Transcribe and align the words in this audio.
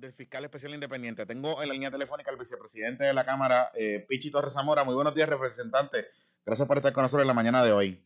del 0.00 0.12
fiscal 0.12 0.44
especial 0.44 0.74
independiente. 0.74 1.26
Tengo 1.26 1.60
en 1.60 1.68
la 1.68 1.74
línea 1.74 1.90
telefónica 1.90 2.30
al 2.30 2.36
vicepresidente 2.36 3.04
de 3.04 3.12
la 3.12 3.24
Cámara, 3.24 3.70
eh, 3.74 4.04
Pichi 4.08 4.30
Torres 4.30 4.52
Zamora. 4.52 4.84
Muy 4.84 4.94
buenos 4.94 5.14
días, 5.14 5.28
representante. 5.28 6.06
Gracias 6.46 6.68
por 6.68 6.76
estar 6.76 6.92
con 6.92 7.02
nosotros 7.02 7.22
en 7.22 7.28
la 7.28 7.34
mañana 7.34 7.64
de 7.64 7.72
hoy. 7.72 8.02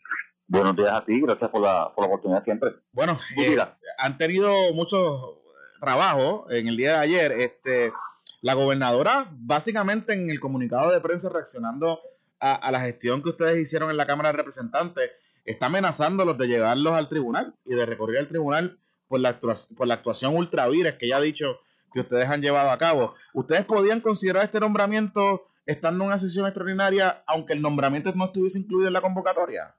Buenos 0.47 0.75
días 0.75 0.91
a 0.93 1.05
ti, 1.05 1.21
gracias 1.21 1.51
por 1.51 1.61
la, 1.61 1.93
por 1.95 2.05
la 2.05 2.09
oportunidad 2.09 2.45
siempre. 2.45 2.71
Bueno, 2.93 3.19
eh, 3.39 3.57
han 3.99 4.19
tenido 4.19 4.73
mucho 4.75 5.43
trabajo 5.81 6.47
en 6.51 6.69
el 6.69 6.77
día 6.77 6.93
de 6.93 6.99
ayer. 6.99 7.32
Este, 7.32 7.93
la 8.40 8.54
gobernadora, 8.54 9.29
básicamente 9.30 10.14
en 10.14 10.30
el 10.30 10.40
comunicado 10.40 10.90
de 10.90 11.00
prensa 11.00 11.29
reaccionando 11.29 12.00
a, 12.40 12.72
la 12.72 12.80
gestión 12.80 13.22
que 13.22 13.29
ustedes 13.29 13.59
hicieron 13.59 13.90
en 13.90 13.96
la 13.96 14.06
Cámara 14.06 14.30
de 14.30 14.38
Representantes, 14.38 15.11
está 15.45 15.66
amenazándolos 15.66 16.36
de 16.38 16.48
llevarlos 16.48 16.95
al 16.95 17.09
tribunal 17.09 17.54
y 17.64 17.74
de 17.74 17.86
recurrir 17.86 18.18
al 18.18 18.27
tribunal 18.27 18.79
por 19.06 19.20
la, 19.20 19.38
por 19.38 19.86
la 19.86 19.95
actuación 19.95 20.36
ultravires 20.36 20.95
que 20.95 21.06
ya 21.06 21.18
ha 21.18 21.20
dicho 21.20 21.61
que 21.93 22.00
ustedes 22.00 22.29
han 22.29 22.43
llevado 22.43 22.70
a 22.70 22.79
cabo. 22.79 23.14
¿Ustedes 23.34 23.64
podían 23.64 24.00
considerar 24.00 24.45
este 24.45 24.60
nombramiento 24.60 25.46
estando 25.66 26.05
en 26.05 26.09
una 26.09 26.19
sesión 26.19 26.46
extraordinaria, 26.46 27.23
aunque 27.27 27.52
el 27.52 27.62
nombramiento 27.62 28.12
no 28.14 28.27
estuviese 28.27 28.59
incluido 28.59 28.88
en 28.88 28.95
la 28.95 29.00
convocatoria? 29.00 29.74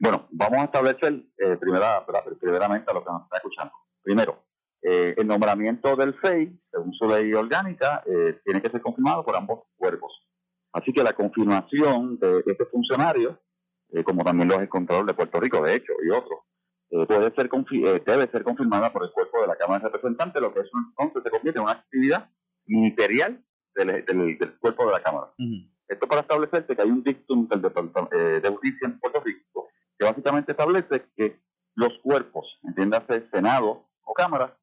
Bueno, 0.00 0.28
vamos 0.30 0.60
a 0.60 0.64
establecer 0.64 1.12
eh, 1.38 1.56
primera, 1.56 2.04
primeramente 2.40 2.92
lo 2.92 3.04
que 3.04 3.10
nos 3.10 3.22
está 3.24 3.36
escuchando. 3.36 3.72
Primero, 4.02 4.44
eh, 4.82 5.14
el 5.16 5.26
nombramiento 5.26 5.96
del 5.96 6.14
FEI, 6.14 6.56
según 6.70 6.92
su 6.94 7.08
ley 7.08 7.32
orgánica, 7.34 8.02
eh, 8.06 8.38
tiene 8.44 8.62
que 8.62 8.70
ser 8.70 8.80
confirmado 8.80 9.24
por 9.24 9.36
ambos 9.36 9.64
cuerpos. 9.76 10.12
Así 10.72 10.92
que 10.92 11.02
la 11.02 11.14
confirmación 11.14 12.18
de 12.18 12.42
este 12.46 12.64
funcionario, 12.66 13.40
eh, 13.90 14.04
como 14.04 14.22
también 14.22 14.48
los 14.48 14.68
Contralor 14.68 15.06
de 15.06 15.14
Puerto 15.14 15.40
Rico, 15.40 15.62
de 15.62 15.74
hecho, 15.74 15.92
y 16.04 16.10
otros, 16.10 16.40
puede 16.90 17.34
ser 17.34 17.50
debe 17.50 18.30
ser 18.30 18.44
confirmada 18.44 18.92
por 18.92 19.04
el 19.04 19.12
cuerpo 19.12 19.40
de 19.42 19.48
la 19.48 19.56
Cámara 19.56 19.84
de 19.84 19.90
Representantes, 19.90 20.40
lo 20.40 20.52
que 20.54 20.60
es 20.60 20.70
entonces 20.74 21.22
se 21.22 21.30
convierte 21.30 21.58
en 21.58 21.64
una 21.64 21.72
actividad 21.72 22.30
ministerial 22.66 23.44
del, 23.74 24.58
cuerpo 24.58 24.86
de 24.86 24.92
la 24.92 25.02
Cámara. 25.02 25.32
Esto 25.86 26.06
para 26.06 26.22
establecerse 26.22 26.74
que 26.74 26.82
hay 26.82 26.90
un 26.90 27.02
dictum 27.02 27.48
del 27.48 27.62
Departamento 27.62 28.16
de 28.16 28.48
Justicia 28.48 28.88
en 28.88 28.98
Puerto 28.98 29.20
Rico 29.20 29.68
que 29.98 30.04
básicamente 30.04 30.52
establece 30.52 31.06
que 31.16 31.40
los 31.74 31.92
cuerpos, 32.02 32.58
entiéndase 32.62 33.28
Senado 33.30 33.88
o 34.02 34.14
Cámara, 34.14 34.56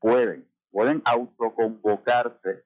pueden, 0.00 0.48
pueden 0.70 1.02
autoconvocarse 1.04 2.64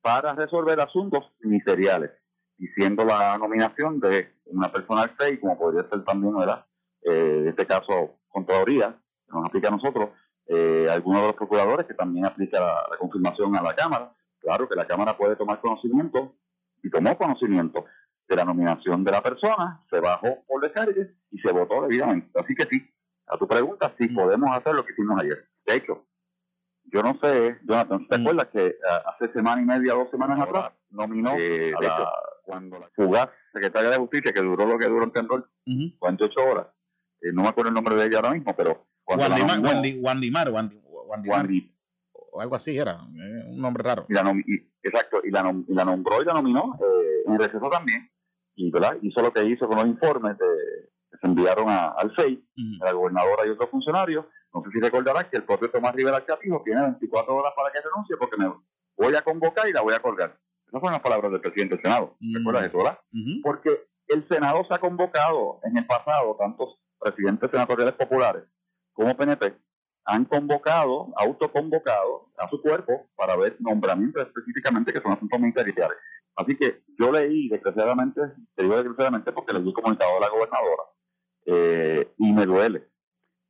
para 0.00 0.34
resolver 0.34 0.80
asuntos 0.80 1.24
ministeriales, 1.40 2.10
diciendo 2.56 3.04
la 3.04 3.36
nominación 3.38 4.00
de 4.00 4.32
una 4.46 4.72
persona 4.72 5.02
al 5.02 5.40
como 5.40 5.58
podría 5.58 5.88
ser 5.88 6.04
también, 6.04 6.36
¿verdad? 6.36 6.66
Eh, 7.02 7.38
en 7.42 7.48
este 7.48 7.66
caso, 7.66 8.17
Contraloría, 8.28 8.98
que 9.26 9.32
nos 9.32 9.46
aplica 9.46 9.68
a 9.68 9.72
nosotros, 9.72 10.10
eh, 10.46 10.88
algunos 10.90 11.20
de 11.20 11.26
los 11.28 11.36
procuradores 11.36 11.86
que 11.86 11.94
también 11.94 12.26
aplica 12.26 12.58
la, 12.58 12.96
confirmación 12.98 13.54
a 13.56 13.62
la 13.62 13.74
Cámara. 13.74 14.12
Claro 14.40 14.68
que 14.68 14.74
la 14.74 14.86
Cámara 14.86 15.16
puede 15.16 15.36
tomar 15.36 15.60
conocimiento 15.60 16.34
y 16.82 16.90
tomó 16.90 17.16
conocimiento 17.18 17.84
de 18.28 18.36
la 18.36 18.44
nominación 18.44 19.04
de 19.04 19.12
la 19.12 19.22
persona, 19.22 19.82
se 19.90 20.00
bajó 20.00 20.44
por 20.46 20.62
descargue 20.62 21.14
y 21.30 21.38
se 21.38 21.52
votó 21.52 21.82
debidamente. 21.82 22.30
Así 22.38 22.54
que 22.54 22.66
sí, 22.70 22.88
a 23.26 23.36
tu 23.36 23.46
pregunta, 23.46 23.92
sí 23.98 24.08
podemos 24.08 24.56
hacer 24.56 24.74
lo 24.74 24.84
que 24.84 24.92
hicimos 24.92 25.20
ayer. 25.20 25.48
De 25.66 25.74
hecho, 25.76 26.06
yo 26.84 27.02
no 27.02 27.18
sé, 27.22 27.58
Jonathan, 27.64 28.08
¿te 28.08 28.18
mm. 28.18 28.20
acuerdas 28.20 28.48
que 28.48 28.76
ah, 28.88 29.02
hace 29.14 29.32
semana 29.32 29.60
y 29.60 29.64
media, 29.64 29.94
dos 29.94 30.10
semanas 30.10 30.40
atrás, 30.40 30.72
nominó 30.90 31.34
eh, 31.36 31.72
a 31.76 31.82
la, 31.82 32.12
cuando 32.42 32.78
la 32.78 32.88
fugaz 32.94 33.28
secretaria 33.52 33.90
de 33.90 33.98
Justicia, 33.98 34.32
que 34.32 34.40
duró 34.40 34.66
lo 34.66 34.78
que 34.78 34.86
duró 34.86 35.04
en 35.04 35.12
Tendor, 35.12 35.50
48 35.98 36.40
horas, 36.40 36.66
eh, 37.20 37.32
no 37.32 37.42
me 37.42 37.48
acuerdo 37.48 37.68
el 37.68 37.74
nombre 37.74 37.94
de 37.96 38.06
ella 38.06 38.16
ahora 38.18 38.32
mismo, 38.32 38.54
pero... 38.56 38.86
Wandy, 41.06 41.74
o 42.32 42.40
algo 42.40 42.56
así 42.56 42.76
era, 42.76 42.92
eh, 42.92 43.44
un 43.48 43.60
nombre 43.60 43.82
raro. 43.82 44.06
Y 44.08 44.12
la 44.12 44.22
exacto, 44.82 45.20
y 45.24 45.30
la, 45.30 45.42
nombró 45.42 46.22
y 46.22 46.24
la 46.24 46.34
nominó 46.34 46.78
en 47.26 47.38
receso 47.38 47.68
también, 47.70 48.10
y 48.54 48.70
¿verdad? 48.70 48.96
hizo 49.02 49.22
lo 49.22 49.32
que 49.32 49.44
hizo 49.44 49.66
con 49.66 49.78
los 49.78 49.86
informes 49.86 50.36
de, 50.38 50.46
que 51.10 51.16
se 51.18 51.26
enviaron 51.26 51.68
al 51.68 52.14
FEI, 52.14 52.44
a 52.82 52.84
la 52.84 52.92
gobernadora 52.92 53.46
y 53.46 53.50
otros 53.50 53.70
funcionarios, 53.70 54.26
no 54.52 54.62
sé 54.62 54.70
si 54.72 54.80
recordarás 54.80 55.26
que 55.26 55.36
el 55.36 55.44
propio 55.44 55.70
Tomás 55.70 55.94
Rivera 55.94 56.24
Chapino 56.26 56.62
tiene 56.64 56.80
24 56.82 57.34
horas 57.34 57.52
para 57.56 57.70
que 57.70 57.80
renuncie 57.80 58.16
porque 58.16 58.36
me 58.36 58.52
voy 58.96 59.14
a 59.14 59.22
convocar 59.22 59.68
y 59.68 59.72
la 59.72 59.82
voy 59.82 59.94
a 59.94 60.00
colgar. 60.00 60.38
Esas 60.66 60.80
fueron 60.80 60.92
las 60.92 61.02
palabras 61.02 61.32
del 61.32 61.40
presidente 61.40 61.76
del 61.76 61.82
Senado. 61.82 62.16
¿Recuerdas 62.20 62.66
eso, 62.66 62.78
verdad? 62.78 62.98
Porque 63.42 63.88
el 64.08 64.26
Senado 64.28 64.64
se 64.66 64.74
ha 64.74 64.78
convocado 64.78 65.60
en 65.64 65.78
el 65.78 65.86
pasado, 65.86 66.36
tantos 66.38 66.78
presidentes 66.98 67.50
senatoriales 67.50 67.94
populares 67.94 68.44
como 68.92 69.16
PNP, 69.16 69.54
han 70.04 70.24
convocado, 70.24 71.12
autoconvocado 71.16 72.30
a 72.36 72.48
su 72.48 72.60
cuerpo 72.60 73.08
para 73.14 73.36
ver 73.36 73.56
nombramientos 73.60 74.26
específicamente 74.26 74.92
que 74.92 75.00
son 75.00 75.12
asuntos 75.12 75.38
ministeriales. 75.38 75.96
Así 76.34 76.56
que 76.56 76.82
yo 76.98 77.12
leí 77.12 77.48
desgraciadamente, 77.48 78.20
te 78.54 78.62
digo 78.62 78.76
desgraciadamente 78.76 79.32
porque 79.32 79.52
leí 79.52 79.72
comunicado 79.72 80.16
a 80.16 80.20
la 80.20 80.28
gobernadora 80.28 80.82
eh, 81.46 82.12
y 82.16 82.32
me 82.32 82.46
duele. 82.46 82.88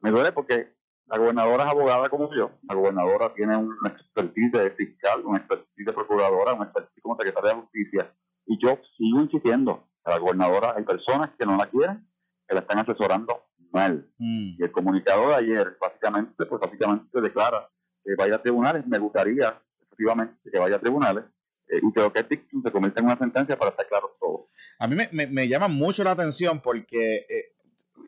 Me 0.00 0.10
duele 0.10 0.32
porque 0.32 0.74
la 1.06 1.18
gobernadora 1.18 1.64
es 1.64 1.70
abogada 1.70 2.08
como 2.08 2.34
yo. 2.34 2.50
La 2.68 2.74
gobernadora 2.74 3.32
tiene 3.34 3.56
una 3.56 3.90
expertise 3.90 4.52
de 4.52 4.70
fiscal, 4.72 5.22
una 5.24 5.38
expertise 5.38 5.86
de 5.86 5.92
procuradora, 5.92 6.54
una 6.54 6.64
expertise 6.64 7.02
como 7.02 7.16
secretaria 7.16 7.50
de 7.54 7.60
justicia. 7.60 8.14
Y 8.46 8.58
yo 8.58 8.78
sigo 8.96 9.20
insistiendo. 9.20 9.88
A 10.04 10.10
la 10.10 10.18
gobernadora 10.18 10.74
hay 10.76 10.84
personas 10.84 11.30
que 11.38 11.44
no 11.44 11.56
la 11.56 11.66
quieren, 11.66 12.07
que 12.48 12.54
la 12.54 12.60
están 12.60 12.78
asesorando 12.78 13.44
mal. 13.70 14.08
Mm. 14.18 14.56
Y 14.58 14.62
el 14.62 14.72
comunicado 14.72 15.28
de 15.28 15.34
ayer, 15.34 15.76
básicamente, 15.80 16.46
pues 16.46 16.60
básicamente 16.60 17.20
declara 17.20 17.68
que 18.04 18.14
vaya 18.16 18.36
a 18.36 18.42
tribunales. 18.42 18.86
Me 18.86 18.98
gustaría, 18.98 19.60
efectivamente, 19.82 20.50
que 20.50 20.58
vaya 20.58 20.76
a 20.76 20.80
tribunales. 20.80 21.24
Eh, 21.68 21.80
y 21.82 21.92
creo 21.92 22.12
que 22.12 22.20
se 22.20 22.72
convierte 22.72 23.00
en 23.00 23.06
una 23.06 23.18
sentencia 23.18 23.58
para 23.58 23.70
estar 23.70 23.86
claro 23.86 24.16
todo. 24.18 24.48
A 24.78 24.88
mí 24.88 24.96
me, 24.96 25.26
me, 25.26 25.48
llama 25.48 25.68
mucho 25.68 26.02
la 26.02 26.12
atención 26.12 26.60
porque 26.60 27.26
eh, 27.28 27.52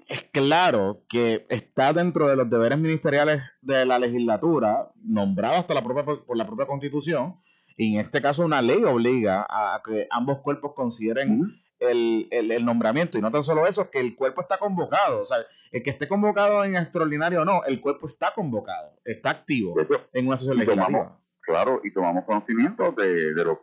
es 0.08 0.24
claro 0.32 1.04
que 1.08 1.46
está 1.50 1.92
dentro 1.92 2.28
de 2.28 2.36
los 2.36 2.48
deberes 2.48 2.78
ministeriales 2.78 3.42
de 3.60 3.84
la 3.84 3.98
legislatura, 3.98 4.90
nombrado 5.02 5.56
hasta 5.56 5.74
la 5.74 5.84
propia, 5.84 6.04
por 6.04 6.36
la 6.36 6.46
propia 6.46 6.66
constitución, 6.66 7.36
y 7.76 7.94
en 7.94 8.00
este 8.00 8.20
caso 8.20 8.44
una 8.44 8.62
ley 8.62 8.82
obliga 8.84 9.46
a 9.48 9.80
que 9.84 10.06
ambos 10.10 10.40
cuerpos 10.40 10.72
consideren 10.74 11.60
el, 11.80 12.64
nombramiento. 12.64 13.18
Y 13.18 13.20
no 13.20 13.30
tan 13.30 13.42
solo 13.42 13.66
eso, 13.66 13.90
que 13.90 14.00
el 14.00 14.14
cuerpo 14.14 14.42
está 14.42 14.58
convocado. 14.58 15.22
O 15.22 15.26
sea, 15.26 15.38
el 15.72 15.82
que 15.82 15.90
esté 15.90 16.06
convocado 16.06 16.64
en 16.64 16.76
extraordinario 16.76 17.42
o 17.42 17.44
no, 17.44 17.64
el 17.64 17.80
cuerpo 17.80 18.06
está 18.06 18.32
convocado, 18.34 19.00
está 19.04 19.30
activo 19.30 19.74
en 20.12 20.26
una 20.26 20.36
sesión 20.36 20.58
legislativa. 20.58 21.18
claro, 21.40 21.80
y 21.84 21.92
tomamos 21.92 22.24
conocimiento 22.24 22.92
de, 22.92 23.34
de 23.34 23.44
los, 23.44 23.58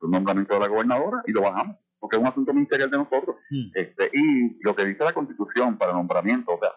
nombramientos 0.00 0.56
de 0.56 0.60
la 0.60 0.68
gobernadora 0.68 1.22
y 1.26 1.32
lo 1.32 1.42
bajamos 1.42 1.76
porque 1.98 2.16
es 2.16 2.22
un 2.22 2.28
asunto 2.28 2.52
ministerial 2.54 2.90
de 2.90 2.98
nosotros. 2.98 3.36
Hmm. 3.50 3.70
Este, 3.74 4.10
y 4.12 4.62
lo 4.62 4.74
que 4.76 4.84
dice 4.84 5.04
la 5.04 5.12
Constitución 5.12 5.76
para 5.78 5.92
nombramiento, 5.92 6.52
o 6.54 6.58
sea, 6.60 6.70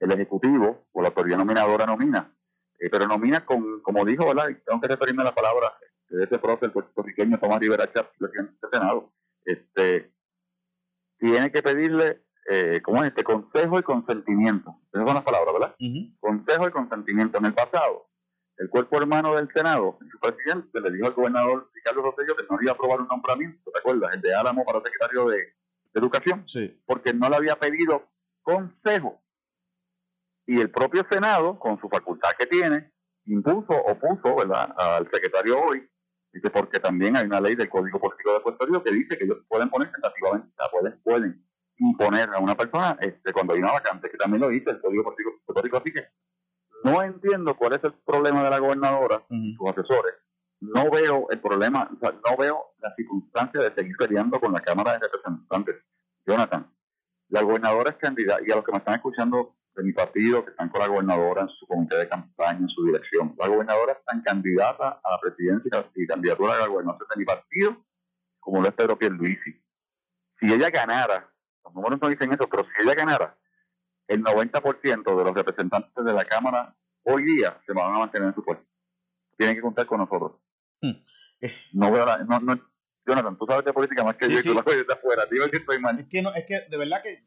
el 0.00 0.12
Ejecutivo 0.12 0.86
o 0.92 1.02
la 1.02 1.08
autoridad 1.08 1.38
nominadora 1.38 1.86
nomina, 1.86 2.30
eh, 2.78 2.90
pero 2.90 3.06
nomina 3.06 3.44
con, 3.44 3.80
como 3.80 4.04
dijo, 4.04 4.26
¿verdad? 4.26 4.48
tengo 4.66 4.80
que 4.80 4.88
referirme 4.88 5.22
a 5.22 5.26
la 5.26 5.34
palabra 5.34 5.72
de 6.08 6.24
ese 6.24 6.38
profe, 6.38 6.66
el 6.66 6.72
puertorriqueño 6.72 7.38
Tomás 7.38 7.60
Rivera 7.60 7.90
Chávez, 7.90 8.10
presidente 8.18 8.54
del 8.60 8.70
Senado, 8.70 9.12
este, 9.44 10.12
tiene 11.18 11.50
que 11.50 11.62
pedirle, 11.62 12.22
eh, 12.48 12.80
¿cómo 12.82 13.02
es 13.02 13.08
este? 13.08 13.24
Consejo 13.24 13.78
y 13.78 13.82
consentimiento. 13.82 14.76
Esas 14.92 15.06
son 15.06 15.14
las 15.14 15.24
palabras, 15.24 15.52
¿verdad? 15.52 15.76
Consejo 16.20 16.68
y 16.68 16.70
consentimiento. 16.70 17.38
En 17.38 17.46
el 17.46 17.54
pasado, 17.54 18.08
el 18.58 18.70
cuerpo 18.70 18.98
hermano 18.98 19.34
del 19.34 19.48
Senado, 19.52 19.98
su 20.10 20.18
presidente, 20.18 20.80
le 20.80 20.90
dijo 20.90 21.06
al 21.06 21.12
gobernador 21.12 21.70
Ricardo 21.74 22.02
Rosselló 22.02 22.36
que 22.36 22.44
no 22.48 22.58
iba 22.60 22.72
a 22.72 22.74
aprobar 22.74 23.00
un 23.00 23.08
nombramiento, 23.08 23.70
¿te 23.70 23.78
acuerdas? 23.78 24.14
El 24.14 24.22
de 24.22 24.34
Álamo 24.34 24.64
para 24.64 24.80
secretario 24.80 25.26
de, 25.28 25.54
Educación, 25.94 26.46
sí. 26.46 26.78
porque 26.84 27.14
no 27.14 27.30
le 27.30 27.36
había 27.36 27.58
pedido 27.58 28.06
consejo. 28.42 29.22
Y 30.46 30.60
el 30.60 30.70
propio 30.70 31.06
Senado, 31.10 31.58
con 31.58 31.80
su 31.80 31.88
facultad 31.88 32.32
que 32.38 32.44
tiene, 32.44 32.92
impuso 33.24 33.72
o 33.72 33.98
puso 33.98 34.36
¿verdad? 34.36 34.74
al 34.76 35.10
secretario 35.10 35.58
hoy, 35.58 35.88
dice 36.36 36.50
porque 36.50 36.78
también 36.80 37.16
hay 37.16 37.26
una 37.26 37.40
ley 37.40 37.54
del 37.54 37.68
Código 37.68 37.98
Político 37.98 38.32
de 38.32 38.40
Puerto 38.40 38.66
Rico 38.66 38.82
que 38.82 38.92
dice 38.92 39.18
que 39.18 39.24
ellos 39.24 39.38
pueden 39.48 39.68
poner 39.68 39.90
tentativamente, 39.90 40.48
pueden, 40.70 41.00
pueden 41.02 41.46
imponer 41.78 42.30
a 42.30 42.38
una 42.38 42.56
persona 42.56 42.96
este, 43.00 43.32
cuando 43.32 43.54
hay 43.54 43.60
una 43.60 43.72
vacante, 43.72 44.10
que 44.10 44.16
también 44.16 44.42
lo 44.42 44.48
dice 44.48 44.70
el 44.70 44.80
Código 44.80 45.04
Político 45.04 45.30
de 45.30 45.36
Puerto 45.44 45.62
Rico, 45.62 45.76
así 45.78 45.92
que 45.92 46.06
no 46.84 47.02
entiendo 47.02 47.56
cuál 47.56 47.74
es 47.74 47.84
el 47.84 47.94
problema 47.94 48.44
de 48.44 48.50
la 48.50 48.58
gobernadora, 48.58 49.24
y 49.30 49.54
sus 49.54 49.68
asesores. 49.70 50.14
No 50.60 50.90
veo 50.90 51.26
el 51.30 51.40
problema, 51.40 51.90
o 51.92 51.98
sea, 51.98 52.12
no 52.12 52.36
veo 52.36 52.74
la 52.78 52.94
circunstancia 52.94 53.60
de 53.60 53.74
seguir 53.74 53.96
peleando 53.98 54.40
con 54.40 54.52
la 54.52 54.60
Cámara 54.60 54.92
de 54.92 55.00
Representantes. 55.00 55.76
Jonathan, 56.24 56.72
la 57.28 57.42
gobernadora 57.42 57.90
es 57.90 57.96
candidata, 57.96 58.42
y 58.46 58.52
a 58.52 58.56
los 58.56 58.64
que 58.64 58.72
me 58.72 58.78
están 58.78 58.94
escuchando 58.94 59.55
de 59.76 59.82
mi 59.82 59.92
partido, 59.92 60.44
que 60.44 60.50
están 60.50 60.68
con 60.70 60.80
la 60.80 60.88
gobernadora 60.88 61.42
en 61.42 61.48
su 61.48 61.66
comité 61.66 61.96
de 61.98 62.08
campaña, 62.08 62.58
en 62.58 62.68
su 62.68 62.84
dirección, 62.84 63.34
la 63.38 63.48
gobernadora 63.48 63.92
es 63.92 64.04
tan 64.04 64.22
candidata 64.22 65.00
a 65.04 65.10
la 65.10 65.20
presidencia 65.20 65.90
y 65.94 66.06
candidatura 66.06 66.54
a 66.54 66.60
la 66.60 66.66
gobernación 66.66 67.06
de 67.08 67.16
mi 67.18 67.24
partido 67.24 67.86
como 68.46 68.62
lo 68.62 68.68
es 68.68 68.74
Pedro 68.74 68.96
Pierluisi. 68.96 69.60
Si 70.38 70.52
ella 70.52 70.70
ganara, 70.70 71.28
los 71.64 71.74
números 71.74 71.98
no 72.00 72.08
dicen 72.08 72.32
eso, 72.32 72.48
pero 72.48 72.64
si 72.64 72.82
ella 72.82 72.94
ganara, 72.94 73.36
el 74.06 74.22
90% 74.22 75.18
de 75.18 75.24
los 75.24 75.34
representantes 75.34 76.04
de 76.04 76.12
la 76.12 76.24
Cámara 76.24 76.76
hoy 77.02 77.24
día 77.24 77.60
se 77.66 77.72
van 77.72 77.92
a 77.92 77.98
mantener 77.98 78.28
en 78.28 78.34
su 78.34 78.44
puesto. 78.44 78.64
tienen 79.36 79.56
que 79.56 79.62
contar 79.62 79.86
con 79.86 79.98
nosotros. 79.98 80.40
Hmm. 80.80 80.92
No, 81.72 81.90
no, 81.90 82.40
no, 82.40 82.70
Jonathan, 83.04 83.36
tú 83.36 83.46
sabes 83.48 83.64
de 83.64 83.72
política 83.72 84.04
más 84.04 84.16
que 84.16 84.28
yo 84.30 84.38
y 84.38 84.42
tú 84.42 84.54
lo 84.54 84.62
de 84.62 84.92
afuera. 84.92 85.24
Dime 85.28 85.50
que 85.50 85.58
estoy 85.58 85.80
mal. 85.80 85.98
Es 85.98 86.06
que, 86.06 86.22
no, 86.22 86.32
es 86.32 86.46
que 86.46 86.66
de 86.70 86.76
verdad 86.76 87.02
que, 87.02 87.26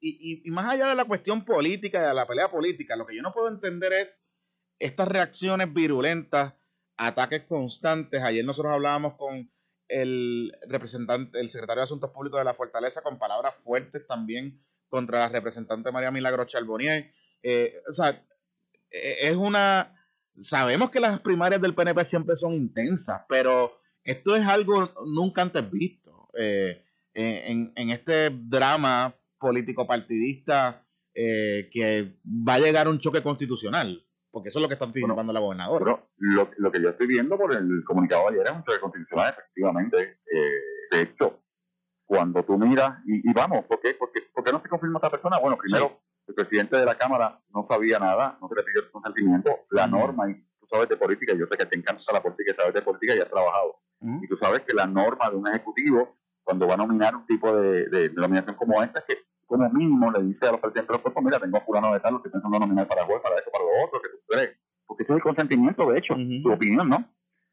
y, 0.00 0.50
más 0.50 0.72
allá 0.72 0.88
de 0.88 0.94
la 0.94 1.04
cuestión 1.04 1.44
política, 1.44 2.08
de 2.08 2.14
la 2.14 2.26
pelea 2.26 2.50
política, 2.50 2.96
lo 2.96 3.06
que 3.06 3.16
yo 3.16 3.22
no 3.22 3.32
puedo 3.32 3.48
entender 3.48 3.92
es 3.92 4.24
estas 4.78 5.08
reacciones 5.08 5.72
virulentas, 5.72 6.54
ataques 6.96 7.42
constantes. 7.44 8.22
Ayer 8.22 8.44
nosotros 8.44 8.72
hablábamos 8.72 9.14
con 9.14 9.50
el 9.88 10.56
representante, 10.68 11.40
el 11.40 11.48
secretario 11.48 11.80
de 11.80 11.84
Asuntos 11.84 12.10
Públicos 12.10 12.40
de 12.40 12.44
la 12.44 12.54
Fortaleza, 12.54 13.02
con 13.02 13.18
palabras 13.18 13.54
fuertes 13.64 14.06
también 14.06 14.62
contra 14.88 15.20
la 15.20 15.28
representante 15.28 15.92
María 15.92 16.10
Milagro 16.10 16.44
Charbonnier. 16.44 17.12
Eh, 17.42 17.82
o 17.88 17.92
sea, 17.92 18.24
e, 18.90 19.28
es 19.28 19.36
una. 19.36 19.94
Sabemos 20.38 20.90
que 20.90 21.00
las 21.00 21.20
primarias 21.20 21.60
del 21.60 21.74
PNP 21.74 22.04
siempre 22.04 22.36
son 22.36 22.54
intensas, 22.54 23.22
pero 23.28 23.80
esto 24.04 24.36
es 24.36 24.46
algo 24.46 24.92
nunca 25.04 25.42
antes 25.42 25.68
visto 25.70 26.30
eh, 26.38 26.84
en, 27.14 27.90
este 27.90 28.30
drama 28.30 29.14
político 29.38 29.86
partidista 29.86 30.86
eh, 31.14 31.68
que 31.72 32.18
va 32.26 32.54
a 32.54 32.58
llegar 32.58 32.88
un 32.88 32.98
choque 32.98 33.22
constitucional, 33.22 34.04
porque 34.30 34.48
eso 34.48 34.58
es 34.58 34.62
lo 34.62 34.68
que 34.68 34.74
está 34.74 34.84
anticipando 34.84 35.32
la 35.32 35.40
gobernadora. 35.40 36.04
lo, 36.16 36.50
lo, 36.56 36.72
que 36.72 36.82
yo 36.82 36.90
estoy 36.90 37.06
viendo 37.06 37.36
por 37.36 37.54
el 37.54 37.82
comunicado 37.84 38.30
de 38.30 38.34
ayer 38.34 38.46
es 38.46 38.52
un 38.52 38.64
choque 38.64 38.80
constitucional, 38.80 39.34
efectivamente. 39.34 40.20
de 40.90 41.02
hecho, 41.02 41.40
cuando 42.08 42.42
tú 42.42 42.56
miras, 42.56 43.00
y, 43.04 43.32
vamos, 43.34 43.66
¿por 43.66 43.80
qué, 43.80 43.94
¿por 43.94 44.10
qué, 44.10 44.50
no 44.50 44.62
se 44.62 44.68
confirma 44.68 44.96
esta 44.96 45.10
persona? 45.10 45.38
Bueno, 45.38 45.58
primero, 45.58 46.00
el 46.26 46.34
presidente 46.34 46.76
de 46.78 46.86
la 46.86 46.96
Cámara 46.96 47.38
no 47.52 47.66
sabía 47.68 47.98
nada, 47.98 48.38
no 48.40 48.48
se 48.48 48.54
le 48.54 48.62
pidió 48.62 48.80
el 48.80 48.90
consentimiento, 48.90 49.50
la 49.70 49.86
norma, 49.86 50.30
y 50.30 50.34
tú 50.58 50.66
sabes 50.70 50.88
de 50.88 50.96
política, 50.96 51.34
yo 51.34 51.44
sé 51.50 51.58
que 51.58 51.66
te 51.66 51.76
encanta 51.76 52.02
la 52.10 52.22
política 52.22 52.52
y 52.52 52.54
sabes 52.54 52.72
de 52.72 52.80
política 52.80 53.14
y 53.14 53.18
has 53.18 53.28
trabajado. 53.28 53.80
Y 54.00 54.26
tú 54.26 54.38
sabes 54.40 54.60
que 54.60 54.74
la 54.74 54.86
norma 54.86 55.28
de 55.28 55.36
un 55.36 55.48
ejecutivo, 55.48 56.16
cuando 56.48 56.66
va 56.66 56.74
a 56.74 56.76
nominar 56.78 57.14
un 57.14 57.26
tipo 57.26 57.54
de, 57.54 57.90
de, 57.90 58.08
nominación 58.08 58.56
como 58.56 58.82
esta, 58.82 59.00
es 59.00 59.04
que 59.04 59.22
como 59.44 59.68
mínimo 59.68 60.10
le 60.10 60.22
dice 60.22 60.48
a 60.48 60.52
los 60.52 60.60
presidentes 60.60 60.88
de 60.88 60.94
los 60.94 61.02
cuerpos, 61.02 61.22
mira, 61.22 61.38
tengo 61.38 61.60
fulano 61.60 61.92
de 61.92 62.00
tal, 62.00 62.12
lo 62.12 62.16
estoy 62.20 62.32
pensando 62.32 62.58
nominar 62.58 62.88
para 62.88 63.04
juez, 63.04 63.20
para 63.20 63.36
eso, 63.36 63.50
para 63.52 63.64
lo 63.64 63.84
otro, 63.84 64.00
que 64.00 64.08
tú 64.08 64.16
crees. 64.26 64.56
Porque 64.86 65.02
ese 65.02 65.12
es 65.12 65.16
el 65.16 65.22
consentimiento, 65.22 65.90
de 65.90 65.98
hecho, 65.98 66.14
tu 66.42 66.50
opinión, 66.50 66.88
¿no? 66.88 67.04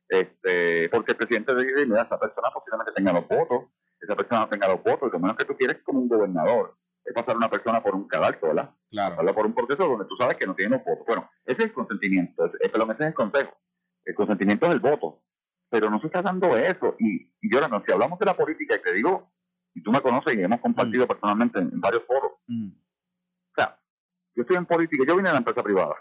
Este, 0.07 0.87
porque 0.87 1.11
el 1.11 1.17
presidente 1.17 1.53
dice, 1.57 1.85
mira, 1.85 2.03
esa 2.03 2.17
persona 2.17 2.47
posiblemente 2.53 2.93
tenga 2.95 3.11
los 3.11 3.27
votos, 3.27 3.65
esa 3.99 4.15
persona 4.15 4.39
no 4.39 4.47
tenga 4.47 4.69
los 4.69 4.81
votos, 4.81 5.11
lo 5.11 5.19
menos 5.19 5.35
que 5.35 5.43
tú 5.43 5.57
quieres 5.57 5.83
como 5.83 5.99
un 5.99 6.07
gobernador 6.07 6.77
es 7.03 7.13
pasar 7.13 7.35
a 7.35 7.37
una 7.37 7.49
persona 7.49 7.83
por 7.83 7.95
un 7.95 8.07
cadalso, 8.07 8.47
¿verdad? 8.47 8.69
Claro. 8.91 9.15
Pasarla 9.15 9.35
por 9.35 9.45
un 9.45 9.53
proceso 9.53 9.89
donde 9.89 10.05
tú 10.05 10.15
sabes 10.15 10.37
que 10.37 10.47
no 10.47 10.55
tiene 10.55 10.77
los 10.77 10.85
votos. 10.85 11.03
Bueno, 11.05 11.29
ese 11.43 11.57
es 11.59 11.65
el 11.65 11.73
consentimiento, 11.73 12.45
ese, 12.45 12.55
ese 12.61 12.77
es 12.77 12.99
el 13.01 13.13
consejo. 13.13 13.57
El 14.05 14.15
consentimiento 14.15 14.67
es 14.67 14.71
el 14.71 14.79
voto, 14.79 15.21
pero 15.69 15.89
no 15.89 15.99
se 15.99 16.07
está 16.07 16.21
dando 16.21 16.55
eso. 16.57 16.95
Y, 16.99 17.31
y 17.41 17.53
yo, 17.53 17.67
no, 17.67 17.83
si 17.85 17.91
hablamos 17.91 18.19
de 18.19 18.25
la 18.25 18.35
política, 18.35 18.75
y 18.75 18.81
te 18.81 18.93
digo, 18.93 19.31
y 19.73 19.83
tú 19.83 19.91
me 19.91 20.01
conoces 20.01 20.35
y 20.35 20.41
hemos 20.41 20.61
compartido 20.61 21.05
mm. 21.05 21.07
personalmente 21.07 21.59
en, 21.59 21.81
varios 21.81 22.03
foros, 22.05 22.31
mm. 22.47 22.69
o 22.69 23.53
sea, 23.55 23.79
yo 24.35 24.41
estoy 24.41 24.57
en 24.57 24.65
política, 24.65 25.03
yo 25.07 25.15
vine 25.15 25.29
de 25.29 25.33
la 25.33 25.39
empresa 25.39 25.61
privada, 25.61 25.95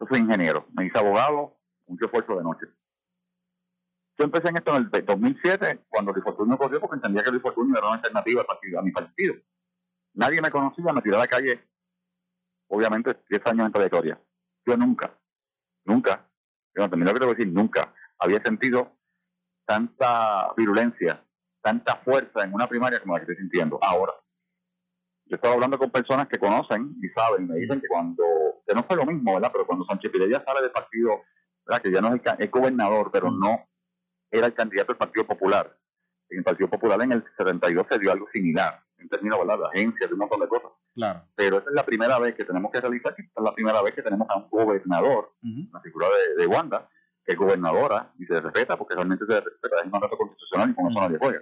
yo 0.00 0.06
soy 0.06 0.20
ingeniero, 0.20 0.66
me 0.72 0.86
hice 0.86 0.98
abogado, 0.98 1.58
mucho 1.86 2.06
esfuerzo 2.06 2.36
de 2.36 2.42
noche. 2.42 2.66
Yo 4.18 4.24
empecé 4.24 4.48
en 4.48 4.56
esto 4.56 4.76
en 4.76 4.90
el 4.92 5.04
2007, 5.04 5.84
cuando 5.88 6.12
Luis 6.12 6.24
Fortunio 6.24 6.56
corrió, 6.58 6.80
porque 6.80 6.96
entendía 6.96 7.22
que 7.22 7.30
Luis 7.30 7.42
Fortunio 7.42 7.76
era 7.76 7.86
una 7.86 7.96
alternativa 7.96 8.44
a 8.78 8.82
mi 8.82 8.92
partido. 8.92 9.34
Nadie 10.14 10.42
me 10.42 10.50
conocía, 10.50 10.92
me 10.92 11.00
tiré 11.00 11.16
a 11.16 11.20
la 11.20 11.26
calle, 11.26 11.66
obviamente, 12.68 13.18
10 13.28 13.46
años 13.46 13.66
en 13.66 13.72
trayectoria. 13.72 14.20
Yo 14.66 14.76
nunca, 14.76 15.18
nunca, 15.84 16.28
yo 16.74 16.86
no, 16.86 16.96
lo 16.96 17.10
quiero 17.10 17.34
decir, 17.34 17.48
nunca 17.48 17.92
había 18.22 18.40
sentido 18.42 18.96
tanta 19.66 20.52
virulencia, 20.56 21.24
tanta 21.60 21.96
fuerza 21.96 22.44
en 22.44 22.54
una 22.54 22.66
primaria 22.66 23.00
como 23.00 23.14
la 23.14 23.20
que 23.20 23.32
estoy 23.32 23.42
sintiendo 23.42 23.78
ahora. 23.82 24.12
Yo 25.26 25.36
estaba 25.36 25.54
hablando 25.54 25.78
con 25.78 25.90
personas 25.90 26.28
que 26.28 26.38
conocen 26.38 26.94
y 27.02 27.08
saben, 27.08 27.48
me 27.48 27.56
dicen 27.56 27.80
que 27.80 27.88
cuando, 27.88 28.24
que 28.66 28.74
no 28.74 28.84
fue 28.84 28.96
lo 28.96 29.06
mismo, 29.06 29.34
¿verdad? 29.34 29.50
Pero 29.52 29.66
cuando 29.66 29.84
Sánchez 29.86 30.10
Pirella 30.10 30.42
sale 30.44 30.62
del 30.62 30.72
partido, 30.72 31.22
¿verdad? 31.66 31.82
Que 31.82 31.90
ya 31.90 32.00
no 32.00 32.14
es 32.14 32.22
el, 32.38 32.50
gobernador, 32.50 33.10
pero 33.12 33.30
no 33.30 33.68
era 34.30 34.46
el 34.46 34.54
candidato 34.54 34.92
del 34.92 34.98
Partido 34.98 35.26
Popular. 35.26 35.76
En 36.28 36.38
el 36.38 36.44
Partido 36.44 36.68
Popular 36.68 37.00
en 37.02 37.12
el 37.12 37.24
72 37.36 37.86
se 37.90 37.98
dio 37.98 38.12
algo 38.12 38.26
similar, 38.32 38.82
en 38.98 39.08
términos 39.08 39.38
¿verdad? 39.38 39.58
de 39.58 39.78
agencias, 39.78 40.08
de 40.08 40.14
un 40.14 40.20
montón 40.20 40.40
de 40.40 40.48
cosas. 40.48 40.70
Claro. 40.94 41.22
Pero 41.34 41.58
esa 41.58 41.70
es 41.70 41.74
la 41.74 41.84
primera 41.84 42.18
vez 42.18 42.34
que 42.34 42.44
tenemos 42.44 42.70
que 42.70 42.80
realizar, 42.80 43.14
que 43.14 43.22
es 43.22 43.28
la 43.34 43.54
primera 43.54 43.82
vez 43.82 43.94
que 43.94 44.02
tenemos 44.02 44.28
a 44.28 44.36
un 44.36 44.48
gobernador, 44.50 45.32
la 45.40 45.80
figura 45.80 46.06
de, 46.36 46.46
Wanda, 46.46 46.88
que 47.24 47.32
es 47.32 47.38
gobernadora 47.38 48.12
y 48.18 48.24
se 48.24 48.40
respeta, 48.40 48.76
porque 48.76 48.94
realmente 48.94 49.24
se 49.26 49.40
respeta, 49.40 49.76
es 49.78 49.84
un 49.84 49.90
mandato 49.90 50.16
constitucional 50.16 50.70
y 50.70 50.74
con 50.74 50.90
eso 50.90 51.00
nadie 51.00 51.18
juega. 51.18 51.40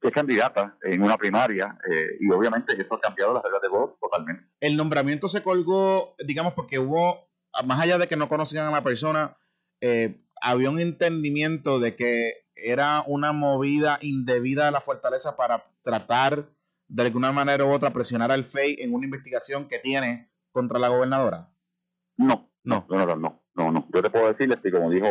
Que 0.00 0.08
es 0.08 0.14
candidata 0.14 0.76
en 0.82 1.02
una 1.02 1.16
primaria 1.16 1.78
eh, 1.90 2.16
y 2.20 2.30
obviamente 2.30 2.80
eso 2.80 2.94
ha 2.94 3.00
cambiado 3.00 3.34
las 3.34 3.42
reglas 3.42 3.62
de 3.62 3.68
voto 3.68 3.98
totalmente. 4.00 4.44
El 4.60 4.76
nombramiento 4.76 5.28
se 5.28 5.42
colgó, 5.42 6.14
digamos, 6.24 6.54
porque 6.54 6.78
hubo, 6.78 7.28
más 7.64 7.80
allá 7.80 7.98
de 7.98 8.06
que 8.06 8.16
no 8.16 8.28
conocían 8.28 8.66
a 8.66 8.70
la 8.70 8.82
persona, 8.82 9.36
eh, 9.80 10.22
había 10.40 10.70
un 10.70 10.78
entendimiento 10.78 11.80
de 11.80 11.96
que 11.96 12.46
era 12.54 13.02
una 13.06 13.32
movida 13.32 13.98
indebida 14.00 14.66
de 14.66 14.70
la 14.70 14.80
fortaleza 14.80 15.36
para 15.36 15.66
tratar 15.82 16.48
de 16.88 17.02
alguna 17.02 17.32
manera 17.32 17.64
u 17.64 17.72
otra 17.72 17.92
presionar 17.92 18.30
al 18.30 18.44
FEI 18.44 18.76
en 18.80 18.94
una 18.94 19.06
investigación 19.06 19.68
que 19.68 19.78
tiene 19.78 20.30
contra 20.52 20.78
la 20.78 20.88
gobernadora? 20.88 21.52
No, 22.16 22.50
no, 22.64 22.86
no, 22.88 23.06
no, 23.06 23.16
no, 23.16 23.45
no. 23.56 23.86
Yo 23.92 24.02
te 24.02 24.10
puedo 24.10 24.32
decir, 24.32 24.52
este, 24.52 24.70
como 24.70 24.90
dijo 24.90 25.06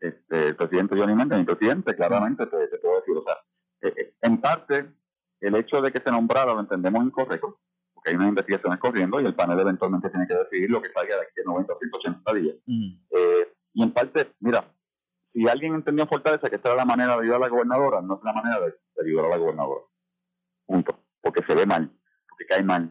este, 0.00 0.48
el 0.48 0.56
presidente 0.56 0.96
Johnny 0.96 1.14
Méndez, 1.14 1.38
mi 1.38 1.44
presidente, 1.44 1.94
claramente 1.94 2.46
te, 2.46 2.78
puedo 2.78 3.00
decir, 3.00 3.16
o 3.16 3.22
sea, 3.22 3.36
eh, 3.82 3.94
eh, 3.96 4.14
en 4.22 4.40
parte, 4.40 4.90
el 5.40 5.54
hecho 5.54 5.80
de 5.80 5.92
que 5.92 6.00
se 6.00 6.10
nombrara 6.10 6.54
lo 6.54 6.60
entendemos 6.60 7.04
incorrecto, 7.04 7.60
porque 7.92 8.10
hay 8.10 8.16
unas 8.16 8.30
investigaciones 8.30 8.78
corriendo 8.78 9.20
y 9.20 9.26
el 9.26 9.34
panel 9.34 9.60
eventualmente 9.60 10.10
tiene 10.10 10.26
que 10.26 10.34
decidir 10.34 10.70
lo 10.70 10.80
que 10.80 10.90
salga 10.90 11.16
de 11.16 11.22
aquí 11.22 11.40
a 11.40 11.44
90 11.44 11.72
o 11.72 11.78
180 11.78 12.34
días. 12.34 12.56
Eh, 12.66 13.52
y 13.74 13.82
en 13.82 13.92
parte, 13.92 14.34
mira, 14.40 14.64
si 15.32 15.46
alguien 15.46 15.74
entendió 15.74 16.04
en 16.04 16.08
Fortaleza 16.08 16.48
que 16.48 16.56
esta 16.56 16.70
era 16.70 16.78
la 16.78 16.84
manera 16.84 17.16
de 17.16 17.22
ayudar 17.22 17.36
a 17.36 17.44
la 17.44 17.48
gobernadora, 17.48 18.00
no 18.00 18.14
es 18.14 18.20
la 18.24 18.32
manera 18.32 18.60
de, 18.60 18.74
ayudar 19.02 19.26
a 19.26 19.28
la 19.28 19.36
gobernadora. 19.36 19.82
Punto. 20.66 20.98
Porque 21.20 21.42
se 21.46 21.54
ve 21.54 21.66
mal, 21.66 21.90
porque 22.28 22.46
cae 22.46 22.62
mal. 22.62 22.90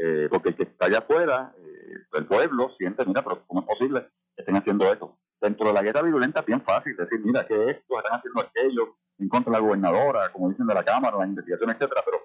Eh, 0.00 0.28
porque 0.30 0.50
el 0.50 0.56
que 0.56 0.64
está 0.64 0.86
allá 0.86 0.98
afuera, 0.98 1.54
eh, 1.56 1.94
el 2.14 2.26
pueblo, 2.26 2.70
siente, 2.78 3.04
mira, 3.06 3.22
pero 3.22 3.44
¿cómo 3.46 3.60
es 3.60 3.66
posible 3.66 4.08
estén 4.38 4.56
haciendo 4.56 4.92
eso? 4.92 5.18
Dentro 5.40 5.68
de 5.68 5.72
la 5.72 5.82
guerra 5.82 6.02
violenta 6.02 6.40
es 6.40 6.46
bien 6.46 6.62
fácil 6.62 6.96
decir, 6.96 7.20
mira, 7.24 7.46
que 7.46 7.70
esto, 7.70 7.98
están 7.98 8.18
haciendo 8.18 8.40
aquello 8.40 8.96
en 9.18 9.28
contra 9.28 9.52
de 9.52 9.58
la 9.58 9.64
gobernadora, 9.64 10.32
como 10.32 10.48
dicen 10.48 10.66
de 10.66 10.74
la 10.74 10.84
Cámara, 10.84 11.18
la 11.18 11.26
investigación, 11.26 11.70
etcétera, 11.70 12.02
pero 12.04 12.18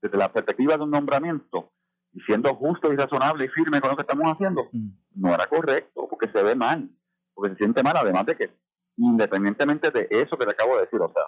desde 0.00 0.16
la 0.16 0.32
perspectiva 0.32 0.76
de 0.76 0.82
un 0.84 0.90
nombramiento, 0.90 1.72
y 2.12 2.20
siendo 2.20 2.54
justo 2.54 2.92
y 2.92 2.96
razonable 2.96 3.44
y 3.44 3.48
firme 3.48 3.80
con 3.80 3.90
lo 3.90 3.96
que 3.96 4.02
estamos 4.02 4.32
haciendo, 4.32 4.68
mm. 4.72 4.88
no 5.16 5.34
era 5.34 5.46
correcto, 5.46 6.06
porque 6.08 6.30
se 6.30 6.42
ve 6.42 6.54
mal 6.54 6.88
porque 7.36 7.52
se 7.52 7.58
siente 7.58 7.82
mal, 7.82 7.94
además 7.96 8.24
de 8.24 8.34
que, 8.34 8.50
independientemente 8.96 9.90
de 9.90 10.08
eso 10.10 10.38
que 10.38 10.46
te 10.46 10.52
acabo 10.52 10.74
de 10.76 10.84
decir, 10.84 10.98
o 11.00 11.12
sea, 11.12 11.22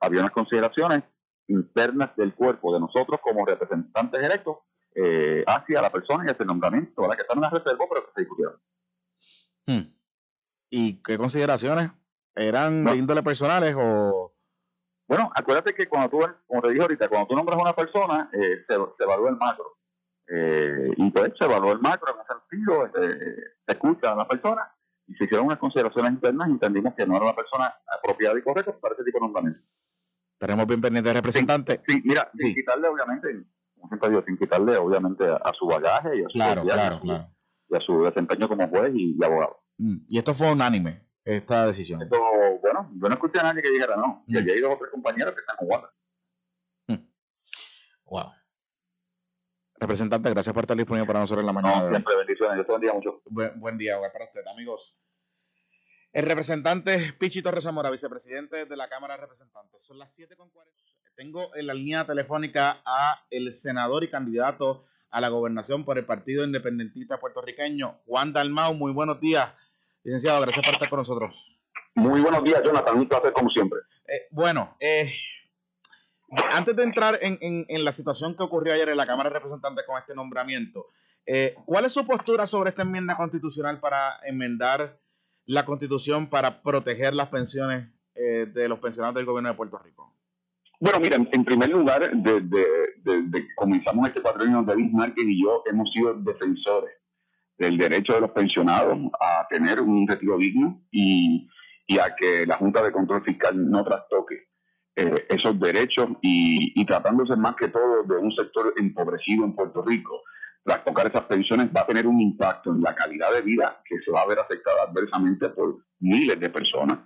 había 0.00 0.20
unas 0.20 0.32
consideraciones 0.32 1.04
internas 1.46 2.14
del 2.16 2.34
cuerpo 2.34 2.74
de 2.74 2.80
nosotros 2.80 3.20
como 3.22 3.46
representantes 3.46 4.20
electos 4.20 4.58
eh, 4.96 5.44
hacia 5.46 5.80
la 5.80 5.90
persona 5.90 6.24
y 6.26 6.30
hacia 6.30 6.42
el 6.42 6.48
nombramiento, 6.48 7.08
que 7.08 7.22
están 7.22 7.38
en 7.38 7.42
la 7.42 7.50
reserva, 7.50 7.84
pero 7.88 8.04
que 8.06 8.12
se 8.14 8.20
discutieron. 8.22 8.56
Hmm. 9.66 9.92
¿Y 10.70 11.02
qué 11.02 11.18
consideraciones? 11.18 11.90
¿Eran 12.34 12.84
de 12.84 12.96
índole 12.96 13.22
personales 13.22 13.74
o...? 13.78 14.32
Bueno, 15.06 15.30
acuérdate 15.34 15.74
que 15.74 15.88
cuando 15.88 16.08
tú, 16.08 16.20
como 16.46 16.62
te 16.62 16.70
dije 16.70 16.80
ahorita, 16.80 17.08
cuando 17.08 17.28
tú 17.28 17.34
nombras 17.34 17.58
a 17.58 17.62
una 17.62 17.76
persona, 17.76 18.30
eh, 18.32 18.64
se, 18.66 18.74
evalúa 18.74 19.28
el 19.28 19.36
macro. 19.36 19.76
Eh, 20.28 20.94
y 20.96 21.10
pues 21.10 21.32
se 21.38 21.44
evalúa 21.44 21.72
el 21.72 21.80
macro 21.80 22.14
en 22.14 22.20
un 22.20 22.26
sentido, 22.26 22.90
se 23.66 23.72
escucha 23.72 24.12
a 24.12 24.16
la 24.16 24.26
persona 24.26 24.72
y 25.06 25.14
se 25.14 25.24
hicieron 25.24 25.46
unas 25.46 25.58
consideraciones 25.58 26.12
internas 26.12 26.48
y 26.48 26.52
entendimos 26.52 26.94
que 26.94 27.06
no 27.06 27.16
era 27.16 27.26
la 27.26 27.36
persona 27.36 27.74
apropiada 27.86 28.38
y 28.38 28.42
correcta 28.42 28.72
para 28.80 28.94
ese 28.94 29.04
tipo 29.04 29.18
de 29.18 29.22
nombramiento. 29.22 29.60
Estaremos 30.34 30.66
bien 30.66 30.80
pendientes 30.80 31.10
de 31.10 31.18
representante. 31.18 31.82
Sí, 31.86 32.00
mira, 32.04 32.30
sin 32.36 32.54
quitarle 32.54 32.88
obviamente, 32.88 33.44
como 33.74 33.88
siempre 33.88 34.08
digo, 34.08 34.22
sin 34.26 34.38
quitarle 34.38 34.76
obviamente 34.76 35.28
a, 35.28 35.52
su 35.58 35.66
bagaje 35.66 36.16
y 36.16 36.20
a 36.24 36.28
su, 36.28 36.32
claro, 36.32 36.62
claro, 36.62 37.00
claro. 37.00 37.28
Y 37.72 37.76
a 37.76 37.80
su 37.80 38.04
desempeño 38.04 38.48
como 38.48 38.68
juez 38.68 38.92
y, 38.94 39.16
abogado. 39.24 39.62
Mm, 39.78 39.96
y 40.08 40.18
esto 40.18 40.34
fue 40.34 40.52
unánime, 40.52 41.08
esta 41.24 41.66
decisión. 41.66 42.02
Esto, 42.02 42.18
bueno, 42.60 42.90
yo 42.94 43.08
no 43.08 43.14
escuché 43.14 43.40
a 43.40 43.44
nadie 43.44 43.62
que 43.62 43.70
dijera 43.70 43.96
no, 43.96 44.24
y 44.26 44.34
mm. 44.34 44.38
había 44.38 44.56
ido 44.56 44.72
otros 44.72 44.90
compañeros 44.90 45.34
que 45.34 45.40
están 45.40 45.56
con 45.56 45.68
mm. 46.88 47.08
Wow. 48.04 48.32
Representante, 49.80 50.30
gracias 50.30 50.54
por 50.54 50.64
estar 50.64 50.76
disponible 50.76 51.06
para 51.06 51.20
nosotros 51.20 51.42
en 51.42 51.46
la 51.46 51.52
mañana. 51.52 51.82
No, 51.82 51.88
siempre 51.88 52.16
bendiciones. 52.16 52.56
Yo 52.58 52.64
te 52.64 52.72
bendiga 52.72 52.92
mucho. 52.92 53.22
Buen, 53.24 53.78
día 53.78 53.96
para 54.12 54.26
usted, 54.26 54.46
amigos. 54.46 54.96
El 56.12 56.24
representante 56.26 57.14
Pichi 57.18 57.42
Torres 57.42 57.64
Zamora, 57.64 57.90
vicepresidente 57.90 58.66
de 58.66 58.76
la 58.76 58.88
Cámara 58.88 59.14
de 59.14 59.22
Representantes. 59.22 59.82
Son 59.82 59.98
las 59.98 60.16
7.40. 60.16 60.52
Tengo 61.16 61.56
en 61.56 61.66
la 61.66 61.74
línea 61.74 62.06
telefónica 62.06 62.80
a 62.84 63.24
el 63.30 63.50
senador 63.52 64.04
y 64.04 64.10
candidato 64.10 64.86
a 65.12 65.20
la 65.20 65.28
gobernación 65.28 65.84
por 65.84 65.98
el 65.98 66.06
Partido 66.06 66.42
Independentista 66.42 67.20
Puertorriqueño, 67.20 68.00
Juan 68.06 68.32
Dalmau. 68.32 68.74
Muy 68.74 68.92
buenos 68.92 69.20
días. 69.20 69.52
Licenciado, 70.02 70.40
gracias 70.40 70.64
por 70.64 70.74
estar 70.74 70.88
con 70.88 70.98
nosotros. 70.98 71.62
Muy 71.94 72.22
buenos 72.22 72.42
días, 72.42 72.62
Jonathan. 72.64 72.98
Un 72.98 73.08
placer 73.08 73.32
como 73.34 73.50
siempre. 73.50 73.80
Eh, 74.08 74.26
bueno, 74.30 74.74
eh, 74.80 75.12
antes 76.50 76.74
de 76.74 76.82
entrar 76.82 77.18
en, 77.20 77.84
la 77.84 77.92
situación 77.92 78.34
que 78.34 78.42
ocurrió 78.42 78.72
ayer 78.72 78.88
en 78.88 78.96
la 78.96 79.06
Cámara 79.06 79.28
de 79.28 79.34
Representantes 79.34 79.84
con 79.86 79.98
este 79.98 80.14
nombramiento, 80.14 80.86
eh, 81.26 81.54
¿cuál 81.66 81.84
es 81.84 81.92
su 81.92 82.06
postura 82.06 82.46
sobre 82.46 82.70
esta 82.70 82.82
enmienda 82.82 83.14
constitucional 83.14 83.80
para 83.80 84.18
enmendar 84.24 84.98
la 85.44 85.66
constitución 85.66 86.30
para 86.30 86.62
proteger 86.62 87.12
las 87.12 87.28
pensiones 87.28 87.88
de 88.14 88.68
los 88.68 88.78
pensionados 88.78 89.16
del 89.16 89.24
gobierno 89.24 89.48
de 89.50 89.56
Puerto 89.56 89.78
Rico? 89.78 90.14
Bueno, 90.82 90.98
mira, 90.98 91.16
en 91.16 91.44
primer 91.44 91.70
lugar, 91.70 92.10
desde, 92.12 93.30
que 93.32 93.54
comenzamos 93.54 94.08
este 94.08 94.20
patrocinio, 94.20 94.64
David 94.64 94.90
Márquez 94.90 95.24
y 95.28 95.40
yo 95.40 95.62
hemos 95.66 95.88
sido 95.92 96.12
defensores 96.14 96.90
del 97.56 97.78
derecho 97.78 98.14
de 98.14 98.22
los 98.22 98.32
pensionados 98.32 98.98
a 99.20 99.46
tener 99.48 99.80
un 99.80 100.08
retiro 100.08 100.36
digno 100.38 100.82
y, 100.90 101.48
a 102.00 102.16
que 102.16 102.44
la 102.48 102.56
Junta 102.56 102.82
de 102.82 102.90
Control 102.90 103.22
Fiscal 103.22 103.70
no 103.70 103.84
trastoque 103.84 104.48
eh, 104.96 105.24
esos 105.28 105.60
derechos 105.60 106.08
y, 106.20 106.84
tratándose 106.84 107.36
más 107.36 107.54
que 107.54 107.68
todo 107.68 108.02
de 108.02 108.16
un 108.16 108.32
sector 108.32 108.74
empobrecido 108.76 109.44
en 109.44 109.54
Puerto 109.54 109.82
Rico, 109.82 110.20
trastocar 110.64 111.06
esas 111.06 111.26
pensiones 111.26 111.68
va 111.68 111.82
a 111.82 111.86
tener 111.86 112.08
un 112.08 112.20
impacto 112.20 112.72
en 112.72 112.80
la 112.80 112.92
calidad 112.96 113.32
de 113.32 113.42
vida 113.42 113.80
que 113.84 114.00
se 114.04 114.10
va 114.10 114.22
a 114.22 114.26
ver 114.26 114.40
afectada 114.40 114.82
adversamente 114.88 115.48
por 115.50 115.76
miles 116.00 116.40
de 116.40 116.50
personas 116.50 116.98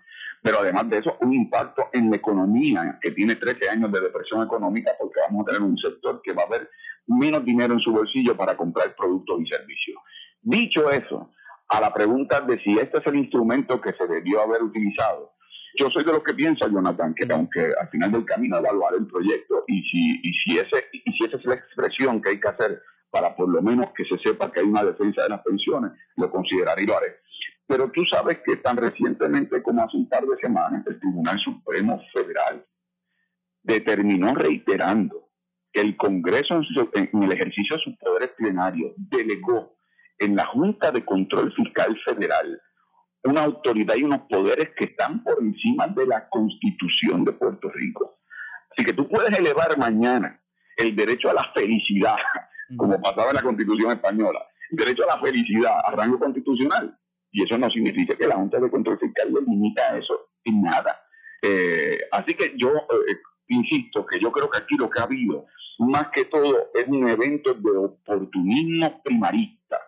pero 0.46 0.60
además 0.60 0.88
de 0.88 0.98
eso, 0.98 1.16
un 1.22 1.34
impacto 1.34 1.88
en 1.92 2.08
la 2.08 2.18
economía 2.18 3.00
que 3.02 3.10
tiene 3.10 3.34
13 3.34 3.68
años 3.68 3.90
de 3.90 4.00
depresión 4.00 4.44
económica 4.44 4.92
porque 4.96 5.18
vamos 5.26 5.42
a 5.42 5.46
tener 5.46 5.60
un 5.60 5.76
sector 5.76 6.20
que 6.22 6.32
va 6.34 6.44
a 6.44 6.46
haber 6.46 6.70
menos 7.08 7.44
dinero 7.44 7.74
en 7.74 7.80
su 7.80 7.90
bolsillo 7.90 8.36
para 8.36 8.56
comprar 8.56 8.94
productos 8.94 9.40
y 9.40 9.46
servicios. 9.48 9.98
Dicho 10.40 10.88
eso, 10.88 11.32
a 11.68 11.80
la 11.80 11.92
pregunta 11.92 12.42
de 12.42 12.60
si 12.62 12.78
este 12.78 12.98
es 12.98 13.06
el 13.08 13.16
instrumento 13.16 13.80
que 13.80 13.92
se 13.94 14.06
debió 14.06 14.40
haber 14.40 14.62
utilizado, 14.62 15.32
yo 15.76 15.90
soy 15.90 16.04
de 16.04 16.12
los 16.12 16.22
que 16.22 16.34
piensa, 16.34 16.68
Jonathan, 16.68 17.12
que 17.16 17.26
aunque 17.34 17.72
al 17.80 17.88
final 17.88 18.12
del 18.12 18.24
camino 18.24 18.58
evaluar 18.58 18.94
el 18.94 19.08
proyecto 19.08 19.64
y 19.66 19.82
si, 19.82 20.20
y 20.22 20.32
si, 20.32 20.58
ese, 20.58 20.86
y 20.92 21.12
si 21.12 21.24
esa 21.24 21.38
es 21.38 21.44
la 21.44 21.56
expresión 21.56 22.22
que 22.22 22.30
hay 22.30 22.38
que 22.38 22.48
hacer 22.48 22.82
para 23.10 23.34
por 23.34 23.48
lo 23.48 23.60
menos 23.62 23.86
que 23.96 24.04
se 24.04 24.16
sepa 24.22 24.52
que 24.52 24.60
hay 24.60 24.66
una 24.66 24.84
defensa 24.84 25.24
de 25.24 25.28
las 25.28 25.42
pensiones, 25.42 25.90
lo 26.14 26.30
consideraré 26.30 26.84
y 26.84 26.86
lo 26.86 26.96
haré. 26.96 27.16
Pero 27.66 27.90
tú 27.90 28.04
sabes 28.11 28.40
que 28.44 28.56
tan 28.56 28.76
recientemente 28.76 29.62
como 29.62 29.82
hace 29.82 29.96
un 29.96 30.08
par 30.08 30.25
de 30.25 30.37
semanas, 30.40 30.85
el 30.87 31.00
Tribunal 31.00 31.38
Supremo 31.40 32.00
Federal 32.14 32.64
determinó 33.62 34.35
reiterando 34.35 35.28
que 35.73 35.80
el 35.80 35.96
Congreso 35.96 36.61
en, 36.94 37.23
el 37.23 37.32
ejercicio 37.32 37.76
de 37.76 37.82
sus 37.82 37.96
poderes 37.99 38.30
plenarios 38.37 38.92
delegó 38.96 39.76
en 40.18 40.37
la 40.37 40.46
Junta 40.46 40.92
de 40.92 41.04
Control 41.04 41.52
Fiscal 41.52 41.99
Federal 42.06 42.61
una 43.25 43.42
autoridad 43.42 43.96
y 43.96 44.04
unos 44.04 44.23
poderes 44.28 44.70
que 44.76 44.87
están 44.87 45.23
por 45.25 45.42
encima 45.42 45.88
de 45.88 46.06
la 46.06 46.28
Constitución 46.28 47.25
de 47.25 47.32
Puerto 47.32 47.68
Rico. 47.70 48.20
Así 48.70 48.87
que 48.87 48.92
tú 48.92 49.08
puedes 49.08 49.37
elevar 49.37 49.76
mañana 49.76 50.40
el 50.76 50.94
derecho 50.94 51.30
a 51.30 51.35
la 51.35 51.52
felicidad, 51.52 52.16
como 52.76 53.00
pasaba 53.02 53.30
en 53.30 53.37
la 53.37 53.42
Constitución 53.42 53.90
española, 53.90 54.46
el 54.70 54.76
derecho 54.76 55.02
a 55.04 55.16
la 55.16 55.20
felicidad 55.20 55.73
a 55.85 55.90
rango 55.92 56.18
constitucional, 56.18 56.96
y 57.30 57.42
eso 57.42 57.59
no 57.59 57.71
significa 57.71 58.16
que 58.16 58.26
la 58.26 58.37
Junta 58.37 58.59
de 58.59 58.71
Control 58.71 58.99
Fiscal 58.99 59.33
le 59.33 59.40
limita 59.42 59.97
eso 59.99 60.30
en 60.45 60.62
nada. 60.62 61.00
Eh, 61.42 61.99
así 62.12 62.35
que 62.35 62.54
yo 62.56 62.71
eh, 62.71 63.16
insisto 63.49 64.06
que 64.06 64.18
yo 64.18 64.33
creo 64.33 64.50
que 64.50 64.59
aquí 64.59 64.76
lo 64.76 64.88
que 64.88 65.00
ha 65.00 65.04
habido, 65.04 65.47
más 65.78 66.09
que 66.12 66.25
todo, 66.25 66.71
es 66.75 66.87
un 66.87 67.09
evento 67.09 67.54
de 67.54 67.76
oportunismo 67.76 69.02
primarista. 69.02 69.78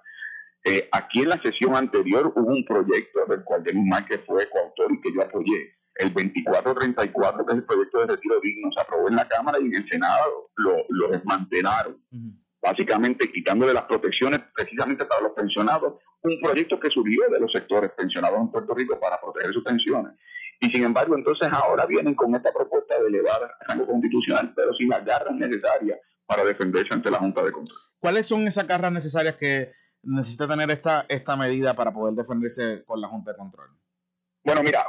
Eh, 0.65 0.89
aquí 0.93 1.23
en 1.23 1.31
la 1.31 1.41
sesión 1.41 1.77
anterior 1.77 2.33
hubo 2.35 2.51
un 2.51 2.65
proyecto 2.65 3.25
del 3.27 3.43
cual 3.45 3.63
Denis 3.65 3.87
Márquez 3.87 4.21
fue 4.27 4.49
coautor 4.51 4.93
y 4.93 5.01
que 5.01 5.13
yo 5.15 5.23
apoyé. 5.23 5.75
El 5.95 6.13
2434, 6.13 7.47
que 7.47 7.53
es 7.53 7.59
el 7.59 7.65
proyecto 7.65 8.01
de 8.01 8.07
retiro 8.07 8.41
digno, 8.41 8.71
se 8.73 8.81
aprobó 8.81 9.09
en 9.09 9.17
la 9.17 9.27
Cámara 9.27 9.59
y 9.61 9.67
en 9.67 9.75
el 9.75 9.89
Senado 9.89 10.51
lo, 10.57 10.77
lo 10.91 11.09
desmantelaron. 11.09 12.01
Básicamente 12.61 13.31
quitándole 13.31 13.73
las 13.73 13.85
protecciones 13.85 14.41
precisamente 14.55 15.05
para 15.05 15.23
los 15.23 15.33
pensionados 15.33 15.95
un 16.23 16.41
proyecto 16.41 16.79
que 16.81 16.91
surgió 16.91 17.23
de 17.31 17.41
los 17.41 17.53
sectores 17.53 17.93
pensionados 17.97 18.41
en 18.41 18.51
Puerto 18.51 18.75
Rico 18.75 18.99
para 18.99 19.21
proteger 19.21 19.53
sus 19.53 19.63
pensiones. 19.63 20.15
Y 20.61 20.69
sin 20.71 20.85
embargo, 20.85 21.17
entonces 21.17 21.49
ahora 21.53 21.87
vienen 21.87 22.15
con 22.15 22.35
esta 22.35 22.53
propuesta 22.53 22.99
de 23.01 23.07
elevar 23.07 23.43
el 23.43 23.69
rango 23.69 23.87
constitucional, 23.87 24.53
pero 24.57 24.75
sin 24.75 24.89
las 24.89 25.05
garras 25.05 25.35
necesarias 25.35 26.01
para 26.27 26.45
defenderse 26.45 26.93
ante 26.93 27.11
la 27.11 27.19
Junta 27.19 27.45
de 27.45 27.53
Control. 27.53 27.79
¿Cuáles 28.01 28.27
son 28.27 28.47
esas 28.47 28.67
garras 28.67 28.93
necesarias 28.93 29.37
que 29.37 29.73
necesita 30.03 30.49
tener 30.49 30.71
esta, 30.71 31.07
esta 31.09 31.37
medida 31.37 31.75
para 31.75 31.93
poder 31.93 32.15
defenderse 32.15 32.85
con 32.85 33.01
la 33.01 33.09
Junta 33.09 33.33
de 33.33 33.39
Control? 33.39 33.71
Bueno, 34.45 34.63
mira, 34.63 34.85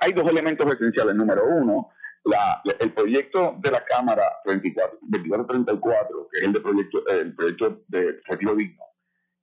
hay 0.00 0.12
dos 0.12 0.28
elementos 0.28 0.66
esenciales. 0.74 1.14
Número 1.14 1.44
uno, 1.46 1.90
el 2.78 2.92
proyecto 2.92 3.56
de 3.58 3.70
la 3.70 3.84
Cámara 3.84 4.22
2434, 4.44 6.28
que 6.32 6.38
es 6.40 6.46
el, 6.46 6.62
proyecto, 6.62 7.06
el 7.08 7.34
proyecto 7.34 7.82
de 7.88 8.20
retiro 8.26 8.54
digno, 8.54 8.84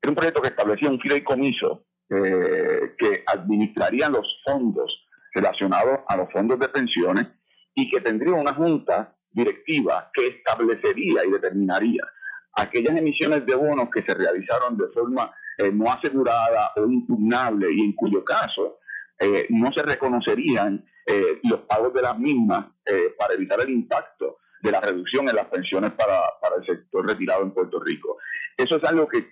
era 0.01 0.11
un 0.11 0.15
proyecto 0.15 0.41
que 0.41 0.47
establecía 0.47 0.89
un 0.89 0.99
fideicomiso 0.99 1.85
eh, 2.09 2.95
que 2.97 3.23
administraría 3.27 4.09
los 4.09 4.25
fondos 4.45 4.91
relacionados 5.33 5.99
a 6.07 6.17
los 6.17 6.31
fondos 6.31 6.59
de 6.59 6.69
pensiones 6.69 7.27
y 7.75 7.89
que 7.89 8.01
tendría 8.01 8.33
una 8.33 8.53
junta 8.53 9.15
directiva 9.31 10.09
que 10.13 10.27
establecería 10.27 11.25
y 11.25 11.31
determinaría 11.31 12.01
aquellas 12.53 12.97
emisiones 12.97 13.45
de 13.45 13.55
bonos 13.55 13.89
que 13.93 14.01
se 14.01 14.13
realizaron 14.15 14.77
de 14.77 14.87
forma 14.93 15.31
eh, 15.57 15.71
no 15.71 15.91
asegurada 15.91 16.71
o 16.77 16.85
impugnable 16.85 17.67
y 17.71 17.81
en 17.81 17.93
cuyo 17.93 18.23
caso 18.23 18.79
eh, 19.19 19.45
no 19.49 19.71
se 19.73 19.83
reconocerían 19.83 20.83
los 21.43 21.61
pagos 21.61 21.93
de 21.93 22.01
las 22.01 22.17
mismas 22.17 22.65
para 23.17 23.33
evitar 23.33 23.59
el 23.61 23.69
impacto 23.69 24.37
de 24.61 24.71
la 24.71 24.81
reducción 24.81 25.27
en 25.29 25.35
las 25.35 25.47
pensiones 25.47 25.91
para, 25.91 26.21
para 26.41 26.57
el 26.57 26.65
sector 26.65 27.07
retirado 27.07 27.43
en 27.43 27.51
Puerto 27.51 27.79
Rico. 27.79 28.17
Eso 28.59 28.75
es 28.75 28.83
algo 28.83 29.07
que, 29.07 29.25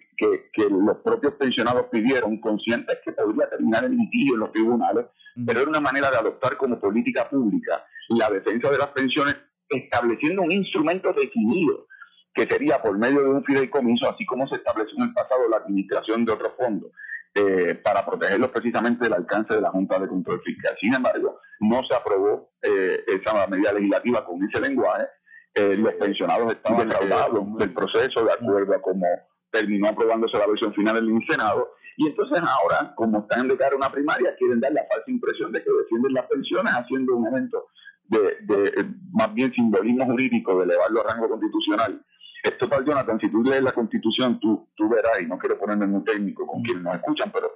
los 0.69 0.97
propios 1.03 1.33
pensionados 1.33 1.88
pidieron, 1.91 2.39
conscientes 2.39 2.97
que 3.03 3.12
podría 3.12 3.50
terminar 3.50 3.83
en 3.83 3.97
litigio 3.97 4.36
en 4.36 4.39
los 4.39 4.51
tribunales, 4.53 5.05
pero 5.45 5.59
era 5.59 5.69
una 5.69 5.81
manera 5.81 6.09
de 6.09 6.17
adoptar 6.17 6.55
como 6.57 6.79
política 6.79 7.29
pública 7.29 7.86
la 8.09 8.29
defensa 8.29 8.71
de 8.71 8.77
las 8.77 8.88
pensiones, 8.88 9.36
estableciendo 9.69 10.43
un 10.43 10.51
instrumento 10.51 11.12
definido, 11.12 11.88
que 12.33 12.45
sería 12.45 12.81
por 12.81 12.97
medio 12.97 13.21
de 13.21 13.29
un 13.29 13.43
fideicomiso, 13.43 14.09
así 14.09 14.25
como 14.25 14.47
se 14.47 14.55
estableció 14.55 14.95
en 14.97 15.09
el 15.09 15.13
pasado 15.13 15.50
la 15.50 15.57
administración 15.57 16.24
de 16.24 16.31
otros 16.31 16.53
fondos, 16.57 16.91
eh, 17.34 17.75
para 17.75 18.05
protegerlos 18.05 18.50
precisamente 18.50 19.03
del 19.03 19.13
alcance 19.13 19.55
de 19.55 19.62
la 19.62 19.69
Junta 19.69 20.00
de 20.00 20.07
Control 20.07 20.41
Fiscal. 20.43 20.75
Sin 20.81 20.93
embargo, 20.93 21.39
no 21.60 21.81
se 21.88 21.96
aprobó 21.96 22.51
eh, 22.62 23.03
esa 23.07 23.48
medida 23.48 23.74
legislativa 23.74 24.25
con 24.25 24.43
ese 24.43 24.62
lenguaje 24.62 25.07
eh, 25.57 25.75
los 25.75 25.93
pensionados 25.96 26.53
estaban 26.53 26.88
defraudados 26.88 27.57
del 27.57 27.74
proceso 27.74 28.24
de 28.24 28.31
acuerdo 28.31 28.75
a 28.75 28.81
cómo 28.81 29.07
terminó 29.50 29.88
aprobándose 29.88 30.38
la 30.38 30.46
versión 30.46 30.72
final 30.74 30.98
en 30.98 31.15
el 31.15 31.27
Senado. 31.27 31.74
Y 31.96 32.05
entonces 32.05 32.39
ahora, 32.48 32.93
como 32.96 33.22
están 33.22 33.48
de 33.48 33.57
cara 33.57 33.74
a 33.74 33.77
una 33.77 33.91
primaria, 33.91 34.36
quieren 34.38 34.60
dar 34.60 34.72
la 34.72 34.86
falsa 34.88 35.10
impresión 35.10 35.51
de 35.51 35.63
que 35.63 35.72
defienden 35.72 36.13
las 36.13 36.27
pensiones 36.27 36.74
haciendo 36.74 37.15
un 37.15 37.27
evento 37.27 37.65
de, 38.03 38.38
de 38.41 38.86
más 39.13 39.34
bien 39.34 39.51
simbolismo 39.51 40.05
jurídico 40.05 40.60
de 40.60 40.65
elevarlo 40.65 41.01
a 41.01 41.12
rango 41.12 41.27
constitucional. 41.27 42.05
Esto 42.44 42.70
para 42.70 42.84
Jonathan, 42.84 43.20
si 43.20 43.29
tú 43.29 43.44
lees 43.44 43.63
la 43.63 43.72
constitución, 43.72 44.39
tú, 44.39 44.70
tú 44.75 44.89
verás, 44.89 45.22
y 45.22 45.25
no 45.25 45.38
quiero 45.38 45.58
ponerme 45.58 45.88
muy 45.88 46.03
técnico 46.03 46.46
con 46.46 46.62
quienes 46.62 46.84
nos 46.84 46.96
escuchan, 46.96 47.32
pero 47.34 47.51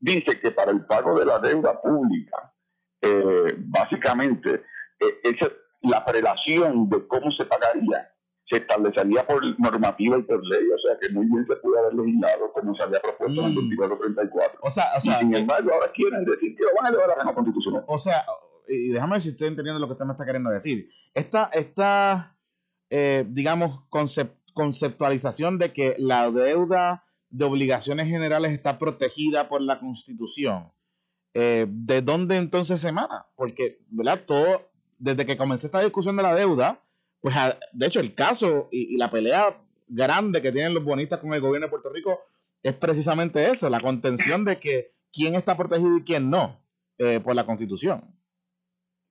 dice 0.00 0.38
que 0.40 0.50
para 0.50 0.72
el 0.72 0.84
pago 0.86 1.18
de 1.18 1.24
la 1.24 1.38
deuda 1.38 1.80
pública, 1.80 2.52
eh, 3.00 3.54
básicamente, 3.58 4.64
eh, 5.00 5.20
ese, 5.22 5.52
la 5.82 6.04
prelación 6.04 6.88
de 6.88 7.06
cómo 7.06 7.30
se 7.32 7.44
pagaría 7.46 8.10
se 8.50 8.58
establecería 8.58 9.26
por 9.26 9.42
normativa 9.58 10.18
y 10.18 10.22
por 10.22 10.44
ley, 10.46 10.64
o 10.68 10.78
sea 10.78 10.98
que 11.00 11.08
muy 11.14 11.26
bien 11.26 11.46
se 11.46 11.56
puede 11.56 11.80
haber 11.80 11.94
legislado 11.94 12.52
como 12.52 12.74
se 12.74 12.82
había 12.82 13.00
propuesto 13.00 13.40
en 13.40 13.46
el 13.46 13.54
2434. 13.54 14.58
Mm. 14.62 14.66
O 14.66 14.70
sea, 14.70 14.84
o 14.96 15.00
sea, 15.00 15.16
y 15.16 15.20
sin 15.20 15.34
embargo, 15.34 15.72
ahora 15.72 15.90
quieren 15.92 16.24
decir 16.24 16.54
que 16.54 16.64
lo 16.64 16.70
van 16.76 16.86
a 16.86 16.88
elevar 16.90 17.18
a 17.18 17.24
la 17.24 17.34
constitucional. 17.34 17.84
O 17.86 17.98
sea, 17.98 18.24
y 18.68 18.90
déjame 18.90 19.12
ver 19.12 19.20
si 19.22 19.30
estoy 19.30 19.48
entendiendo 19.48 19.80
lo 19.80 19.86
que 19.86 19.92
usted 19.92 20.04
me 20.04 20.12
está 20.12 20.26
queriendo 20.26 20.50
decir. 20.50 20.90
Esta, 21.14 21.50
esta 21.54 22.33
eh, 22.90 23.24
digamos, 23.28 23.80
conceptualización 24.52 25.58
de 25.58 25.72
que 25.72 25.96
la 25.98 26.30
deuda 26.30 27.04
de 27.30 27.44
obligaciones 27.44 28.08
generales 28.08 28.52
está 28.52 28.78
protegida 28.78 29.48
por 29.48 29.60
la 29.60 29.80
Constitución, 29.80 30.72
eh, 31.34 31.66
¿de 31.68 32.00
dónde 32.00 32.36
entonces 32.36 32.80
se 32.80 32.88
emana? 32.88 33.26
Porque, 33.34 33.78
¿verdad? 33.88 34.22
Todo 34.24 34.70
desde 34.98 35.26
que 35.26 35.36
comenzó 35.36 35.66
esta 35.66 35.80
discusión 35.80 36.16
de 36.16 36.22
la 36.22 36.34
deuda, 36.34 36.80
pues 37.20 37.34
de 37.72 37.86
hecho 37.86 38.00
el 38.00 38.14
caso 38.14 38.68
y, 38.70 38.96
la 38.96 39.10
pelea 39.10 39.60
grande 39.88 40.40
que 40.40 40.52
tienen 40.52 40.74
los 40.74 40.84
bonistas 40.84 41.18
con 41.20 41.34
el 41.34 41.40
gobierno 41.40 41.66
de 41.66 41.70
Puerto 41.70 41.90
Rico 41.90 42.20
es 42.62 42.74
precisamente 42.74 43.50
eso, 43.50 43.68
la 43.68 43.80
contención 43.80 44.44
de 44.44 44.58
que 44.58 44.92
quién 45.12 45.34
está 45.34 45.56
protegido 45.56 45.98
y 45.98 46.04
quién 46.04 46.30
no 46.30 46.60
eh, 46.98 47.20
por 47.20 47.34
la 47.34 47.44
constitución. 47.44 48.14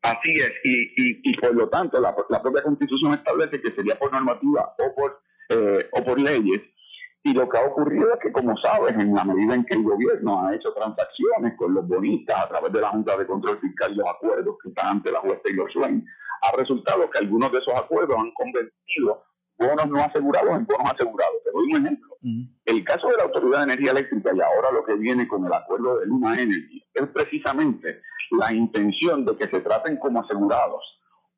Así 0.03 0.37
es, 0.37 0.51
y, 0.65 1.29
y, 1.29 1.37
por 1.37 1.55
lo 1.55 1.69
tanto 1.69 1.97
la, 1.97 2.13
propia 2.13 2.61
constitución 2.61 3.13
establece 3.13 3.61
que 3.61 3.71
sería 3.71 3.97
por 3.97 4.11
normativa 4.11 4.75
o 4.77 4.93
por, 4.93 5.21
eh, 5.47 5.89
o 5.93 6.03
por 6.03 6.19
leyes 6.19 6.61
Y 7.23 7.33
lo 7.33 7.47
que 7.47 7.57
ha 7.57 7.63
ocurrido 7.63 8.13
es 8.13 8.19
que, 8.21 8.33
como 8.33 8.53
sabes, 8.57 8.95
en 8.99 9.15
la 9.15 9.23
medida 9.23 9.55
en 9.55 9.63
que 9.63 9.75
el 9.75 9.83
gobierno 9.83 10.45
ha 10.45 10.53
hecho 10.53 10.73
transacciones 10.73 11.53
con 11.57 11.73
los 11.73 11.87
bonistas 11.87 12.37
a 12.37 12.49
través 12.49 12.73
de 12.73 12.81
la 12.81 12.89
Junta 12.89 13.15
de 13.15 13.25
Control 13.25 13.57
Fiscal 13.61 13.93
y 13.93 13.95
los 13.95 14.07
acuerdos 14.09 14.57
que 14.61 14.69
están 14.69 14.87
ante 14.87 15.09
la 15.09 15.21
juez 15.21 15.41
Taylor 15.41 15.71
ha 16.43 16.57
resultado 16.57 17.09
que 17.09 17.19
algunos 17.19 17.51
de 17.53 17.59
esos 17.59 17.73
acuerdos 17.73 18.17
han 18.17 18.31
convertido 18.31 19.23
bonos 19.57 19.87
no 19.87 20.03
asegurados 20.03 20.49
en 20.49 20.65
bonos 20.65 20.91
asegurados. 20.93 21.35
Te 21.45 21.51
doy 21.51 21.65
un 21.71 21.85
ejemplo. 21.85 22.12
El 22.65 22.83
caso 22.85 23.09
de 23.09 23.17
la 23.17 23.23
Autoridad 23.23 23.59
de 23.59 23.73
Energía 23.73 23.91
Eléctrica 23.91 24.31
y 24.33 24.39
ahora 24.39 24.71
lo 24.71 24.85
que 24.85 24.95
viene 24.95 25.27
con 25.27 25.45
el 25.45 25.53
acuerdo 25.53 25.99
de 25.99 26.05
Luma 26.05 26.35
Energy 26.39 26.81
es 26.93 27.07
precisamente 27.07 28.01
la 28.31 28.53
intención 28.53 29.25
de 29.25 29.35
que 29.35 29.49
se 29.49 29.59
traten 29.59 29.97
como 29.97 30.21
asegurados 30.21 30.81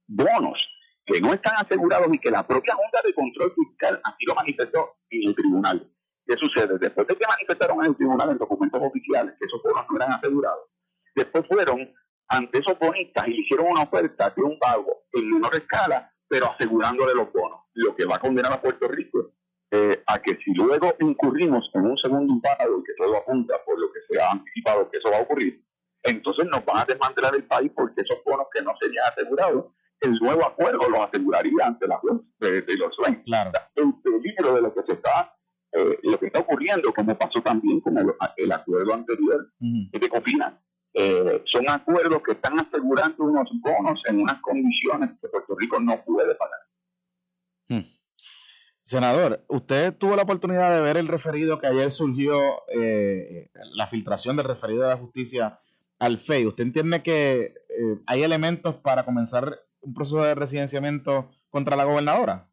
bonos 0.08 0.60
que 1.06 1.22
no 1.22 1.34
están 1.34 1.54
asegurados 1.58 2.08
y 2.12 2.20
que 2.20 2.32
la 2.32 2.46
propia 2.46 2.75
Junta 2.75 3.00
de 3.06 3.13
Control 3.13 3.54
Fiscal 3.54 4.01
así 4.04 4.25
lo 4.25 4.36
manifestó 4.36 4.96
en 5.10 5.30
el 5.30 5.36
tribunal. 5.36 5.92
¿Qué 6.25 6.36
sucede? 6.38 6.80
Después 6.80 7.08
de 7.08 7.15
que 7.15 7.27
manifestaron 7.27 7.80
en 7.82 7.92
el 7.92 7.96
tribunal 7.96 8.32
en 8.32 8.38
documentos 8.38 8.82
oficiales 8.82 9.36
que 9.39 9.46
esos 9.46 9.62
bonos 9.62 9.86
no 9.89 9.98
eran 9.98 10.13
asegurados, 10.13 10.70
después 11.15 11.46
fueron 11.48 11.94
ante 12.27 12.60
esos 12.60 12.77
bonistas 12.80 13.27
y 13.27 13.42
hicieron 13.42 13.68
una 13.68 13.84
oferta 13.84 14.34
de 14.36 14.42
un 14.42 14.58
pago 14.58 15.04
en 15.13 15.30
menor 15.30 15.54
escala, 15.56 16.12
pero 16.27 16.51
asegurándole 16.51 17.13
los 17.13 17.32
bonos, 17.32 17.60
lo 17.74 17.96
que 17.96 18.06
va 18.06 18.15
a 18.15 18.20
condenar 18.20 18.51
a 18.54 18.62
Puerto 18.62 18.88
Rico 18.88 19.35
eh, 19.75 20.03
a 20.08 20.22
que 20.22 20.38
si 20.38 20.53
luego 20.53 20.96
incurrimos 21.01 21.70
en 21.74 21.86
un 21.86 21.98
segundo 21.98 22.39
pago 22.41 22.79
y 22.79 22.84
que 22.84 22.94
todo 22.98 23.17
apunta 23.17 23.55
por 23.65 23.77
lo 23.77 23.91
que 23.91 24.00
se 24.08 24.22
ha 24.22 24.32
anticipado 24.32 24.89
que 24.89 25.00
eso 25.00 25.12
va 25.12 25.17
a 25.17 25.22
ocurrir, 25.22 25.62
entonces 26.03 26.46
nos 26.46 26.63
van 26.63 26.77
a 26.77 26.86
desmantelar 26.86 27.36
el 27.36 27.44
país 27.44 27.72
porque 27.75 28.01
esos 28.01 28.24
bonos 28.24 28.48
que 28.53 28.62
no 28.62 28.72
serían 28.79 29.05
asegurados 29.12 29.65
el 30.01 30.13
nuevo 30.20 30.46
acuerdo 30.46 30.89
lo 30.89 31.03
aseguraría 31.03 31.65
ante 31.65 31.88
la 31.88 31.98
juez 31.98 32.20
de, 32.39 32.77
los 32.77 32.96
sueños. 32.96 33.22
Claro. 33.25 33.51
El 33.75 33.94
peligro 34.01 34.55
de 34.55 34.62
lo 34.62 34.74
que 34.74 34.84
se 34.88 34.94
está, 34.94 35.36
eh, 35.72 36.00
lo 36.03 36.20
que 36.20 36.27
está 36.27 36.39
ocurriendo, 36.39 36.94
como 36.94 37.17
pasó 37.17 37.41
también 37.41 37.82
con 37.82 37.98
el, 37.98 38.51
acuerdo 38.51 38.94
anterior 38.94 39.51
de 39.60 40.10
Cofina, 40.10 40.62
eh, 40.94 41.44
son 41.46 41.70
acuerdos 41.70 42.22
que 42.24 42.34
están 42.34 42.60
asegurando 42.60 43.24
unos 43.24 43.50
bonos 43.62 44.01
en 44.05 44.22
unas 44.22 44.39
condiciones 44.41 45.12
que 45.22 45.27
Puerto 45.27 45.55
Rico 45.58 45.79
no 45.79 46.01
puede 46.05 46.36
pagar. 46.36 46.60
Hmm. 47.67 47.94
Senador, 48.86 49.44
usted 49.48 49.96
tuvo 49.98 50.15
la 50.15 50.22
oportunidad 50.22 50.75
de 50.75 50.80
ver 50.80 50.98
el 50.98 51.08
referido 51.08 51.58
que 51.58 51.65
ayer 51.65 51.89
surgió, 51.89 52.62
eh, 52.68 53.50
la 53.74 53.88
filtración 53.88 54.36
del 54.36 54.46
referido 54.46 54.84
de 54.84 54.89
la 54.89 54.98
justicia 54.98 55.60
al 55.98 56.20
FEI. 56.20 56.46
¿Usted 56.46 56.65
entiende 56.65 57.01
que 57.01 57.56
hay 58.06 58.22
elementos 58.22 58.75
para 58.75 59.04
comenzar 59.04 59.60
un 59.82 59.96
proceso 59.96 60.24
de 60.24 60.36
residenciamiento 60.36 61.32
contra 61.50 61.75
la 61.75 61.84
gobernadora? 61.84 62.48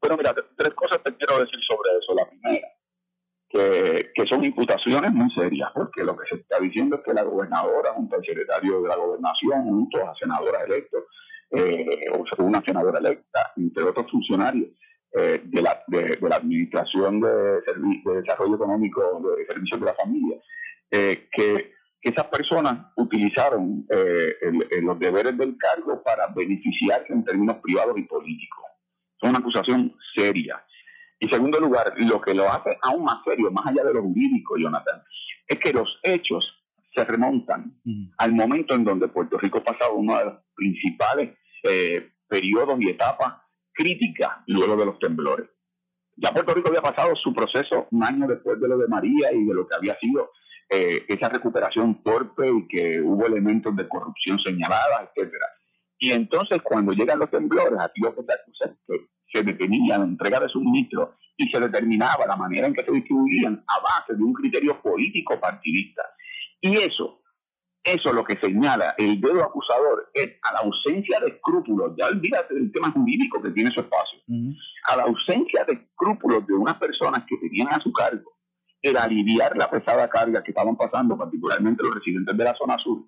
Bueno, 0.00 0.16
mira, 0.16 0.32
tres 0.32 0.74
cosas 0.74 1.02
te 1.02 1.16
quiero 1.16 1.40
decir 1.40 1.58
sobre 1.68 1.90
eso. 1.98 2.14
La 2.14 2.28
primera, 2.28 2.68
que, 3.48 4.26
son 4.30 4.44
imputaciones 4.44 5.10
muy 5.10 5.28
serias, 5.32 5.70
porque 5.74 6.04
lo 6.04 6.16
que 6.16 6.28
se 6.28 6.36
está 6.36 6.60
diciendo 6.60 6.98
es 6.98 7.02
que 7.02 7.12
la 7.12 7.24
gobernadora, 7.24 7.94
junto 7.94 8.14
al 8.14 8.24
secretario 8.24 8.80
de 8.80 8.88
la 8.88 8.94
gobernación, 8.94 9.64
junto 9.64 10.08
a 10.08 10.14
senadora 10.14 10.62
electos, 10.62 11.02
eh, 11.50 12.10
o 12.12 12.44
una 12.44 12.62
senadora 12.64 13.00
electa, 13.00 13.54
entre 13.56 13.82
otros 13.82 14.08
funcionarios 14.08 14.68
eh, 15.12 15.40
de, 15.42 15.62
la, 15.62 15.82
de, 15.86 16.18
la 16.20 16.36
Administración 16.36 17.20
de, 17.20 17.28
de 17.28 18.20
Desarrollo 18.20 18.56
Económico 18.56 19.22
de 19.36 19.46
Servicios 19.46 19.80
de 19.80 19.86
la 19.86 19.94
Familia, 19.94 20.36
eh, 20.90 21.28
que 21.32 21.78
que 22.00 22.10
esas 22.10 22.26
personas 22.26 22.92
utilizaron 22.96 23.84
eh, 23.90 24.34
los 24.82 24.98
deberes 25.00 25.36
del 25.36 25.56
cargo 25.58 26.00
para 26.04 26.28
beneficiarse 26.28 27.12
en 27.12 27.24
términos 27.24 27.56
privados 27.56 27.98
y 27.98 28.02
políticos. 28.02 28.64
Es 29.20 29.28
una 29.28 29.40
acusación 29.40 29.92
seria. 30.16 30.64
En 31.18 31.28
segundo 31.28 31.58
lugar, 31.58 31.92
lo 31.96 32.20
que 32.20 32.34
lo 32.34 32.48
hace 32.48 32.78
aún 32.82 33.02
más 33.04 33.18
serio, 33.24 33.50
más 33.50 33.66
allá 33.66 33.82
de 33.82 33.94
lo 33.94 34.02
jurídico, 34.02 34.56
Jonathan, 34.56 35.02
es 35.48 35.58
que 35.58 35.72
los 35.72 35.98
hechos 36.04 36.44
se 36.94 37.04
remontan 37.04 37.76
al 38.18 38.32
momento 38.32 38.74
en 38.74 38.84
donde 38.84 39.08
Puerto 39.08 39.36
Rico 39.36 39.58
ha 39.58 39.64
pasado 39.64 39.94
uno 39.94 40.16
de 40.18 40.24
los 40.26 40.34
principales 40.54 41.36
periodos 42.28 42.80
y 42.80 42.90
etapas 42.90 43.34
críticas 43.78 44.32
luego 44.48 44.76
de 44.76 44.86
los 44.86 44.98
temblores. 44.98 45.48
Ya 46.16 46.32
Puerto 46.32 46.52
Rico 46.52 46.68
había 46.68 46.82
pasado 46.82 47.14
su 47.14 47.32
proceso 47.32 47.86
un 47.92 48.02
año 48.02 48.26
después 48.26 48.60
de 48.60 48.66
lo 48.66 48.76
de 48.76 48.88
María 48.88 49.32
y 49.32 49.44
de 49.44 49.54
lo 49.54 49.68
que 49.68 49.76
había 49.76 49.96
sido 50.00 50.32
eh, 50.68 51.04
esa 51.06 51.28
recuperación 51.28 52.02
torpe 52.02 52.50
y 52.50 52.66
que 52.66 53.00
hubo 53.00 53.24
elementos 53.24 53.74
de 53.76 53.88
corrupción 53.88 54.36
señaladas, 54.40 55.08
etcétera. 55.14 55.46
Y 55.96 56.10
entonces 56.10 56.60
cuando 56.62 56.92
llegan 56.92 57.20
los 57.20 57.30
temblores, 57.30 57.78
acusa 57.78 58.14
es 58.66 58.70
que 58.86 59.06
se 59.32 59.42
detenía 59.44 59.98
la 59.98 60.04
entrega 60.04 60.40
de 60.40 60.48
suministros 60.48 61.10
y 61.36 61.48
se 61.48 61.60
determinaba 61.60 62.26
la 62.26 62.36
manera 62.36 62.66
en 62.66 62.74
que 62.74 62.82
se 62.82 62.90
distribuían 62.90 63.64
a 63.68 63.80
base 63.80 64.14
de 64.14 64.22
un 64.22 64.32
criterio 64.32 64.82
político 64.82 65.38
partidista. 65.40 66.02
Y 66.60 66.76
eso, 66.76 67.17
eso 67.92 68.12
lo 68.12 68.24
que 68.24 68.36
señala 68.36 68.94
el 68.98 69.20
dedo 69.20 69.42
acusador 69.44 70.10
es 70.14 70.38
a 70.42 70.52
la 70.52 70.60
ausencia 70.60 71.20
de 71.20 71.28
escrúpulos, 71.28 71.92
ya 71.96 72.06
olvídate 72.06 72.54
del 72.54 72.72
tema 72.72 72.90
jurídico 72.90 73.42
que 73.42 73.50
tiene 73.50 73.70
su 73.70 73.80
espacio, 73.80 74.20
a 74.88 74.96
la 74.96 75.02
ausencia 75.04 75.64
de 75.64 75.74
escrúpulos 75.74 76.46
de 76.46 76.54
unas 76.54 76.78
personas 76.78 77.24
que 77.28 77.36
tenían 77.36 77.68
a 77.68 77.80
su 77.80 77.92
cargo 77.92 78.38
el 78.82 78.96
aliviar 78.96 79.56
la 79.56 79.70
pesada 79.70 80.08
carga 80.08 80.42
que 80.42 80.50
estaban 80.50 80.76
pasando, 80.76 81.16
particularmente 81.16 81.82
los 81.82 81.94
residentes 81.94 82.36
de 82.36 82.44
la 82.44 82.54
zona 82.54 82.76
sur, 82.78 83.04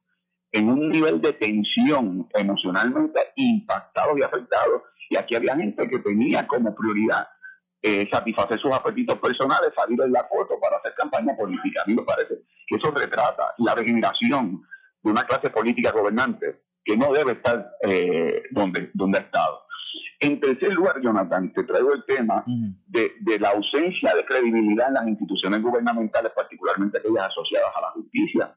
en 0.52 0.68
un 0.68 0.88
nivel 0.88 1.20
de 1.20 1.32
tensión 1.34 2.28
emocionalmente 2.34 3.20
impactados 3.36 4.18
y 4.18 4.22
afectados. 4.22 4.82
Y 5.08 5.16
aquí 5.16 5.36
había 5.36 5.56
gente 5.56 5.88
que 5.88 5.98
tenía 6.00 6.46
como 6.46 6.74
prioridad 6.74 7.28
eh, 7.82 8.08
satisfacer 8.12 8.58
sus 8.60 8.72
apetitos 8.72 9.18
personales, 9.18 9.72
salir 9.74 10.00
en 10.02 10.12
la 10.12 10.24
foto 10.24 10.58
para 10.60 10.76
hacer 10.78 10.94
campaña 10.96 11.36
política. 11.36 11.82
A 11.82 11.88
mí 11.88 11.94
me 11.94 12.02
parece 12.02 12.42
que 12.70 12.76
eso 12.76 12.92
retrata 12.92 13.52
la 13.58 13.74
degeneración 13.74 14.62
de 15.02 15.10
una 15.10 15.24
clase 15.24 15.50
política 15.50 15.90
gobernante 15.90 16.62
que 16.84 16.96
no 16.96 17.12
debe 17.12 17.32
estar 17.32 17.68
eh, 17.82 18.44
donde, 18.52 18.90
donde 18.94 19.18
ha 19.18 19.22
estado. 19.22 19.60
En 20.20 20.38
tercer 20.38 20.72
lugar, 20.72 21.00
Jonathan, 21.02 21.52
te 21.52 21.64
traigo 21.64 21.92
el 21.94 22.04
tema 22.04 22.44
de, 22.46 23.38
la 23.40 23.50
ausencia 23.50 24.14
de 24.14 24.24
credibilidad 24.24 24.88
en 24.88 24.94
las 24.94 25.08
instituciones 25.08 25.62
gubernamentales, 25.62 26.30
particularmente 26.36 26.98
aquellas 26.98 27.26
asociadas 27.28 27.70
a 27.74 27.80
la 27.80 27.90
justicia. 27.92 28.56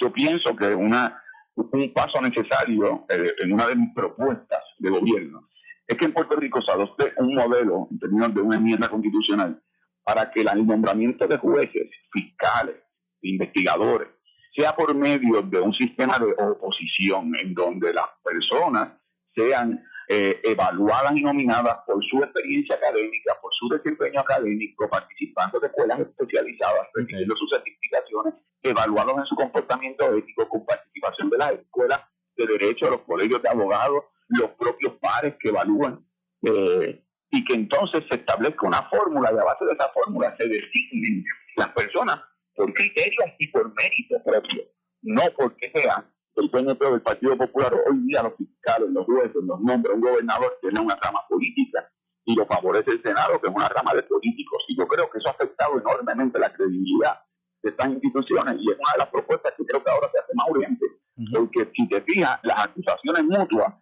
Yo 0.00 0.12
pienso 0.12 0.54
que 0.54 0.74
una, 0.74 1.20
un 1.56 1.92
paso 1.92 2.20
necesario 2.20 3.06
eh, 3.08 3.32
en 3.40 3.52
una 3.52 3.66
de 3.66 3.76
mis 3.76 3.94
propuestas 3.94 4.62
de 4.78 4.90
gobierno 4.90 5.48
es 5.86 5.96
que 5.96 6.04
en 6.04 6.12
Puerto 6.12 6.36
Rico 6.36 6.60
se 6.60 6.70
adopte 6.70 7.14
un 7.16 7.34
modelo, 7.34 7.88
en 7.90 7.98
términos 7.98 8.34
de 8.34 8.42
una 8.42 8.56
enmienda 8.56 8.88
constitucional, 8.88 9.60
para 10.04 10.30
que 10.30 10.42
el 10.42 10.66
nombramiento 10.66 11.26
de 11.26 11.38
jueces, 11.38 11.88
fiscales, 12.12 12.76
investigadores, 13.22 14.08
sea 14.56 14.74
por 14.74 14.94
medio 14.94 15.42
de 15.42 15.60
un 15.60 15.72
sistema 15.74 16.18
de 16.18 16.32
oposición 16.38 17.32
en 17.36 17.54
donde 17.54 17.92
las 17.92 18.06
personas 18.24 18.92
sean 19.34 19.82
eh, 20.08 20.40
evaluadas 20.42 21.12
y 21.16 21.22
nominadas 21.22 21.78
por 21.86 22.02
su 22.04 22.18
experiencia 22.18 22.76
académica, 22.76 23.34
por 23.42 23.52
su 23.54 23.68
desempeño 23.68 24.20
académico, 24.20 24.88
participando 24.88 25.60
de 25.60 25.66
escuelas 25.66 26.00
especializadas, 26.00 26.88
recibiendo 26.94 27.36
sus 27.36 27.50
certificaciones, 27.50 28.34
evaluados 28.62 29.18
en 29.18 29.26
su 29.26 29.36
comportamiento 29.36 30.12
ético 30.16 30.48
con 30.48 30.64
participación 30.64 31.30
de 31.30 31.38
las 31.38 31.52
escuelas 31.52 32.00
de 32.36 32.46
derecho, 32.46 32.90
los 32.90 33.02
colegios 33.02 33.42
de 33.42 33.48
abogados, 33.50 34.04
los 34.28 34.50
propios 34.52 34.94
pares 34.94 35.34
que 35.40 35.50
evalúan, 35.50 36.04
eh, 36.42 37.04
y 37.30 37.44
que 37.44 37.54
entonces 37.54 38.04
se 38.08 38.16
establezca 38.16 38.66
una 38.66 38.88
fórmula 38.88 39.30
y 39.32 39.38
a 39.38 39.44
base 39.44 39.64
de 39.64 39.72
esa 39.72 39.88
fórmula 39.90 40.34
se 40.38 40.48
designen 40.48 41.24
las 41.56 41.68
personas 41.72 42.22
por 42.58 42.74
criterios 42.74 43.30
y 43.38 43.46
por 43.48 43.72
mérito 43.72 44.20
propio, 44.24 44.64
no 45.02 45.22
porque 45.36 45.70
sean 45.72 46.04
el 46.34 46.50
PNP 46.50 46.84
del 46.84 47.02
Partido 47.02 47.38
Popular, 47.38 47.72
hoy 47.72 47.98
día 48.06 48.22
los 48.22 48.34
fiscales, 48.36 48.90
los 48.90 49.06
jueces, 49.06 49.42
los 49.42 49.60
nombres, 49.60 49.94
un 49.94 50.00
gobernador 50.00 50.58
tiene 50.60 50.80
una 50.80 50.96
rama 50.96 51.20
política 51.28 51.88
y 52.24 52.34
lo 52.34 52.46
favorece 52.46 52.90
el 52.90 53.02
Senado, 53.02 53.40
que 53.40 53.48
es 53.48 53.54
una 53.54 53.68
rama 53.68 53.94
de 53.94 54.02
políticos. 54.02 54.64
Y 54.68 54.76
yo 54.76 54.86
creo 54.86 55.08
que 55.08 55.18
eso 55.18 55.28
ha 55.28 55.32
afectado 55.32 55.80
enormemente 55.80 56.38
la 56.38 56.52
credibilidad 56.52 57.20
de 57.62 57.70
estas 57.70 57.90
instituciones 57.90 58.56
y 58.60 58.70
es 58.70 58.76
una 58.78 58.92
de 58.92 58.98
las 58.98 59.08
propuestas 59.08 59.54
que 59.56 59.64
creo 59.64 59.82
que 59.82 59.90
ahora 59.90 60.10
se 60.12 60.18
hace 60.18 60.32
más 60.34 60.46
urgente. 60.50 60.86
Porque 61.32 61.70
si 61.74 61.88
te 61.88 62.02
fijas, 62.02 62.38
las 62.42 62.66
acusaciones 62.66 63.24
mutuas 63.24 63.74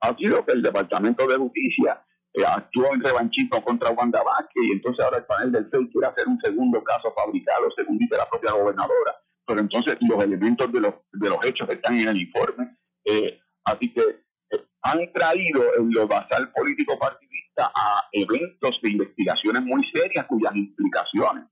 ha 0.00 0.16
sido 0.16 0.44
que 0.46 0.52
el 0.52 0.62
Departamento 0.62 1.26
de 1.26 1.36
Justicia 1.36 2.02
eh, 2.34 2.44
actuó 2.46 2.94
en 2.94 3.02
revanchismo 3.02 3.62
contra 3.64 3.90
Wanda 3.90 4.22
Vázquez 4.22 4.62
y 4.68 4.72
entonces 4.72 5.04
ahora 5.04 5.18
el 5.18 5.24
panel 5.24 5.52
del 5.52 5.68
FEI 5.68 5.90
quiere 5.90 6.06
hacer 6.06 6.28
un 6.28 6.38
segundo 6.40 6.82
caso 6.84 7.12
fabricado, 7.16 7.68
según 7.76 7.98
dice 7.98 8.16
la 8.16 8.28
propia 8.28 8.52
gobernadora 8.52 9.16
pero 9.46 9.62
entonces 9.62 9.96
los 10.08 10.22
elementos 10.22 10.70
de 10.72 10.80
los, 10.80 10.94
de 11.12 11.28
los 11.28 11.44
hechos 11.44 11.68
están 11.68 11.98
en 11.98 12.08
el 12.08 12.20
informe. 12.20 12.76
Eh, 13.04 13.36
así 13.64 13.92
que 13.92 14.00
eh, 14.00 14.64
han 14.82 15.12
traído 15.12 15.74
en 15.76 15.92
lo 15.92 16.06
basal 16.06 16.52
político 16.52 16.96
partidista 16.96 17.72
a 17.74 18.04
eventos 18.12 18.78
de 18.80 18.90
investigaciones 18.90 19.62
muy 19.62 19.82
serias 19.92 20.24
cuyas 20.26 20.54
implicaciones 20.54 21.46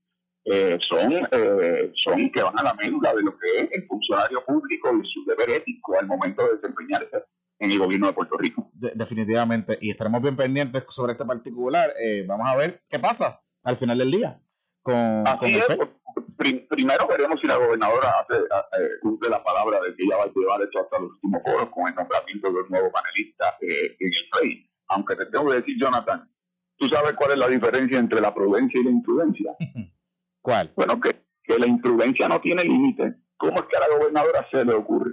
son, 0.87 1.11
son 2.03 2.31
que 2.31 2.41
van 2.41 2.57
a 2.57 2.63
la 2.63 2.73
médula 2.73 3.13
de 3.13 3.21
lo 3.21 3.37
que 3.37 3.57
es 3.57 3.69
el 3.73 3.85
funcionario 3.85 4.43
público 4.45 4.89
y 4.95 5.07
su 5.07 5.25
deber 5.25 5.49
ético 5.57 5.99
al 5.99 6.07
momento 6.07 6.43
de 6.45 6.55
desempeñarse 6.55 7.17
en 7.59 7.71
el 7.71 7.79
gobierno 7.79 8.07
de 8.07 8.13
Puerto 8.13 8.37
Rico. 8.37 8.71
definitivamente, 8.73 9.77
y 9.81 9.91
estaremos 9.91 10.21
bien 10.21 10.35
pendientes 10.35 10.85
sobre 10.89 11.11
este 11.11 11.25
particular. 11.25 11.93
vamos 12.25 12.47
a 12.47 12.55
ver 12.55 12.83
qué 12.89 12.99
pasa 12.99 13.41
al 13.63 13.75
final 13.75 13.97
del 13.97 14.11
día. 14.11 14.41
Con, 14.81 15.23
Así 15.27 15.57
es, 15.57 15.65
primero 16.69 17.07
veremos 17.07 17.39
si 17.41 17.47
la 17.47 17.57
gobernadora 17.57 18.13
hace, 18.19 18.41
cumple 19.01 19.29
la 19.29 19.43
palabra 19.43 19.79
de 19.81 19.95
que 19.95 20.03
ella 20.03 20.17
va 20.17 20.23
a 20.23 20.31
llevar 20.33 20.61
esto 20.61 20.79
hasta 20.79 20.99
los 20.99 21.11
últimos 21.11 21.41
foros 21.43 21.69
con 21.69 21.87
el 21.87 21.95
nombramiento 21.95 22.47
de 22.47 22.53
los 22.53 22.69
nuevos 22.69 22.91
panelistas 22.91 23.55
eh, 23.61 23.97
en 23.99 24.07
el 24.07 24.29
FEI. 24.33 24.69
Aunque 24.87 25.15
te 25.15 25.25
tengo 25.27 25.49
que 25.49 25.55
decir, 25.55 25.75
Jonathan, 25.79 26.29
¿tú 26.77 26.87
sabes 26.87 27.13
cuál 27.13 27.31
es 27.31 27.37
la 27.37 27.47
diferencia 27.47 27.99
entre 27.99 28.21
la 28.21 28.33
prudencia 28.33 28.79
y 28.79 28.83
la 28.85 28.91
imprudencia? 28.91 29.55
¿Cuál? 30.41 30.71
Bueno, 30.75 30.99
que, 30.99 31.23
que 31.43 31.59
la 31.59 31.67
imprudencia 31.67 32.27
no 32.27 32.39
tiene 32.41 32.63
límite. 32.63 33.15
¿Cómo 33.37 33.55
es 33.59 33.65
que 33.65 33.77
a 33.77 33.81
la 33.81 33.97
gobernadora 33.97 34.47
se 34.49 34.65
le 34.65 34.73
ocurre 34.73 35.11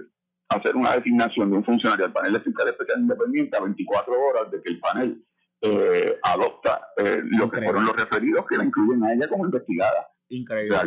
hacer 0.49 0.75
una 0.75 0.95
designación 0.95 1.51
de 1.51 1.57
un 1.57 1.65
funcionario 1.65 2.05
al 2.05 2.13
panel 2.13 2.33
de 2.33 2.39
fiscal 2.41 2.67
especial 2.67 3.01
independiente 3.01 3.57
a 3.57 3.61
24 3.61 4.13
horas 4.13 4.51
de 4.51 4.61
que 4.61 4.69
el 4.71 4.79
panel 4.79 5.23
eh, 5.61 6.19
adopta 6.23 6.89
eh, 6.97 7.21
lo 7.23 7.49
que 7.49 7.61
fueron 7.61 7.85
los 7.85 7.95
referidos 7.95 8.45
que 8.47 8.57
la 8.57 8.63
incluyen 8.63 9.03
a 9.03 9.13
ella 9.13 9.27
como 9.27 9.45
investigada. 9.45 10.07
Increíble. 10.29 10.77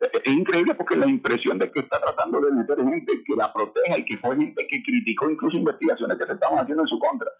es 0.00 0.32
increíble 0.32 0.74
porque 0.74 0.96
la 0.96 1.08
impresión 1.08 1.58
de 1.58 1.70
que 1.70 1.80
está 1.80 2.00
tratando 2.00 2.40
de 2.40 2.52
meter 2.52 2.76
gente 2.76 3.24
que 3.24 3.36
la 3.36 3.52
proteja 3.52 3.98
y 3.98 4.04
que 4.04 4.18
fue 4.18 4.36
gente 4.36 4.66
que 4.68 4.82
criticó 4.82 5.30
incluso 5.30 5.56
investigaciones 5.56 6.18
que 6.18 6.26
se 6.26 6.32
estaban 6.32 6.58
haciendo 6.58 6.82
en 6.82 6.88
su 6.88 6.98
contra. 6.98 7.30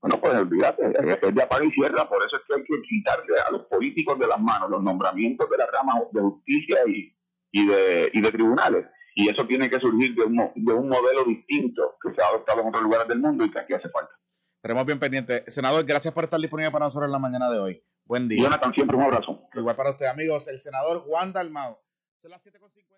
Bueno, 0.00 0.20
pues 0.20 0.34
olvídate, 0.34 0.84
es 0.84 1.34
de 1.34 1.42
apaga 1.42 1.64
y 1.64 1.70
cierra, 1.70 2.06
por 2.06 2.18
eso 2.18 2.36
es 2.36 2.42
que 2.46 2.54
hay 2.56 2.64
que 2.64 2.82
quitarle 2.82 3.34
a 3.48 3.50
los 3.50 3.62
políticos 3.62 4.18
de 4.18 4.26
las 4.26 4.38
manos 4.38 4.68
los 4.68 4.82
nombramientos 4.82 5.48
de 5.48 5.56
la 5.56 5.66
rama 5.66 5.94
de 6.12 6.20
justicia 6.20 6.80
y, 6.86 7.16
y, 7.52 7.66
de, 7.66 8.10
y 8.12 8.20
de 8.20 8.30
tribunales. 8.30 8.84
Y 9.14 9.30
eso 9.30 9.46
tiene 9.46 9.70
que 9.70 9.78
surgir 9.78 10.14
de 10.14 10.24
un, 10.24 10.36
de 10.54 10.72
un 10.72 10.88
modelo 10.88 11.24
distinto 11.24 11.96
que 12.02 12.12
se 12.14 12.20
ha 12.20 12.26
adoptado 12.26 12.62
en 12.62 12.68
otros 12.68 12.82
lugares 12.82 13.06
del 13.08 13.20
mundo 13.20 13.44
y 13.44 13.50
que 13.50 13.60
aquí 13.60 13.72
hace 13.72 13.88
falta. 13.88 14.12
Tenemos 14.60 14.86
bien 14.86 14.98
pendiente. 14.98 15.44
Senador, 15.48 15.84
gracias 15.84 16.12
por 16.12 16.24
estar 16.24 16.40
disponible 16.40 16.72
para 16.72 16.86
nosotros 16.86 17.06
en 17.06 17.12
la 17.12 17.18
mañana 17.18 17.50
de 17.50 17.58
hoy. 17.58 17.84
Buen 18.06 18.28
día. 18.28 18.42
Jonathan, 18.42 18.74
siempre 18.74 18.96
un 18.96 19.04
abrazo. 19.04 19.48
Igual 19.54 19.76
para 19.76 19.90
usted, 19.90 20.06
amigos. 20.06 20.48
El 20.48 20.58
senador 20.58 21.02
Juan 21.02 21.32
Dalmao. 21.32 21.80
Son 22.20 22.30
las 22.30 22.44
7.57. 22.44 22.94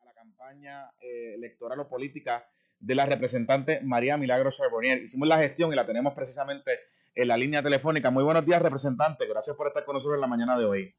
A 0.00 0.04
la 0.04 0.14
campaña 0.14 0.90
eh, 1.00 1.34
electoral 1.34 1.80
o 1.80 1.88
política 1.88 2.48
de 2.78 2.94
la 2.94 3.06
representante 3.06 3.80
María 3.82 4.16
Milagro 4.16 4.50
Charbonnier. 4.50 5.02
Hicimos 5.02 5.28
la 5.28 5.38
gestión 5.38 5.72
y 5.72 5.76
la 5.76 5.84
tenemos 5.84 6.14
precisamente 6.14 6.78
en 7.14 7.28
la 7.28 7.36
línea 7.36 7.62
telefónica. 7.62 8.10
Muy 8.10 8.24
buenos 8.24 8.46
días, 8.46 8.62
representante. 8.62 9.26
Gracias 9.26 9.56
por 9.56 9.66
estar 9.66 9.84
con 9.84 9.94
nosotros 9.94 10.16
en 10.16 10.20
la 10.20 10.26
mañana 10.26 10.58
de 10.58 10.64
hoy. 10.64 10.94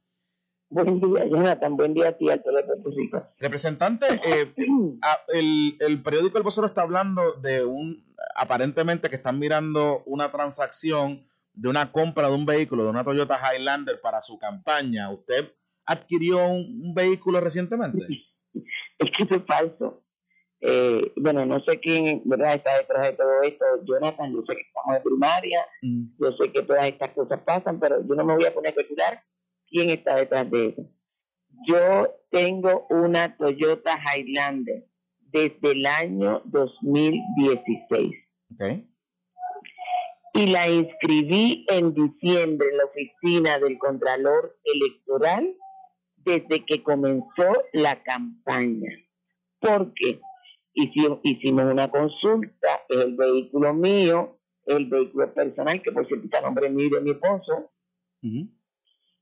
Buen 0.69 0.99
día, 0.99 1.25
Jonathan. 1.25 1.77
Buen 1.77 1.93
día 1.93 2.09
a 2.09 2.11
ti, 2.13 2.29
al 2.29 2.41
Puerto 2.41 2.89
Rico. 2.95 3.25
Representante, 3.39 4.05
eh, 4.23 4.53
el, 5.33 5.77
el, 5.79 6.01
periódico 6.01 6.37
El 6.37 6.43
Vocero 6.43 6.67
está 6.67 6.81
hablando 6.81 7.33
de 7.33 7.63
un, 7.63 8.05
aparentemente 8.35 9.09
que 9.09 9.15
están 9.15 9.39
mirando 9.39 10.03
una 10.05 10.29
transacción 10.31 11.25
de 11.53 11.69
una 11.69 11.91
compra 11.91 12.27
de 12.27 12.35
un 12.35 12.45
vehículo, 12.45 12.83
de 12.83 12.89
una 12.89 13.03
Toyota 13.03 13.39
Highlander 13.39 14.01
para 14.01 14.21
su 14.21 14.37
campaña. 14.37 15.09
¿Usted 15.09 15.53
adquirió 15.85 16.45
un, 16.47 16.93
vehículo 16.93 17.39
recientemente? 17.39 18.05
Es 18.99 19.11
que 19.11 19.23
eso 19.25 19.35
es 19.35 19.43
falso. 19.45 20.03
Eh, 20.61 21.13
bueno, 21.17 21.45
no 21.45 21.59
sé 21.59 21.79
quién 21.79 22.23
¿verdad? 22.25 22.55
está 22.55 22.75
detrás 22.79 23.09
de 23.09 23.13
todo 23.13 23.43
esto, 23.43 23.63
Jonathan, 23.83 24.33
yo 24.33 24.41
sé 24.47 24.55
que 24.55 24.63
estamos 24.63 24.97
en 24.97 25.03
primaria, 25.03 25.65
mm. 25.83 26.03
yo 26.19 26.31
sé 26.31 26.51
que 26.51 26.63
todas 26.63 26.87
estas 26.87 27.11
cosas 27.11 27.39
pasan, 27.41 27.79
pero 27.79 28.01
yo 28.01 28.15
no 28.15 28.25
me 28.25 28.33
voy 28.33 28.45
a 28.45 28.53
poner 28.55 28.69
a 28.69 28.71
especular 28.71 29.23
quién 29.69 29.89
está 29.89 30.15
detrás 30.15 30.49
de 30.49 30.67
eso. 30.69 30.89
Yo 31.67 32.07
tengo 32.29 32.87
una 32.89 33.35
Toyota 33.37 33.97
Highlander 33.97 34.85
desde 35.19 35.71
el 35.71 35.85
año 35.85 36.41
2016. 36.45 38.11
Okay. 38.53 38.87
Y 40.33 40.47
la 40.47 40.69
inscribí 40.69 41.65
en 41.69 41.93
diciembre 41.93 42.67
en 42.69 42.77
la 42.77 42.85
oficina 42.85 43.59
del 43.59 43.77
Contralor 43.77 44.57
Electoral 44.63 45.55
desde 46.17 46.65
que 46.65 46.83
comenzó 46.83 47.63
la 47.73 48.01
campaña. 48.03 48.91
Porque 49.59 50.21
hicimos, 50.73 51.19
hicimos 51.23 51.65
una 51.65 51.89
consulta, 51.89 52.81
el 52.89 53.15
vehículo 53.15 53.73
mío, 53.73 54.39
el 54.65 54.85
vehículo 54.85 55.33
personal, 55.33 55.81
que 55.81 55.91
por 55.91 56.05
cierto 56.07 56.25
está 56.25 56.41
nombre 56.41 56.69
mío 56.69 56.87
y 56.87 56.89
de 56.91 57.01
mi 57.01 57.11
esposo, 57.11 57.71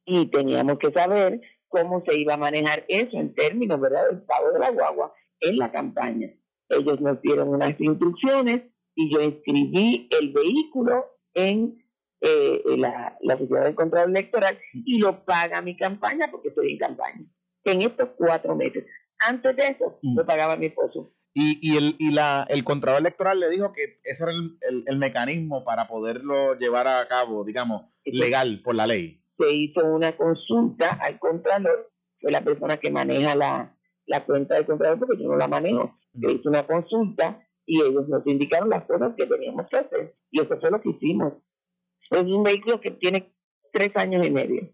y 0.05 0.27
teníamos 0.27 0.77
que 0.79 0.91
saber 0.91 1.41
cómo 1.67 2.03
se 2.07 2.17
iba 2.17 2.35
a 2.35 2.37
manejar 2.37 2.85
eso 2.87 3.17
en 3.17 3.33
términos 3.33 3.79
¿verdad? 3.79 4.07
del 4.09 4.21
pago 4.21 4.51
de 4.51 4.59
la 4.59 4.71
guagua 4.71 5.13
en 5.41 5.57
la 5.57 5.71
campaña. 5.71 6.29
Ellos 6.69 7.01
nos 7.01 7.21
dieron 7.21 7.49
unas 7.49 7.79
instrucciones 7.79 8.63
y 8.95 9.13
yo 9.13 9.21
inscribí 9.21 10.07
el 10.19 10.31
vehículo 10.31 11.05
en 11.33 11.83
eh, 12.21 12.61
la, 12.77 13.17
la 13.21 13.35
oficina 13.35 13.61
del 13.61 13.75
control 13.75 14.09
electoral 14.11 14.57
y 14.73 14.99
lo 14.99 15.25
paga 15.25 15.61
mi 15.61 15.75
campaña 15.75 16.27
porque 16.31 16.49
estoy 16.49 16.71
en 16.71 16.77
campaña. 16.77 17.25
En 17.65 17.81
estos 17.81 18.09
cuatro 18.17 18.55
meses. 18.55 18.85
Antes 19.19 19.55
de 19.55 19.67
eso, 19.67 19.99
lo 20.01 20.23
mm. 20.23 20.25
pagaba 20.25 20.55
mi 20.55 20.67
esposo. 20.67 21.11
Y, 21.33 21.59
y, 21.61 21.77
el, 21.77 21.95
y 21.99 22.11
la, 22.11 22.45
el 22.49 22.63
Contralor 22.63 23.01
Electoral 23.01 23.39
le 23.39 23.49
dijo 23.49 23.73
que 23.73 23.99
ese 24.03 24.23
era 24.23 24.31
el, 24.31 24.83
el, 24.87 24.97
mecanismo 24.97 25.65
para 25.65 25.87
poderlo 25.87 26.55
llevar 26.55 26.87
a 26.87 27.05
cabo, 27.09 27.43
digamos, 27.43 27.83
legal 28.05 28.61
por 28.63 28.75
la 28.75 28.87
ley 28.87 29.24
se 29.37 29.53
hizo 29.53 29.85
una 29.85 30.15
consulta 30.15 30.91
al 31.01 31.19
Contralor, 31.19 31.91
fue 32.19 32.31
la 32.31 32.41
persona 32.41 32.77
que 32.77 32.91
maneja 32.91 33.35
la, 33.35 33.75
la 34.05 34.25
cuenta 34.25 34.55
del 34.55 34.65
Contralor, 34.65 34.99
porque 34.99 35.21
yo 35.21 35.29
no 35.29 35.37
la 35.37 35.47
manejo. 35.47 35.97
Se 36.19 36.31
hizo 36.31 36.49
una 36.49 36.65
consulta 36.65 37.41
y 37.65 37.81
ellos 37.81 38.07
nos 38.07 38.25
indicaron 38.25 38.69
las 38.69 38.85
cosas 38.85 39.13
que 39.17 39.25
teníamos 39.25 39.67
que 39.69 39.77
hacer. 39.77 40.15
Y 40.31 40.41
eso 40.41 40.57
fue 40.59 40.71
lo 40.71 40.81
que 40.81 40.89
hicimos. 40.89 41.33
Es 42.09 42.21
un 42.21 42.43
vehículo 42.43 42.79
que 42.79 42.91
tiene 42.91 43.33
tres 43.71 43.91
años 43.95 44.25
y 44.25 44.31
medio. 44.31 44.69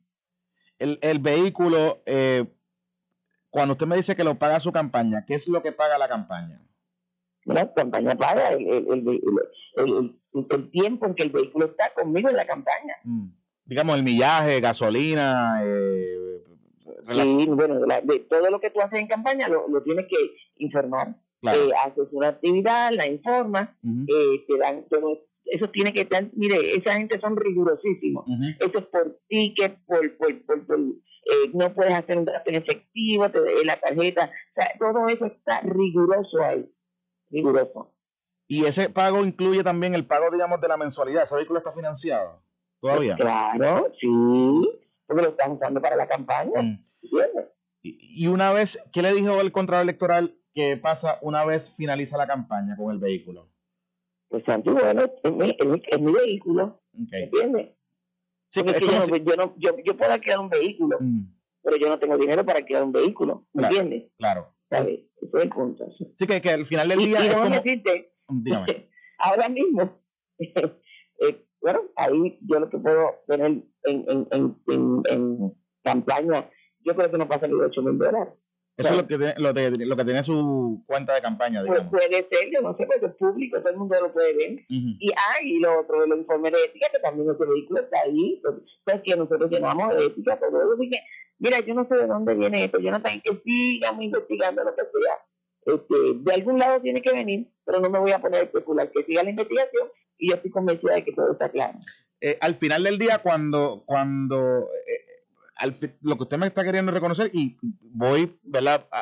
El, 0.77 0.99
el 1.01 1.19
vehículo, 1.19 2.01
eh, 2.05 2.45
cuando 3.49 3.73
usted 3.73 3.87
me 3.87 3.95
dice 3.95 4.15
que 4.15 4.23
lo 4.23 4.35
paga 4.35 4.59
su 4.59 4.71
campaña, 4.71 5.25
¿qué 5.25 5.35
es 5.35 5.47
lo 5.47 5.61
que 5.61 5.71
paga 5.71 5.97
la 5.97 6.07
campaña? 6.07 6.61
La 7.45 7.73
campaña 7.73 8.15
paga 8.15 8.49
el, 8.49 8.67
el, 8.67 9.21
el, 9.77 10.71
tiempo 10.71 11.07
en 11.07 11.15
que 11.15 11.23
el 11.23 11.31
vehículo 11.31 11.65
está 11.65 11.91
conmigo 11.95 12.29
en 12.29 12.35
la 12.35 12.45
campaña. 12.45 12.95
Mm 13.03 13.40
digamos, 13.65 13.97
el 13.97 14.03
millaje, 14.03 14.59
gasolina. 14.59 15.61
Eh, 15.63 16.43
sí, 17.13 17.45
bueno, 17.47 17.79
de, 17.79 18.19
todo 18.29 18.49
lo 18.49 18.59
que 18.59 18.69
tú 18.69 18.81
haces 18.81 18.99
en 18.99 19.07
campaña 19.07 19.47
lo, 19.47 19.67
lo 19.67 19.81
tienes 19.83 20.07
que 20.07 20.17
informar. 20.57 21.15
Eh, 21.43 21.71
haces 21.83 22.07
una 22.11 22.29
actividad, 22.29 22.91
la 22.93 23.07
informas, 23.07 23.69
eh, 23.83 24.45
te 24.47 24.57
dan 24.57 24.85
todo. 24.89 25.25
Eso 25.45 25.69
tiene 25.69 25.91
que 25.91 26.01
estar, 26.01 26.29
mire, 26.33 26.75
esa 26.75 26.93
gente 26.93 27.19
son 27.19 27.35
rigurosísimos. 27.35 28.25
Eso 28.59 28.77
es 28.77 28.85
por 28.85 29.19
ticket, 29.27 29.77
por, 29.85 30.17
por, 30.17 30.45
por, 30.45 30.67
por 30.67 30.79
eh, 30.79 31.51
no 31.53 31.73
puedes 31.73 31.93
hacer 31.93 32.17
un 32.17 32.25
gasto 32.25 32.49
en 32.49 32.55
efectivo, 32.55 33.29
te, 33.29 33.39
la 33.65 33.79
tarjeta, 33.79 34.25
o 34.25 34.61
sea, 34.61 34.75
todo 34.79 35.07
eso 35.07 35.25
está 35.25 35.61
riguroso 35.61 36.43
ahí, 36.43 36.67
riguroso. 37.29 37.93
Y 38.47 38.65
ese 38.65 38.89
pago 38.89 39.23
incluye 39.23 39.63
también 39.63 39.93
el 39.93 40.05
pago, 40.05 40.31
digamos, 40.31 40.59
de 40.61 40.67
la 40.67 40.77
mensualidad. 40.77 41.23
¿Ese 41.23 41.35
vehículo 41.35 41.59
está 41.59 41.71
financiado? 41.71 42.43
Todavía. 42.81 43.15
Claro, 43.15 43.91
sí, 43.99 44.07
porque 45.05 45.23
lo 45.23 45.29
están 45.29 45.51
usando 45.51 45.81
para 45.81 45.95
la 45.95 46.07
campaña. 46.07 46.61
Mm. 46.61 46.83
Y, 47.83 48.27
una 48.27 48.51
vez, 48.53 48.79
¿qué 48.91 49.01
le 49.01 49.13
dijo 49.13 49.39
el 49.41 49.51
contrato 49.51 49.81
electoral 49.81 50.37
que 50.53 50.77
pasa 50.77 51.17
una 51.21 51.45
vez 51.45 51.73
finaliza 51.75 52.17
la 52.17 52.27
campaña 52.27 52.75
con 52.75 52.91
el 52.91 52.99
vehículo? 52.99 53.49
Pues 54.29 54.43
Santi, 54.45 54.69
bueno, 54.69 55.03
es 55.23 55.31
mi, 55.31 55.57
es 55.89 55.99
mi, 55.99 56.11
vehículo, 56.11 56.81
¿entiendes? 56.93 57.71
Sí, 58.49 58.61
yo, 58.63 59.35
no, 59.35 59.55
yo, 59.57 59.75
yo, 59.83 59.97
puedo 59.97 60.11
alquilar 60.11 60.39
un 60.39 60.49
vehículo, 60.49 60.97
mm. 60.99 61.21
pero 61.63 61.77
yo 61.77 61.89
no 61.89 61.99
tengo 61.99 62.17
dinero 62.17 62.45
para 62.45 62.59
alquilar 62.59 62.83
un 62.83 62.91
vehículo, 62.91 63.47
¿me 63.53 63.63
entiendes? 63.63 64.11
Claro. 64.17 64.53
¿Sabes? 64.69 65.01
Eso 65.21 65.37
es 65.37 65.43
el 65.43 65.49
punto. 65.49 65.85
Sí, 66.15 66.25
que, 66.25 66.39
que 66.39 66.49
al 66.49 66.65
final 66.65 66.87
del 66.87 66.99
día. 66.99 67.23
Y, 67.23 67.27
es 67.27 67.33
como... 67.33 67.49
decirte, 67.49 68.13
ahora 69.17 69.49
mismo, 69.49 70.01
eh, 70.39 71.45
bueno, 71.61 71.81
ahí 71.95 72.39
yo 72.41 72.59
lo 72.59 72.69
que 72.69 72.77
puedo 72.77 73.21
tener 73.27 73.47
en, 73.47 73.65
en, 73.83 74.27
en, 74.31 75.03
en, 75.09 75.53
campaña, 75.83 76.49
yo 76.83 76.95
creo 76.95 77.11
que 77.11 77.17
no 77.17 77.27
pasa 77.27 77.47
ni 77.47 77.57
de 77.57 77.65
8 77.65 77.81
mil 77.81 77.97
dólares. 77.97 78.33
Eso 78.77 78.89
es 78.89 78.97
lo 78.97 79.07
que, 79.07 79.17
tiene, 79.17 79.33
lo, 79.37 79.53
de, 79.53 79.85
lo 79.85 79.95
que 79.95 80.05
tiene 80.05 80.23
su 80.23 80.83
cuenta 80.87 81.13
de 81.13 81.21
campaña, 81.21 81.59
pues 81.59 81.71
digamos. 81.71 81.91
Pues 81.91 82.07
puede 82.07 82.27
ser, 82.31 82.51
yo 82.51 82.61
no 82.61 82.75
sé, 82.77 82.85
porque 82.85 83.05
es 83.05 83.15
público, 83.15 83.59
todo 83.59 83.69
el 83.69 83.77
mundo 83.77 83.95
lo 83.99 84.13
puede 84.13 84.33
ver. 84.33 84.59
Y 84.69 85.11
hay 85.15 85.59
lo 85.59 85.81
otro 85.81 86.01
de 86.01 86.07
los 86.07 86.19
informes 86.19 86.51
de 86.51 86.63
ética, 86.63 86.87
que 86.91 86.99
también 86.99 87.29
ese 87.29 87.45
vehículo 87.45 87.81
está 87.81 87.99
ahí, 88.01 88.39
pues, 88.41 88.55
pues 88.85 89.01
que 89.03 89.15
nosotros 89.15 89.51
llenamos 89.51 89.95
de 89.95 90.05
ética, 90.05 90.39
todo 90.39 90.61
eso. 90.61 90.73
Así 90.73 90.89
que, 90.89 90.99
mira, 91.39 91.59
yo 91.59 91.73
no 91.75 91.87
sé 91.87 91.95
de 91.95 92.07
dónde 92.07 92.33
viene 92.33 92.63
esto, 92.63 92.79
yo 92.79 92.91
no 92.91 93.01
tengo 93.01 93.21
que 93.23 93.41
sigamos 93.43 94.03
investigando 94.03 94.63
lo 94.63 94.75
que 94.75 94.81
sea. 94.83 95.75
Este, 95.75 95.95
de 96.15 96.33
algún 96.33 96.57
lado 96.57 96.81
tiene 96.81 97.01
que 97.01 97.11
venir, 97.11 97.47
pero 97.65 97.79
no 97.79 97.89
me 97.89 97.99
voy 97.99 98.11
a 98.11 98.19
poner 98.19 98.39
a 98.39 98.43
especular 98.43 98.89
que 98.91 99.03
siga 99.03 99.21
la 99.21 99.29
investigación 99.29 99.89
y 100.21 100.29
yo 100.29 100.35
estoy 100.35 100.51
convencida 100.51 100.93
de 100.93 101.03
que 101.03 101.11
todo 101.11 101.33
está 101.33 101.49
claro. 101.49 101.79
Eh, 102.21 102.37
al 102.39 102.53
final 102.53 102.83
del 102.83 102.99
día, 102.99 103.17
cuando, 103.17 103.83
cuando 103.85 104.69
eh, 104.87 105.97
lo 106.01 106.15
que 106.15 106.23
usted 106.23 106.37
me 106.37 106.47
está 106.47 106.63
queriendo 106.63 106.91
reconocer, 106.91 107.31
y 107.33 107.57
voy 107.81 108.39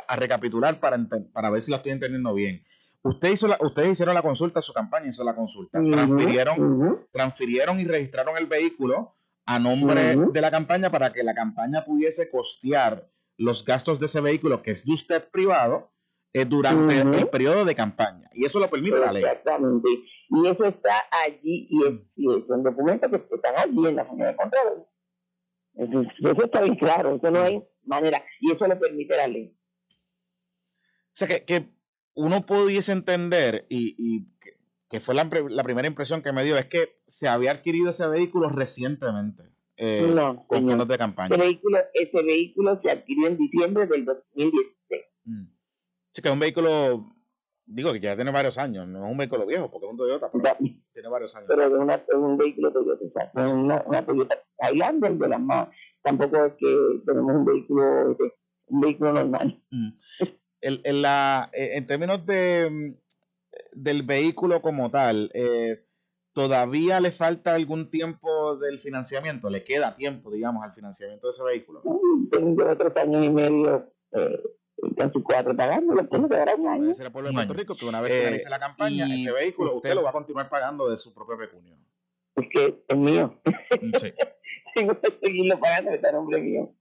A, 0.08 0.15
recapitular 0.15 0.79
para, 0.79 0.97
para 1.34 1.49
ver 1.49 1.62
si 1.62 1.71
lo 1.71 1.77
estoy 1.77 1.91
entendiendo 1.91 2.34
bien. 2.34 2.63
Usted 3.01 3.32
hizo 3.32 3.47
la, 3.47 3.58
ustedes 3.60 3.89
hicieron 3.89 4.15
la 4.15 4.21
consulta, 4.21 4.62
su 4.62 4.73
campaña 4.73 5.10
hizo 5.10 5.23
la 5.23 5.36
consulta. 5.36 5.82
transfirieron, 5.82 7.05
transfirieron 7.12 7.79
y 7.79 7.86
registraron 7.86 8.38
el 8.38 8.47
vehículo 8.47 9.15
a 9.45 9.60
nombre 9.60 10.15
de 10.15 10.41
la 10.41 10.51
campaña 10.51 10.89
para 10.89 11.12
que 11.12 11.23
la 11.23 11.34
campaña 11.34 11.84
pudiese 11.84 12.29
costear 12.29 13.10
los 13.38 13.65
gastos 13.65 13.99
de 13.99 14.05
ese 14.05 14.21
vehículo 14.21 14.62
que 14.62 14.71
es 14.71 14.86
de 14.86 14.93
usted 14.93 15.29
privado 15.29 15.91
eh, 16.33 16.45
durante 16.45 16.99
el 16.99 17.27
periodo 17.29 17.65
de 17.65 17.75
campaña. 17.75 18.29
Y 18.33 18.45
eso 18.45 18.59
lo 18.59 18.69
permite 18.69 18.99
la 18.99 19.11
ley. 19.11 19.23
Exactamente. 19.23 19.89
Y 20.29 20.47
eso 20.47 20.65
está 20.65 21.07
allí, 21.11 21.67
y, 21.69 21.83
es, 21.85 21.93
y 22.15 22.25
son 22.47 22.63
documentos 22.63 23.09
que 23.09 23.35
están 23.35 23.55
allí 23.57 23.87
en 23.87 23.95
la 23.95 24.05
Junta 24.05 24.27
de 24.27 24.35
Control. 24.35 24.85
Eso, 25.75 26.01
eso, 26.01 26.45
está 26.45 26.61
bien 26.61 26.75
claro, 26.75 27.15
eso 27.15 27.31
no 27.31 27.41
hay 27.41 27.63
manera. 27.85 28.23
Y 28.39 28.53
eso 28.53 28.67
lo 28.67 28.79
permite 28.79 29.17
la 29.17 29.27
ley. 29.27 29.55
O 29.89 31.13
sea, 31.13 31.27
que, 31.27 31.45
que 31.45 31.69
uno 32.13 32.45
pudiese 32.45 32.91
entender, 32.91 33.65
y, 33.69 33.95
y 33.97 34.27
que, 34.89 34.99
fue 34.99 35.15
la, 35.15 35.27
la, 35.49 35.63
primera 35.63 35.87
impresión 35.87 36.21
que 36.21 36.31
me 36.31 36.43
dio, 36.43 36.57
es 36.57 36.65
que 36.65 36.99
se 37.07 37.27
había 37.27 37.51
adquirido 37.51 37.89
ese 37.89 38.07
vehículo 38.07 38.49
recientemente. 38.49 39.43
Eh, 39.77 40.11
no, 40.13 40.45
con 40.45 40.67
fondos 40.67 40.87
de 40.87 40.97
campaña. 40.97 41.33
Ese 41.33 41.41
vehículo, 41.41 41.77
ese 41.93 42.23
vehículo 42.23 42.79
se 42.83 42.91
adquirió 42.91 43.27
en 43.27 43.37
diciembre 43.37 43.87
del 43.87 44.05
2016. 44.05 45.01
Mm. 45.23 45.58
Sí, 46.11 46.21
que 46.21 46.29
es 46.29 46.33
un 46.33 46.39
vehículo, 46.39 47.13
digo 47.65 47.93
que 47.93 47.99
ya 47.99 48.15
tiene 48.15 48.31
varios 48.31 48.57
años, 48.57 48.87
no 48.87 49.05
es 49.05 49.11
un 49.11 49.17
vehículo 49.17 49.45
viejo, 49.45 49.69
porque 49.69 49.85
es 49.85 49.91
un 49.91 49.97
Toyota, 49.97 50.31
pero 50.31 50.57
tiene 50.93 51.09
varios 51.09 51.35
años. 51.35 51.47
Pero 51.47 51.63
es, 51.65 52.01
un 52.13 52.37
vehículo 52.37 52.71
Toyota, 52.71 53.31
es 53.35 53.51
una, 53.51 53.83
una 53.85 54.05
Toyota 54.05 54.43
Highlander 54.61 55.13
de 55.13 55.27
las 55.27 55.39
más, 55.39 55.69
tampoco 56.01 56.45
es 56.45 56.53
que 56.57 57.01
tenemos 57.05 57.35
un 57.35 57.45
vehículo, 57.45 58.11
este, 58.11 58.33
un 58.67 58.81
vehículo 58.81 59.13
normal. 59.13 59.61
Mm. 59.71 59.89
El, 60.61 60.81
en, 60.83 61.01
la, 61.01 61.49
eh, 61.53 61.71
en 61.75 61.87
términos 61.87 62.25
de, 62.25 62.69
mm, 62.69 62.93
del 63.73 64.03
vehículo 64.03 64.61
como 64.61 64.91
tal, 64.91 65.31
eh, 65.33 65.85
¿todavía 66.33 66.99
le 66.99 67.11
falta 67.11 67.55
algún 67.55 67.89
tiempo 67.89 68.57
del 68.57 68.79
financiamiento? 68.79 69.49
¿Le 69.49 69.63
queda 69.63 69.95
tiempo, 69.95 70.31
digamos, 70.31 70.63
al 70.63 70.73
financiamiento 70.73 71.27
de 71.27 71.31
ese 71.31 71.43
vehículo? 71.43 71.81
Tengo 72.31 72.69
otros 72.69 72.95
años 72.97 73.25
y 73.25 73.29
medio 73.29 73.91
eh, 74.11 74.43
casi 74.97 75.21
cuatro 75.21 75.55
pagando, 75.55 75.93
lo 75.93 76.07
tengo 76.07 76.27
que 76.29 76.35
dar 76.35 76.55
un 76.57 76.67
año. 76.67 76.93
Puede 76.93 77.11
pueblo 77.11 77.29
de 77.29 77.35
Puerto 77.35 77.53
Rico 77.53 77.75
que 77.75 77.85
una 77.85 78.01
vez 78.01 78.11
eh, 78.11 78.19
finalice 78.19 78.49
la 78.49 78.59
campaña, 78.59 79.05
ese 79.05 79.31
vehículo 79.31 79.75
usted 79.75 79.93
lo 79.95 80.03
va 80.03 80.09
a 80.09 80.13
continuar 80.13 80.49
pagando 80.49 80.89
de 80.89 80.97
su 80.97 81.13
propio 81.13 81.37
pecunio. 81.37 81.77
Es 82.35 82.47
que 82.49 82.83
es 82.87 82.97
mío. 82.97 83.39
Mm, 83.81 83.95
sí. 83.99 84.13
tengo 84.75 84.99
que 84.99 85.19
seguirlo 85.21 85.59
pagando, 85.59 85.91
está 85.91 86.11
nombre 86.11 86.41
mío. 86.41 86.73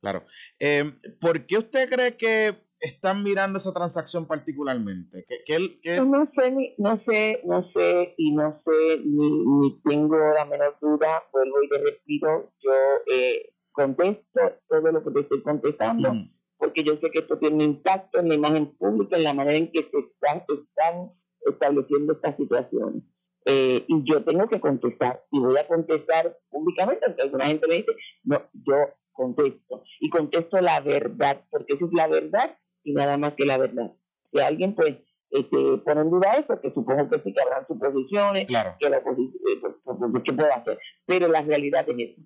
Claro. 0.00 0.24
Eh, 0.58 0.92
¿Por 1.20 1.46
qué 1.46 1.58
usted 1.58 1.88
cree 1.88 2.16
que 2.16 2.66
están 2.80 3.22
mirando 3.22 3.58
esa 3.58 3.72
transacción 3.72 4.26
particularmente? 4.26 5.24
¿Qué, 5.26 5.38
qué, 5.46 5.80
qué... 5.82 6.00
No, 6.00 6.30
sé, 6.36 6.74
no 6.78 7.02
sé, 7.06 7.40
no 7.44 7.70
sé, 7.72 8.14
y 8.18 8.32
no 8.32 8.60
sé, 8.64 9.00
ni, 9.04 9.44
ni 9.46 9.80
tengo 9.82 10.16
la 10.16 10.44
menor 10.44 10.76
duda, 10.80 11.24
vuelvo 11.32 11.62
y 11.62 11.68
te 11.68 11.78
repito, 11.78 12.52
yo 12.60 12.72
eh, 13.12 13.52
contesto 13.72 14.40
todo 14.68 14.92
lo 14.92 15.02
que 15.02 15.10
te 15.10 15.20
estoy 15.20 15.42
contestando. 15.42 16.12
Mm 16.12 16.35
porque 16.58 16.82
yo 16.82 16.94
sé 16.96 17.10
que 17.10 17.20
esto 17.20 17.38
tiene 17.38 17.56
un 17.56 17.62
impacto 17.62 18.18
en 18.18 18.28
la 18.28 18.34
imagen 18.34 18.76
pública, 18.76 19.16
en 19.16 19.24
la 19.24 19.34
manera 19.34 19.56
en 19.56 19.70
que 19.70 19.80
se 19.90 19.98
están, 19.98 20.44
están 20.48 21.12
estableciendo 21.40 22.12
estas 22.14 22.36
situaciones. 22.36 23.02
Eh, 23.44 23.84
y 23.86 24.02
yo 24.10 24.24
tengo 24.24 24.48
que 24.48 24.60
contestar, 24.60 25.24
y 25.30 25.38
voy 25.38 25.56
a 25.56 25.66
contestar 25.68 26.36
públicamente, 26.50 27.06
aunque 27.06 27.22
alguna 27.22 27.46
gente 27.46 27.68
me 27.68 27.76
dice, 27.76 27.92
no, 28.24 28.42
yo 28.52 28.74
contesto, 29.12 29.84
y 30.00 30.10
contesto 30.10 30.60
la 30.60 30.80
verdad, 30.80 31.44
porque 31.50 31.74
eso 31.74 31.86
es 31.86 31.92
la 31.92 32.08
verdad 32.08 32.58
y 32.82 32.92
nada 32.92 33.16
más 33.16 33.34
que 33.34 33.46
la 33.46 33.58
verdad. 33.58 33.92
Si 34.32 34.40
alguien 34.40 34.74
pues 34.74 34.96
este, 35.30 35.78
pone 35.84 36.00
en 36.00 36.10
duda 36.10 36.34
eso, 36.34 36.60
que 36.60 36.72
supongo 36.72 37.08
que 37.10 37.20
sí 37.20 37.32
que 37.32 37.42
habrán 37.42 37.66
suposiciones, 37.66 38.46
claro. 38.46 38.74
que 38.78 38.90
la 38.90 38.98
oposición, 38.98 39.42
eh, 39.48 39.58
pues, 39.60 39.74
pues, 39.84 39.96
pues, 40.12 40.22
¿qué 40.24 40.32
puedo 40.32 40.52
hacer? 40.52 40.78
Pero 41.06 41.28
la 41.28 41.42
realidad 41.42 41.86
es 41.88 42.10
eso. 42.10 42.22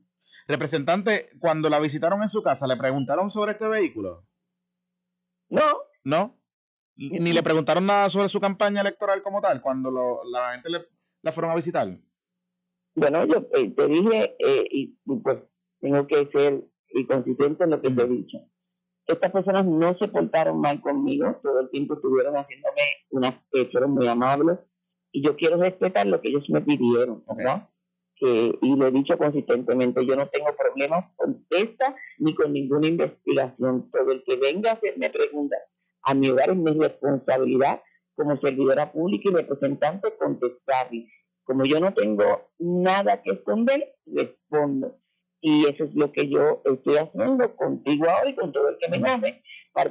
Representante, 0.50 1.30
cuando 1.38 1.70
la 1.70 1.78
visitaron 1.78 2.22
en 2.22 2.28
su 2.28 2.42
casa, 2.42 2.66
¿le 2.66 2.76
preguntaron 2.76 3.30
sobre 3.30 3.52
este 3.52 3.68
vehículo? 3.68 4.26
No. 5.48 5.62
¿No? 6.04 6.36
Ni 6.96 7.32
le 7.32 7.42
preguntaron 7.42 7.86
nada 7.86 8.10
sobre 8.10 8.28
su 8.28 8.40
campaña 8.40 8.80
electoral 8.82 9.22
como 9.22 9.40
tal, 9.40 9.62
cuando 9.62 10.20
la 10.30 10.52
gente 10.52 10.70
le, 10.70 10.86
la 11.22 11.32
fueron 11.32 11.52
a 11.52 11.54
visitar. 11.54 11.88
Bueno, 12.94 13.24
yo 13.24 13.46
eh, 13.54 13.70
te 13.70 13.86
dije, 13.86 14.36
eh, 14.38 14.64
y, 14.70 14.98
pues 15.22 15.38
tengo 15.80 16.06
que 16.06 16.28
ser 16.32 16.64
consistente 17.08 17.64
en 17.64 17.70
lo 17.70 17.80
que 17.80 17.90
te 17.90 18.02
he 18.02 18.08
dicho. 18.08 18.38
Estas 19.06 19.32
personas 19.32 19.64
no 19.64 19.96
se 19.96 20.08
portaron 20.08 20.60
mal 20.60 20.80
conmigo, 20.82 21.40
todo 21.42 21.60
el 21.60 21.70
tiempo 21.70 21.94
estuvieron 21.94 22.34
haciéndome 22.34 22.82
unas, 23.10 23.34
eh, 23.52 23.68
fueron 23.72 23.92
muy 23.92 24.06
amables, 24.06 24.58
y 25.10 25.24
yo 25.24 25.36
quiero 25.36 25.56
respetar 25.56 26.06
lo 26.06 26.20
que 26.20 26.28
ellos 26.28 26.44
me 26.50 26.60
pidieron, 26.60 27.24
¿verdad? 27.26 27.69
Y 28.20 28.76
lo 28.76 28.87
he 28.87 28.90
dicho 28.90 29.16
consistentemente, 29.16 30.04
yo 30.04 30.14
no 30.14 30.28
tengo 30.28 30.54
problemas 30.54 31.06
con 31.16 31.46
esta 31.50 31.96
ni 32.18 32.35
con 32.35 32.52
ninguna 32.52 32.88
investigación. 32.88 33.90
Todo 33.90 34.12
el 34.12 34.22
que 34.24 34.37
venga 34.37 34.70
a 34.70 34.74
hacerme 34.74 35.09
preguntas 35.11 35.61
a 36.02 36.14
mi 36.14 36.28
hogar 36.28 36.50
es 36.50 36.56
mi 36.56 36.72
responsabilidad 36.72 37.83
como 38.14 38.38
servidora 38.40 38.92
pública 38.92 39.30
y 39.30 39.35
representante 39.35 40.14
contestarle. 40.18 41.09
Como 41.44 41.64
yo 41.64 41.80
no 41.80 41.94
tengo 41.94 42.50
nada 42.59 43.22
que 43.22 43.33
esconder, 43.33 43.94
respondo. 44.06 44.98
Y 45.40 45.66
eso 45.66 45.85
es 45.85 45.94
lo 45.94 46.12
que 46.12 46.28
yo 46.28 46.61
estoy 46.66 46.96
haciendo 46.98 47.56
contigo 47.56 48.06
ahora 48.09 48.28
y 48.28 48.35
con 48.35 48.52
todo 48.52 48.68
el 48.68 48.76
que 48.78 48.90
me 48.90 48.98
llame, 48.98 49.42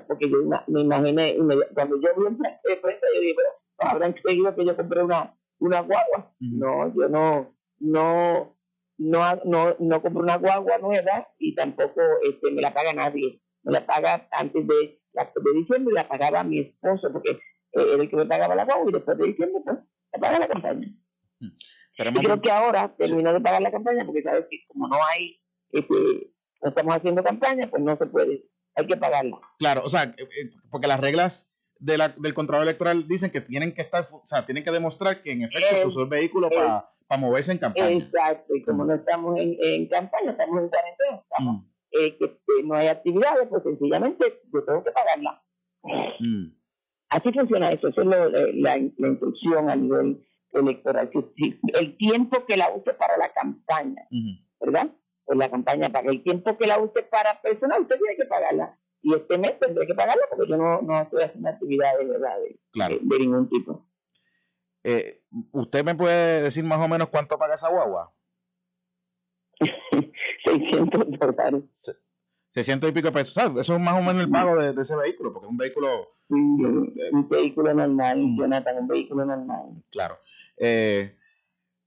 porque 0.07 0.29
yo 0.29 0.37
me 0.67 0.81
imaginé, 0.81 1.35
cuando 1.73 1.99
yo 1.99 2.09
vi 2.15 2.27
en 2.27 2.37
prensa, 2.37 3.07
yo 3.15 3.21
dije, 3.21 3.35
pero 3.35 3.49
habrán 3.79 4.13
creído 4.13 4.55
que 4.55 4.65
yo 4.65 4.75
compré 4.77 5.03
una, 5.03 5.35
una 5.57 5.79
guagua. 5.81 6.31
No, 6.39 6.93
yo 6.93 7.09
no, 7.09 7.55
no, 7.79 8.57
no, 8.97 9.35
no, 9.45 9.75
no 9.79 10.01
compro 10.01 10.21
una 10.21 10.37
guagua 10.37 10.77
nueva 10.79 11.27
y 11.37 11.55
tampoco 11.55 12.01
este, 12.23 12.51
me 12.51 12.61
la 12.61 12.73
paga 12.73 12.93
nadie. 12.93 13.41
Me 13.63 13.73
la 13.73 13.85
paga 13.85 14.27
antes 14.31 14.67
de, 14.67 14.75
de 15.13 15.53
diciembre, 15.53 15.93
la 15.93 16.07
pagaba 16.07 16.43
mi 16.43 16.59
esposo, 16.59 17.11
porque 17.11 17.31
eh, 17.31 17.37
era 17.93 18.03
el 18.03 18.09
que 18.09 18.15
me 18.15 18.25
pagaba 18.25 18.55
la 18.55 18.65
guagua 18.65 18.89
y 18.89 18.93
después 18.93 19.17
de 19.17 19.27
diciembre, 19.27 19.61
pues, 19.63 19.77
la 20.13 20.19
paga 20.19 20.39
la 20.39 20.47
campaña. 20.47 20.87
Hmm. 21.39 21.51
y 21.97 22.23
creo 22.23 22.41
que 22.41 22.51
ahora 22.51 22.93
terminó 22.97 23.31
de 23.31 23.39
pagar 23.39 23.61
la 23.61 23.71
campaña 23.71 24.05
porque 24.05 24.21
sabes 24.21 24.45
que 24.49 24.65
como 24.67 24.87
no 24.87 24.97
hay, 25.13 25.39
este, 25.71 26.33
no 26.61 26.69
estamos 26.69 26.95
haciendo 26.95 27.23
campaña, 27.23 27.69
pues 27.69 27.81
no 27.81 27.97
se 27.97 28.05
puede, 28.07 28.45
hay 28.75 28.87
que 28.87 28.97
pagarla. 28.97 29.39
Claro, 29.57 29.83
o 29.85 29.89
sea, 29.89 30.03
eh, 30.03 30.15
eh, 30.23 30.51
porque 30.69 30.87
las 30.87 30.99
reglas 30.99 31.49
de 31.79 31.97
la, 31.97 32.09
del 32.09 32.33
control 32.33 32.63
electoral 32.63 33.07
dicen 33.07 33.31
que 33.31 33.41
tienen 33.41 33.73
que 33.73 33.81
estar, 33.81 34.07
o 34.11 34.23
sea, 34.25 34.45
tienen 34.45 34.63
que 34.63 34.71
demostrar 34.71 35.21
que 35.21 35.31
en 35.31 35.43
efecto 35.43 35.77
se 35.77 35.87
usó 35.87 36.03
el 36.03 36.09
vehículo 36.09 36.49
para 36.49 36.89
para 37.09 37.21
moverse 37.21 37.51
en 37.51 37.57
campaña. 37.57 37.89
Exacto, 37.89 38.55
y 38.55 38.63
como 38.63 38.85
mm. 38.85 38.87
no 38.87 38.93
estamos 38.93 39.39
en, 39.39 39.57
en, 39.59 39.87
campaña, 39.87 40.31
estamos 40.31 40.61
en 40.61 40.69
cuarentena, 40.69 41.21
estamos, 41.23 41.55
mm. 41.55 41.67
eh, 41.91 42.17
que, 42.17 42.63
no 42.63 42.75
hay 42.75 42.87
actividades, 42.87 43.47
pues 43.49 43.63
sencillamente 43.63 44.41
yo 44.53 44.63
tengo 44.63 44.83
que 44.83 44.91
pagarla. 44.91 45.43
Mm. 46.19 46.53
Así 47.09 47.33
funciona 47.33 47.71
eso, 47.71 47.87
esa 47.87 48.01
es 48.01 48.07
lo, 48.07 48.27
eh, 48.27 48.53
la, 48.53 48.77
la, 48.97 49.07
instrucción 49.07 49.69
a 49.71 49.75
nivel 49.75 50.23
electoral. 50.53 51.09
el 51.79 51.97
tiempo 51.97 52.45
que 52.45 52.57
la 52.57 52.71
use 52.71 52.93
para 52.93 53.17
la 53.17 53.33
campaña, 53.33 54.07
¿verdad? 54.59 54.91
Pues 55.25 55.39
la 55.39 55.49
campaña 55.49 55.89
paga. 55.89 56.11
El 56.11 56.21
tiempo 56.21 56.57
que 56.57 56.67
la 56.67 56.77
use 56.77 57.01
para 57.03 57.41
personal, 57.41 57.81
usted 57.81 57.97
tiene 57.97 58.17
que 58.17 58.27
pagarla. 58.27 58.79
Y 59.01 59.15
este 59.15 59.37
mes 59.39 59.57
tendré 59.59 59.87
que 59.87 59.95
pagarla 59.95 60.23
porque 60.29 60.47
yo 60.47 60.57
no, 60.57 60.81
no 60.83 61.01
estoy 61.01 61.23
haciendo 61.23 61.49
actividades 61.49 62.07
¿verdad? 62.07 62.35
de, 62.75 62.99
de 63.01 63.19
ningún 63.19 63.49
tipo. 63.49 63.88
Eh, 64.83 65.21
¿Usted 65.51 65.83
me 65.83 65.95
puede 65.95 66.41
decir 66.41 66.63
más 66.63 66.79
o 66.79 66.87
menos 66.87 67.09
cuánto 67.09 67.37
paga 67.37 67.55
esa 67.55 67.69
guagua? 67.69 68.13
600 70.45 71.19
dólares. 71.19 71.63
600 72.53 72.89
y 72.89 72.93
pico 72.93 73.11
pesos. 73.11 73.37
Eso 73.59 73.75
es 73.75 73.79
más 73.79 73.99
o 73.99 74.03
menos 74.03 74.23
el 74.23 74.29
pago 74.29 74.55
de, 74.55 74.79
ese 74.81 74.95
vehículo, 74.95 75.33
porque 75.33 75.47
es 75.47 75.51
un 75.51 75.57
vehículo... 75.57 76.15
un 76.29 77.27
vehículo 77.29 77.73
normal, 77.73 78.17
mm. 78.19 78.39
Jonathan, 78.39 78.77
un 78.79 78.87
vehículo 78.87 79.25
normal. 79.25 79.83
Claro. 79.91 80.19
Eh, 80.57 81.15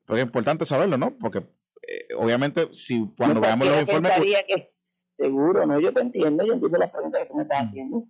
pero 0.07 0.19
es 0.19 0.25
importante 0.25 0.65
saberlo, 0.65 0.97
¿no? 0.97 1.17
Porque 1.19 1.39
eh, 1.39 2.15
obviamente 2.17 2.69
si 2.73 3.09
cuando 3.17 3.41
veamos 3.41 3.69
los 3.69 3.81
informes... 3.81 4.13
Que, 4.47 4.73
seguro, 5.17 5.67
¿no? 5.67 5.81
Yo 5.81 5.93
te 5.93 6.01
entiendo, 6.01 6.45
yo 6.45 6.55
entiendo 6.55 6.79
las 6.79 6.91
preguntas 6.91 7.23
que 7.23 7.29
tú 7.29 7.35
me 7.35 7.43
estás 7.43 7.65
mm. 7.65 7.69
haciendo. 7.69 8.05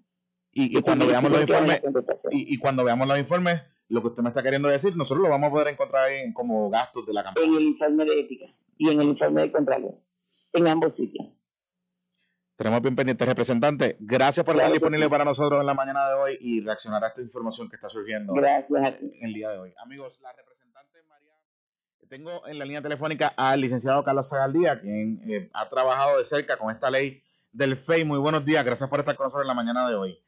Y, 0.55 0.77
y 0.77 0.83
cuando 0.83 1.07
veamos 1.07 1.31
los 1.31 1.41
informes... 1.41 1.81
Y, 2.31 2.55
y 2.55 2.59
cuando 2.59 2.85
veamos 2.85 3.09
los 3.09 3.19
informes 3.19 3.63
lo 3.89 4.01
que 4.01 4.09
usted 4.09 4.23
me 4.23 4.31
está 4.31 4.43
queriendo 4.43 4.69
decir, 4.69 4.97
nosotros 4.97 5.25
lo 5.25 5.31
vamos 5.31 5.49
a 5.49 5.53
poder 5.53 5.69
encontrar 5.69 6.11
en, 6.11 6.33
como 6.33 6.71
gastos 6.71 7.07
de 7.07 7.13
la 7.13 7.23
campaña. 7.23 7.47
En 7.47 7.55
el 7.55 7.63
informe 7.63 8.05
de 8.05 8.21
ética 8.21 8.47
y 8.79 8.91
en 8.91 9.01
el 9.01 9.09
informe 9.09 9.43
de 9.43 9.53
Contralor, 9.53 9.95
en 10.53 10.67
ambos 10.69 10.95
sitios. 10.97 11.27
Tenemos 12.57 12.81
bien 12.83 12.95
pendientes, 12.95 13.27
representante. 13.27 13.97
Gracias 13.99 14.47
por 14.47 14.55
estar 14.55 14.71
disponible 14.71 15.09
para 15.09 15.25
nosotros 15.25 15.61
en 15.61 15.67
la 15.67 15.75
mañana 15.75 16.09
de 16.09 16.15
hoy 16.15 16.39
y 16.41 16.61
reaccionar 16.61 17.03
a 17.03 17.09
esta 17.09 17.21
información 17.21 17.69
que 17.69 17.77
está 17.77 17.89
surgiendo 17.89 18.35
Gracias 18.35 19.01
en 19.01 19.27
el 19.27 19.33
día 19.33 19.51
de 19.51 19.59
hoy. 19.59 19.75
Amigos, 19.79 20.21
la 20.21 20.33
representante 20.33 21.03
María, 21.09 21.33
tengo 22.09 22.47
en 22.47 22.59
la 22.59 22.65
línea 22.65 22.83
telefónica 22.83 23.35
al 23.37 23.61
licenciado 23.61 24.05
Carlos 24.05 24.29
Zagaldía, 24.29 24.81
quien 24.81 25.23
eh, 25.29 25.51
ha 25.53 25.69
trabajado 25.69 26.19
de 26.19 26.25
cerca 26.25 26.57
con 26.57 26.71
esta 26.71 26.91
ley 26.91 27.23
del 27.53 27.77
FEI. 27.77 28.05
Muy 28.05 28.19
buenos 28.19 28.45
días, 28.45 28.65
gracias 28.65 28.89
por 28.89 29.01
estar 29.01 29.17
con 29.17 29.25
nosotros 29.25 29.45
en 29.45 29.49
la 29.49 29.55
mañana 29.55 29.89
de 29.89 29.97
hoy. 29.97 30.19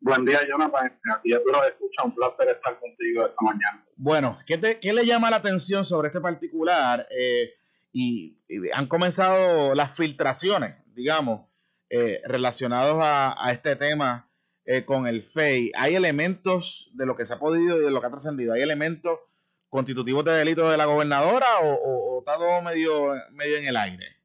Buen 0.00 0.24
día, 0.24 0.40
Jonathan. 0.48 0.98
Aquí 1.14 1.30
tú 1.30 1.50
lo 1.52 1.64
escucha. 1.64 2.04
Un 2.04 2.14
placer 2.14 2.48
estar 2.48 2.78
contigo 2.80 3.26
esta 3.26 3.42
mañana. 3.42 3.84
Bueno, 3.96 4.38
¿qué, 4.46 4.56
te, 4.56 4.80
¿qué 4.80 4.94
le 4.94 5.04
llama 5.04 5.30
la 5.30 5.36
atención 5.36 5.84
sobre 5.84 6.08
este 6.08 6.20
particular? 6.20 7.06
Eh, 7.10 7.52
y, 7.92 8.38
han 8.72 8.86
comenzado 8.86 9.74
las 9.74 9.94
filtraciones, 9.94 10.74
digamos, 10.94 11.46
eh, 11.90 12.22
relacionados 12.24 12.98
a, 13.00 13.52
este 13.52 13.76
tema 13.76 14.30
eh, 14.64 14.84
con 14.84 15.06
el 15.06 15.22
FEI. 15.22 15.72
Hay 15.76 15.94
elementos 15.94 16.90
de 16.94 17.04
lo 17.04 17.14
que 17.14 17.26
se 17.26 17.34
ha 17.34 17.38
podido 17.38 17.80
y 17.80 17.84
de 17.84 17.90
lo 17.90 18.00
que 18.00 18.06
ha 18.06 18.10
trascendido. 18.10 18.54
Hay 18.54 18.62
elementos 18.62 19.20
constitutivos 19.68 20.24
de 20.24 20.32
delitos 20.32 20.70
de 20.70 20.78
la 20.78 20.86
gobernadora 20.86 21.46
o, 21.62 22.20
está 22.20 22.36
todo 22.36 22.62
medio, 22.62 23.12
medio 23.32 23.58
en 23.58 23.66
el 23.66 23.76
aire. 23.76 24.19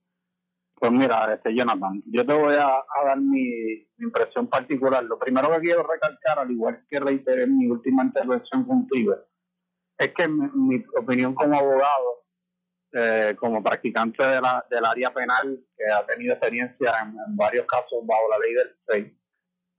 Pues 0.77 0.91
mira, 0.91 1.33
este 1.33 1.55
Jonathan, 1.55 2.03
yo 2.07 2.25
te 2.25 2.33
voy 2.33 2.55
a, 2.55 2.83
dar 3.05 3.19
mi, 3.19 3.87
impresión 3.97 4.47
particular. 4.47 5.03
Lo 5.03 5.17
primero 5.17 5.49
que 5.51 5.61
quiero 5.61 5.83
recalcar, 5.83 6.39
al 6.39 6.51
igual 6.51 6.85
que 6.89 6.99
reiteré 6.99 7.43
en 7.43 7.57
mi 7.57 7.67
última 7.67 8.03
intervención 8.03 8.65
contigo, 8.65 9.15
es 9.97 10.13
que 10.13 10.27
mi 10.27 10.83
opinión 10.97 11.33
como 11.33 11.57
abogado 11.57 12.25
eh, 12.91 13.35
como 13.37 13.63
practicante 13.63 14.23
de 14.23 14.41
la, 14.41 14.65
del 14.69 14.85
área 14.85 15.13
penal 15.13 15.59
que 15.75 15.91
ha 15.91 16.05
tenido 16.05 16.33
experiencia 16.33 16.93
en, 17.01 17.35
varios 17.35 17.65
casos 17.65 18.05
bajo 18.05 18.29
la 18.29 18.39
ley 18.39 18.53
del 18.53 18.75
FEI, 18.85 19.17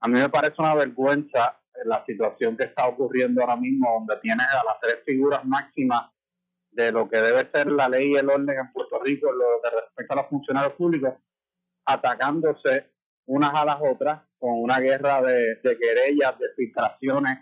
a 0.01 0.07
mí 0.07 0.19
me 0.19 0.29
parece 0.29 0.55
una 0.59 0.75
vergüenza 0.75 1.59
la 1.85 2.03
situación 2.05 2.57
que 2.57 2.65
está 2.65 2.87
ocurriendo 2.87 3.41
ahora 3.41 3.55
mismo, 3.55 3.91
donde 3.91 4.17
tienes 4.21 4.47
a 4.47 4.63
las 4.63 4.79
tres 4.79 5.03
figuras 5.05 5.43
máximas 5.45 6.11
de 6.77 6.91
lo 6.91 7.09
que 7.09 7.17
debe 7.17 7.49
ser 7.51 7.71
la 7.71 7.89
ley 7.89 8.11
y 8.11 8.15
el 8.17 8.29
orden 8.29 8.55
en 8.55 8.71
Puerto 8.71 8.99
Rico 8.99 9.31
en 9.31 9.39
lo 9.39 9.61
que 9.63 9.69
respecta 9.81 10.13
a 10.13 10.17
los 10.17 10.27
funcionarios 10.27 10.73
públicos, 10.73 11.15
atacándose 11.85 12.91
unas 13.25 13.49
a 13.55 13.65
las 13.65 13.79
otras 13.81 14.21
con 14.37 14.61
una 14.61 14.79
guerra 14.79 15.23
de, 15.23 15.55
de 15.55 15.77
querellas, 15.77 16.37
de 16.37 16.49
filtraciones 16.55 17.39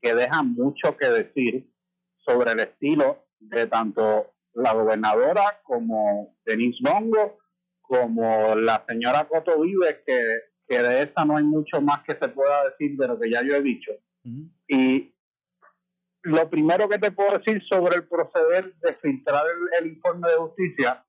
que 0.00 0.14
dejan 0.14 0.54
mucho 0.54 0.96
que 0.96 1.10
decir 1.10 1.70
sobre 2.16 2.52
el 2.52 2.60
estilo 2.60 3.26
de 3.38 3.66
tanto 3.66 4.32
la 4.54 4.72
gobernadora, 4.72 5.60
como 5.62 6.34
Denise 6.46 6.82
Longo, 6.82 7.38
como 7.82 8.54
la 8.54 8.82
señora 8.88 9.28
Coto 9.28 9.60
Vives, 9.60 9.98
que, 10.06 10.22
que 10.66 10.82
de 10.82 11.02
esa 11.02 11.26
no 11.26 11.36
hay 11.36 11.44
mucho 11.44 11.82
más 11.82 12.02
que 12.04 12.14
se 12.14 12.28
pueda 12.28 12.64
decir 12.70 12.96
de 12.96 13.08
lo 13.08 13.20
que 13.20 13.30
ya 13.30 13.42
yo 13.42 13.56
he 13.56 13.62
dicho. 13.62 13.92
Y 14.66 15.14
lo 16.22 16.50
primero 16.50 16.88
que 16.88 16.98
te 16.98 17.10
puedo 17.10 17.38
decir 17.38 17.62
sobre 17.68 17.96
el 17.96 18.08
proceder 18.08 18.74
de 18.76 18.94
filtrar 18.94 19.44
el, 19.78 19.86
informe 19.86 20.28
de 20.28 20.36
justicia, 20.36 21.04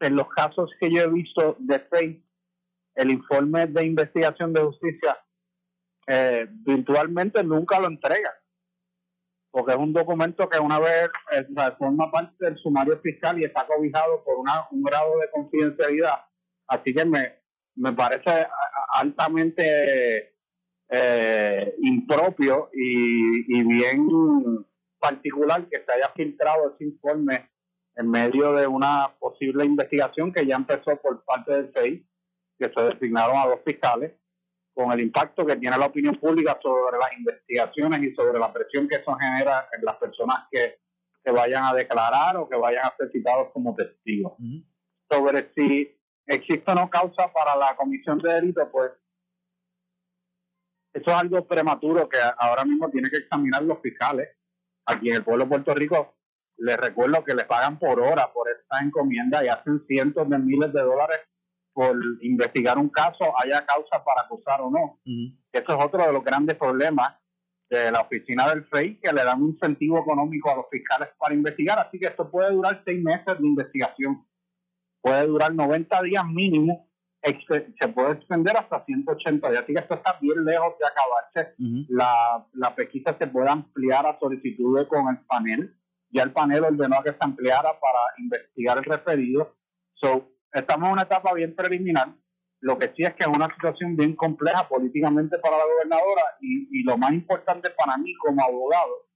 en 0.00 0.16
los 0.16 0.28
casos 0.28 0.70
que 0.80 0.90
yo 0.92 1.02
he 1.02 1.08
visto 1.08 1.56
de 1.58 1.78
FEI, 1.80 2.24
el 2.94 3.10
informe 3.10 3.66
de 3.66 3.86
investigación 3.86 4.52
de 4.52 4.62
justicia 4.62 5.18
eh, 6.06 6.46
virtualmente 6.50 7.42
nunca 7.42 7.78
lo 7.78 7.86
entrega 7.86 8.32
porque 9.50 9.72
es 9.72 9.78
un 9.78 9.92
documento 9.92 10.48
que 10.48 10.58
una 10.58 10.78
vez 10.78 11.08
eh, 11.32 11.46
forma 11.78 12.10
parte 12.10 12.44
del 12.44 12.56
sumario 12.58 13.00
fiscal 13.00 13.40
y 13.40 13.44
está 13.44 13.66
cobijado 13.66 14.22
por 14.24 14.38
una, 14.38 14.66
un 14.70 14.82
grado 14.82 15.18
de 15.18 15.30
confidencialidad. 15.30 16.24
Así 16.66 16.94
que 16.94 17.04
me, 17.04 17.40
me 17.76 17.92
parece 17.92 18.46
altamente 18.92 20.37
eh, 20.90 21.74
impropio 21.82 22.70
y, 22.72 23.58
y, 23.58 23.62
bien 23.62 24.08
particular 24.98 25.68
que 25.68 25.84
se 25.84 25.92
haya 25.92 26.10
filtrado 26.16 26.74
ese 26.74 26.84
informe 26.84 27.50
en 27.96 28.10
medio 28.10 28.52
de 28.54 28.66
una 28.66 29.14
posible 29.18 29.64
investigación 29.64 30.32
que 30.32 30.46
ya 30.46 30.56
empezó 30.56 30.96
por 30.96 31.24
parte 31.24 31.52
del 31.52 31.72
FEI, 31.72 32.06
que 32.58 32.72
se 32.74 32.82
designaron 32.82 33.36
a 33.36 33.46
dos 33.46 33.60
fiscales 33.64 34.12
con 34.78 34.92
el 34.92 35.00
impacto 35.00 35.44
que 35.44 35.56
tiene 35.56 35.76
la 35.76 35.86
opinión 35.86 36.14
pública 36.14 36.56
sobre 36.62 36.98
las 36.98 37.12
investigaciones 37.18 38.00
y 38.00 38.14
sobre 38.14 38.38
la 38.38 38.52
presión 38.52 38.88
que 38.88 38.96
eso 38.96 39.12
genera 39.16 39.68
en 39.76 39.84
las 39.84 39.96
personas 39.96 40.46
que, 40.50 40.78
que 41.24 41.32
vayan 41.32 41.64
a 41.64 41.74
declarar 41.74 42.36
o 42.36 42.48
que 42.48 42.56
vayan 42.56 42.86
a 42.86 42.94
ser 42.96 43.10
citados 43.10 43.48
como 43.52 43.74
testigos. 43.74 44.34
Sobre 45.10 45.50
si 45.54 45.92
existe 46.26 46.70
o 46.70 46.74
no 46.76 46.88
causa 46.88 47.32
para 47.32 47.56
la 47.56 47.74
comisión 47.74 48.18
de 48.18 48.34
delito, 48.34 48.70
pues 48.70 48.92
eso 50.92 51.10
es 51.10 51.16
algo 51.16 51.46
prematuro 51.46 52.08
que 52.08 52.18
ahora 52.38 52.64
mismo 52.64 52.90
tiene 52.90 53.10
que 53.10 53.18
examinar 53.18 53.62
los 53.62 53.80
fiscales. 53.80 54.28
Aquí 54.86 55.10
en 55.10 55.16
el 55.16 55.24
pueblo 55.24 55.44
de 55.44 55.50
Puerto 55.50 55.74
Rico 55.74 56.14
les 56.58 56.76
recuerdo 56.76 57.24
que 57.24 57.34
le 57.34 57.44
pagan 57.44 57.78
por 57.78 58.00
hora 58.00 58.32
por 58.32 58.48
esta 58.48 58.84
encomienda 58.84 59.44
y 59.44 59.48
hacen 59.48 59.84
cientos 59.86 60.28
de 60.28 60.38
miles 60.38 60.72
de 60.72 60.82
dólares 60.82 61.20
por 61.72 61.96
investigar 62.22 62.76
un 62.78 62.88
caso 62.88 63.32
haya 63.40 63.64
causa 63.64 64.02
para 64.04 64.22
acusar 64.22 64.60
o 64.60 64.70
no. 64.70 65.00
Eso 65.52 65.78
es 65.78 65.84
otro 65.84 66.04
de 66.04 66.12
los 66.12 66.24
grandes 66.24 66.56
problemas 66.56 67.14
de 67.70 67.92
la 67.92 68.00
oficina 68.00 68.48
del 68.48 68.64
FEI, 68.64 68.98
que 68.98 69.12
le 69.12 69.22
dan 69.22 69.42
un 69.42 69.50
incentivo 69.50 70.00
económico 70.00 70.50
a 70.50 70.56
los 70.56 70.66
fiscales 70.70 71.10
para 71.18 71.34
investigar. 71.34 71.78
Así 71.78 71.98
que 72.00 72.06
esto 72.06 72.30
puede 72.30 72.50
durar 72.52 72.82
seis 72.84 73.00
meses 73.00 73.38
de 73.38 73.46
investigación, 73.46 74.26
puede 75.00 75.26
durar 75.26 75.54
90 75.54 76.02
días 76.02 76.24
mínimo, 76.26 76.87
se 77.22 77.88
puede 77.88 78.12
extender 78.12 78.56
hasta 78.56 78.84
180 78.84 79.50
días. 79.50 79.62
Así 79.62 79.74
que 79.74 79.80
esto 79.80 79.94
está 79.94 80.18
bien 80.20 80.44
lejos 80.44 80.74
de 80.78 80.86
acabarse. 80.86 81.54
la, 81.88 82.46
la 82.54 82.74
pesquisa 82.74 83.16
se 83.18 83.26
puede 83.26 83.50
ampliar 83.50 84.06
a 84.06 84.18
solicitud 84.18 84.86
con 84.88 85.08
el 85.08 85.24
panel. 85.26 85.74
Ya 86.10 86.22
el 86.22 86.32
panel 86.32 86.64
ordenó 86.64 87.02
que 87.02 87.10
se 87.10 87.18
ampliara 87.20 87.78
para 87.78 87.98
investigar 88.18 88.78
el 88.78 88.84
referido. 88.84 89.56
So, 89.94 90.30
estamos 90.52 90.86
en 90.86 90.92
una 90.92 91.02
etapa 91.02 91.34
bien 91.34 91.54
preliminar. 91.54 92.14
Lo 92.60 92.78
que 92.78 92.92
sí 92.96 93.04
es 93.04 93.14
que 93.14 93.24
es 93.24 93.28
una 93.28 93.52
situación 93.54 93.96
bien 93.96 94.16
compleja 94.16 94.68
políticamente 94.68 95.38
para 95.38 95.58
la 95.58 95.64
gobernadora 95.64 96.22
y, 96.40 96.82
lo 96.82 96.96
más 96.96 97.12
importante 97.12 97.70
para 97.70 97.96
mí 97.98 98.14
como 98.14 98.42
abogado 98.42 99.06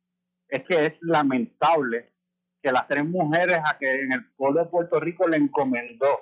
es 0.49 0.63
que 0.65 0.87
es 0.87 0.93
lamentable 1.01 2.13
que 2.63 2.71
las 2.71 2.87
tres 2.87 3.05
mujeres 3.05 3.59
a 3.59 3.79
que 3.79 3.91
en 3.91 4.13
el 4.13 4.33
pueblo 4.35 4.63
de 4.63 4.71
Puerto 4.71 5.01
Rico 5.01 5.27
le 5.27 5.39
encomendó 5.39 6.21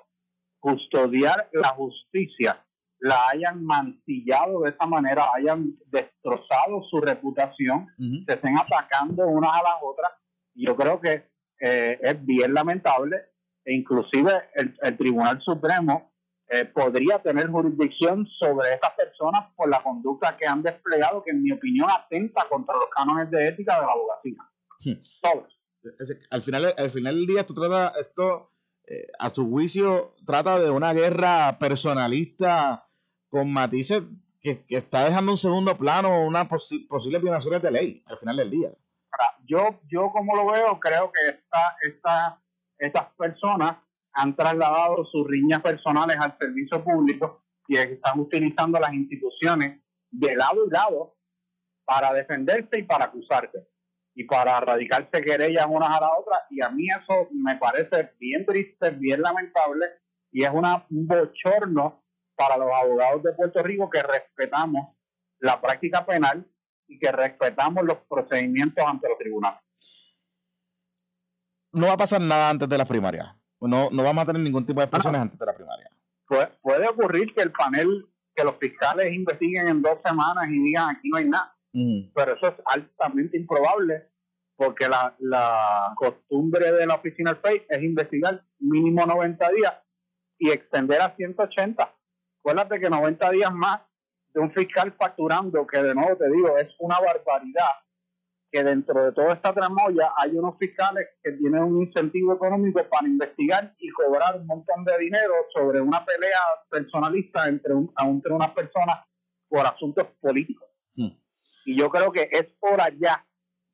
custodiar 0.61 1.49
la 1.53 1.71
justicia 1.71 2.65
la 3.01 3.29
hayan 3.33 3.65
mancillado 3.65 4.61
de 4.61 4.71
esa 4.71 4.87
manera, 4.87 5.25
hayan 5.35 5.75
destrozado 5.87 6.83
su 6.89 7.01
reputación, 7.01 7.87
se 8.27 8.35
estén 8.35 8.59
atacando 8.59 9.27
unas 9.27 9.53
a 9.53 9.63
las 9.63 9.77
otras. 9.83 10.13
Yo 10.55 10.77
creo 10.77 11.01
que 11.01 11.31
eh, 11.61 11.99
es 12.03 12.27
bien 12.27 12.53
lamentable 12.53 13.17
e 13.65 13.75
inclusive 13.75 14.31
el, 14.55 14.97
Tribunal 14.99 15.41
Supremo 15.43 16.13
eh, 16.49 16.65
podría 16.67 17.19
tener 17.21 17.49
jurisdicción 17.49 18.27
sobre 18.39 18.75
estas 18.75 18.93
personas 18.93 19.47
por 19.57 19.71
la 19.71 19.83
conducta 19.83 20.37
que 20.37 20.47
han 20.47 20.63
desplegado, 20.63 21.23
que 21.23 21.31
en 21.31 21.43
mi 21.43 21.53
opinión 21.53 21.89
atenta 21.91 22.47
contra 22.49 22.75
los 22.75 22.89
cánones 22.95 23.31
de 23.31 23.49
ética 23.49 23.81
de 23.81 23.87
la 23.87 23.93
abogacía. 23.93 24.43
Hmm. 24.85 25.47
Al 26.31 26.43
final, 26.43 26.75
al 26.77 26.91
final 26.91 27.15
del 27.15 27.27
día, 27.27 27.41
esto 27.41 27.55
trata, 27.55 27.95
esto, 27.99 28.50
eh, 28.91 29.07
a 29.21 29.31
su 29.31 29.49
juicio, 29.49 30.17
trata 30.27 30.59
de 30.59 30.69
una 30.69 30.93
guerra 30.93 31.59
personalista 31.61 32.89
con 33.29 33.53
matices 33.53 34.03
que, 34.41 34.65
está 34.69 35.05
dejando 35.05 35.33
un 35.33 35.39
segundo 35.39 35.79
plano 35.79 36.27
una 36.27 36.49
posible 36.49 37.21
violación 37.21 37.63
de 37.63 37.71
ley 37.71 38.03
al 38.07 38.19
final 38.19 38.37
del 38.37 38.51
día. 38.51 38.71
yo, 39.47 39.81
yo 39.89 40.11
como 40.11 40.35
lo 40.35 40.51
veo, 40.51 40.81
creo 40.81 41.13
que 41.13 41.31
esta, 41.31 41.77
esta 41.83 42.43
esas 42.81 43.05
personas 43.17 43.77
han 44.13 44.35
trasladado 44.35 45.05
sus 45.05 45.25
riñas 45.29 45.63
personales 45.63 46.17
al 46.19 46.37
servicio 46.39 46.83
público 46.83 47.45
y 47.69 47.77
están 47.77 48.19
utilizando 48.19 48.81
las 48.81 48.93
instituciones 48.93 49.81
de 50.11 50.35
lado 50.35 50.67
y 50.67 50.71
lado 50.71 51.17
para 51.85 52.13
defenderse 52.13 52.81
y 52.81 52.83
para 52.83 53.05
acusarse 53.05 53.69
y 54.21 54.25
para 54.25 54.61
radicarse 54.61 55.23
querellas 55.23 55.67
unas 55.69 55.89
a 55.89 56.01
la 56.01 56.11
otra 56.19 56.47
y 56.51 56.63
a 56.63 56.69
mí 56.69 56.87
eso 56.89 57.29
me 57.33 57.57
parece 57.57 58.13
bien 58.19 58.45
triste, 58.45 58.91
bien 58.91 59.23
lamentable 59.23 59.87
y 60.31 60.45
es 60.45 60.51
una, 60.51 60.87
un 60.91 61.07
bochorno 61.07 62.05
para 62.37 62.57
los 62.59 62.69
abogados 62.71 63.23
de 63.23 63.33
Puerto 63.33 63.63
Rico 63.63 63.89
que 63.89 64.03
respetamos 64.03 64.95
la 65.39 65.61
práctica 65.61 66.05
penal 66.05 66.47
y 66.87 66.99
que 66.99 67.11
respetamos 67.11 67.85
los 67.85 67.99
procedimientos 68.09 68.85
ante 68.87 69.09
los 69.09 69.17
tribunales 69.17 69.61
no 71.73 71.87
va 71.87 71.93
a 71.93 71.97
pasar 71.97 72.21
nada 72.21 72.51
antes 72.51 72.69
de 72.69 72.79
la 72.79 72.85
primaria. 72.85 73.37
No, 73.61 73.91
no 73.91 74.03
vamos 74.03 74.23
a 74.23 74.27
tener 74.27 74.43
ningún 74.43 74.67
tipo 74.67 74.81
de 74.81 74.87
expresiones 74.87 75.21
antes 75.21 75.39
de 75.39 75.47
la 75.47 75.55
primaria. 75.55 75.89
puede 76.63 76.89
ocurrir 76.89 77.33
que 77.35 77.43
el 77.43 77.53
panel, 77.53 78.09
que 78.35 78.45
los 78.45 78.57
fiscales 78.59 79.13
investiguen 79.13 79.69
en 79.69 79.83
dos 79.83 79.99
semanas 80.05 80.49
y 80.49 80.59
digan 80.63 80.97
aquí 80.97 81.09
no 81.09 81.19
hay 81.19 81.29
nada. 81.29 81.55
Pero 81.73 82.35
eso 82.35 82.49
es 82.49 82.55
altamente 82.65 83.37
improbable 83.37 84.10
porque 84.61 84.91
la, 84.91 85.17
la 85.21 85.95
costumbre 85.97 86.71
de 86.71 86.87
la 86.87 86.97
oficina 86.97 87.33
del 87.33 87.41
FEI 87.41 87.67
es 87.67 87.83
investigar 87.83 88.45
mínimo 88.59 89.07
90 89.07 89.53
días 89.53 89.73
y 90.39 90.51
extender 90.51 91.01
a 91.01 91.17
180. 91.17 91.95
Acuérdate 92.41 92.79
que 92.79 92.91
90 92.91 93.31
días 93.31 93.55
más 93.55 93.81
de 94.35 94.41
un 94.41 94.53
fiscal 94.53 94.93
facturando, 94.99 95.67
que 95.67 95.83
de 95.83 95.95
nuevo 95.95 96.15
te 96.15 96.29
digo, 96.29 96.59
es 96.59 96.69
una 96.79 97.01
barbaridad 97.01 97.71
que 98.53 98.63
dentro 98.63 99.03
de 99.03 99.13
toda 99.13 99.33
esta 99.33 99.55
tramoya 99.55 100.13
hay 100.19 100.37
unos 100.37 100.59
fiscales 100.59 101.09
que 101.23 101.33
tienen 101.33 101.63
un 101.63 101.85
incentivo 101.85 102.35
económico 102.35 102.85
para 102.91 103.09
investigar 103.09 103.75
y 103.79 103.89
cobrar 103.89 104.37
un 104.37 104.47
montón 104.47 104.85
de 104.85 104.99
dinero 104.99 105.33
sobre 105.55 105.81
una 105.81 106.05
pelea 106.05 106.39
personalista 106.69 107.49
entre, 107.49 107.73
entre 107.73 108.35
unas 108.35 108.51
personas 108.51 109.07
por 109.49 109.67
asuntos 109.67 110.07
políticos. 110.21 110.69
Hmm. 110.97 111.17
Y 111.65 111.79
yo 111.79 111.89
creo 111.89 112.13
que 112.13 112.29
es 112.31 112.45
por 112.61 112.79
allá. 112.79 113.25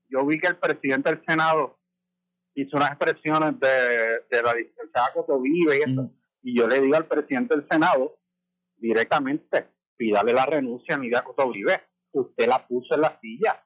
Yo 0.08 0.24
vi 0.26 0.38
que 0.38 0.48
el 0.48 0.56
presidente 0.56 1.10
del 1.10 1.24
Senado 1.26 1.78
hizo 2.54 2.76
unas 2.76 2.90
expresiones 2.90 3.58
de, 3.60 4.20
de 4.30 4.42
la 4.42 4.54
licenciada 4.54 5.12
Cotovive 5.14 5.78
y 5.78 5.90
eso. 5.90 6.10
Y 6.42 6.58
yo 6.58 6.66
le 6.66 6.80
digo 6.80 6.96
al 6.96 7.06
presidente 7.06 7.54
del 7.54 7.66
Senado 7.68 8.18
directamente, 8.76 9.68
pídale 9.96 10.32
la 10.32 10.46
renuncia 10.46 10.94
a 10.94 10.98
Nidia 10.98 11.22
Cotovive. 11.22 11.80
Usted 12.12 12.46
la 12.46 12.66
puso 12.66 12.94
en 12.94 13.00
la 13.02 13.18
silla. 13.20 13.64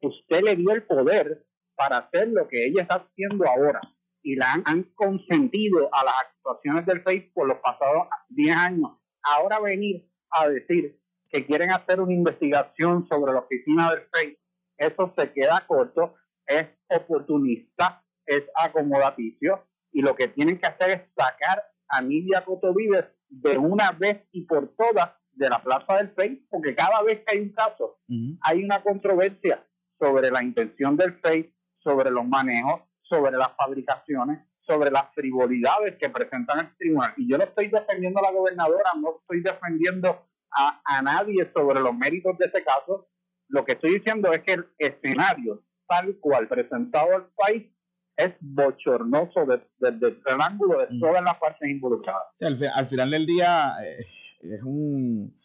Usted 0.00 0.42
le 0.42 0.56
dio 0.56 0.72
el 0.72 0.82
poder 0.84 1.46
para 1.76 1.98
hacer 1.98 2.28
lo 2.28 2.48
que 2.48 2.64
ella 2.64 2.82
está 2.82 3.06
haciendo 3.06 3.46
ahora. 3.48 3.80
Y 4.22 4.36
la 4.36 4.52
han, 4.64 4.84
consentido 4.94 5.88
a 5.92 6.04
las 6.04 6.14
actuaciones 6.28 6.86
del 6.86 7.02
FEI 7.02 7.32
por 7.32 7.48
los 7.48 7.58
pasados 7.58 8.06
10 8.28 8.56
años. 8.56 8.90
Ahora 9.22 9.60
venir 9.60 10.08
a 10.30 10.48
decir 10.48 10.98
que 11.28 11.44
quieren 11.46 11.70
hacer 11.70 12.00
una 12.00 12.12
investigación 12.12 13.06
sobre 13.08 13.32
la 13.32 13.40
oficina 13.40 13.90
del 13.90 14.06
FEI, 14.12 14.38
eso 14.86 15.12
se 15.16 15.32
queda 15.32 15.64
corto, 15.66 16.14
es 16.46 16.66
oportunista, 16.88 18.04
es 18.26 18.42
acomodaticio 18.54 19.64
y 19.92 20.02
lo 20.02 20.14
que 20.14 20.28
tienen 20.28 20.58
que 20.58 20.66
hacer 20.66 20.90
es 20.90 21.14
sacar 21.16 21.62
a 21.88 22.00
Nidia 22.00 22.44
Cotovives 22.44 23.04
de 23.28 23.58
una 23.58 23.92
vez 23.92 24.26
y 24.32 24.44
por 24.44 24.74
todas 24.76 25.10
de 25.32 25.48
la 25.48 25.62
plaza 25.62 25.96
del 25.96 26.10
FEI, 26.14 26.46
porque 26.50 26.74
cada 26.74 27.02
vez 27.02 27.22
que 27.24 27.36
hay 27.36 27.40
un 27.40 27.52
caso, 27.52 27.98
hay 28.42 28.64
una 28.64 28.82
controversia 28.82 29.66
sobre 29.98 30.30
la 30.30 30.42
intención 30.42 30.96
del 30.96 31.18
FEI, 31.20 31.54
sobre 31.78 32.10
los 32.10 32.26
manejos, 32.26 32.82
sobre 33.02 33.36
las 33.36 33.54
fabricaciones, 33.56 34.40
sobre 34.60 34.90
las 34.90 35.12
frivolidades 35.14 35.96
que 35.98 36.10
presentan 36.10 36.60
el 36.60 36.76
tribunal. 36.76 37.12
Y 37.16 37.30
yo 37.30 37.38
no 37.38 37.44
estoy 37.44 37.68
defendiendo 37.68 38.20
a 38.20 38.22
la 38.22 38.32
gobernadora, 38.32 38.90
no 39.00 39.18
estoy 39.20 39.42
defendiendo 39.42 40.26
a, 40.50 40.80
a 40.84 41.02
nadie 41.02 41.50
sobre 41.54 41.80
los 41.80 41.94
méritos 41.94 42.36
de 42.38 42.46
ese 42.46 42.62
caso. 42.62 43.08
Lo 43.52 43.66
que 43.66 43.72
estoy 43.72 43.98
diciendo 43.98 44.32
es 44.32 44.40
que 44.40 44.54
el 44.54 44.66
escenario 44.78 45.62
tal 45.86 46.16
cual 46.20 46.48
presentado 46.48 47.14
al 47.14 47.28
país 47.36 47.70
es 48.16 48.32
bochornoso 48.40 49.44
desde, 49.78 50.06
el 50.08 50.40
ángulo 50.40 50.78
de 50.78 50.86
mm. 50.90 51.00
todas 51.00 51.22
las 51.22 51.36
partes 51.36 51.68
involucradas. 51.68 52.22
al, 52.40 52.86
final 52.86 53.10
del 53.10 53.26
día 53.26 53.74
eh, 53.84 54.06
es 54.40 54.62
un... 54.62 55.38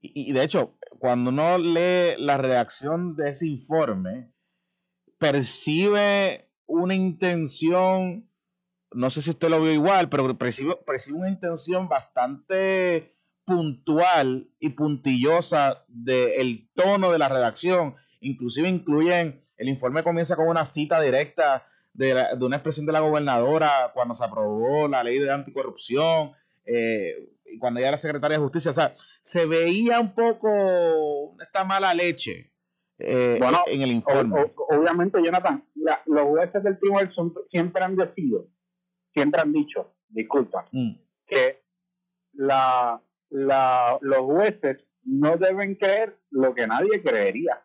Y, 0.00 0.32
de 0.32 0.44
hecho, 0.44 0.78
cuando 1.00 1.30
uno 1.30 1.58
lee 1.58 2.14
la 2.18 2.38
redacción 2.38 3.16
de 3.16 3.30
ese 3.30 3.48
informe, 3.48 4.32
percibe 5.18 6.52
una 6.66 6.94
intención, 6.94 8.30
no 8.92 9.10
sé 9.10 9.20
si 9.20 9.30
usted 9.30 9.48
lo 9.48 9.60
vio 9.60 9.72
igual, 9.72 10.08
pero 10.08 10.38
percibe, 10.38 10.76
percibe 10.86 11.18
una 11.18 11.30
intención 11.30 11.88
bastante 11.88 13.17
puntual 13.48 14.46
y 14.60 14.68
puntillosa 14.70 15.82
del 15.88 16.68
tono 16.74 17.10
de 17.10 17.18
la 17.18 17.30
redacción. 17.30 17.96
Inclusive 18.20 18.68
incluyen, 18.68 19.42
el 19.56 19.70
informe 19.70 20.02
comienza 20.02 20.36
con 20.36 20.48
una 20.48 20.66
cita 20.66 21.00
directa 21.00 21.66
de, 21.94 22.14
una 22.40 22.56
expresión 22.56 22.84
de 22.84 22.92
la 22.92 23.00
gobernadora 23.00 23.90
cuando 23.94 24.14
se 24.14 24.22
aprobó 24.22 24.86
la 24.86 25.02
ley 25.02 25.18
de 25.18 25.32
anticorrupción, 25.32 26.32
eh, 26.66 27.30
y 27.46 27.58
cuando 27.58 27.80
ella 27.80 27.88
era 27.88 27.96
secretaria 27.96 28.36
de 28.36 28.42
justicia, 28.42 28.70
o 28.70 28.74
sea, 28.74 28.94
se 29.22 29.46
veía 29.46 29.98
un 29.98 30.14
poco 30.14 31.34
esta 31.40 31.64
mala 31.64 31.94
leche 31.94 32.52
eh, 32.98 33.40
en 33.68 33.80
el 33.80 33.90
informe. 33.90 34.52
obviamente, 34.68 35.22
Jonathan, 35.24 35.64
los 36.04 36.26
jueces 36.26 36.62
del 36.62 36.78
tribunal 36.78 37.10
siempre 37.50 37.82
han 37.82 37.96
decidido, 37.96 38.46
siempre 39.14 39.40
han 39.40 39.54
dicho, 39.54 39.94
disculpa, 40.10 40.66
mm. 40.70 40.92
que 41.26 41.62
la, 42.34 43.00
la, 43.30 43.98
los 44.00 44.18
jueces 44.20 44.84
no 45.04 45.36
deben 45.36 45.74
creer 45.76 46.18
lo 46.30 46.54
que 46.54 46.66
nadie 46.66 47.02
creería. 47.02 47.64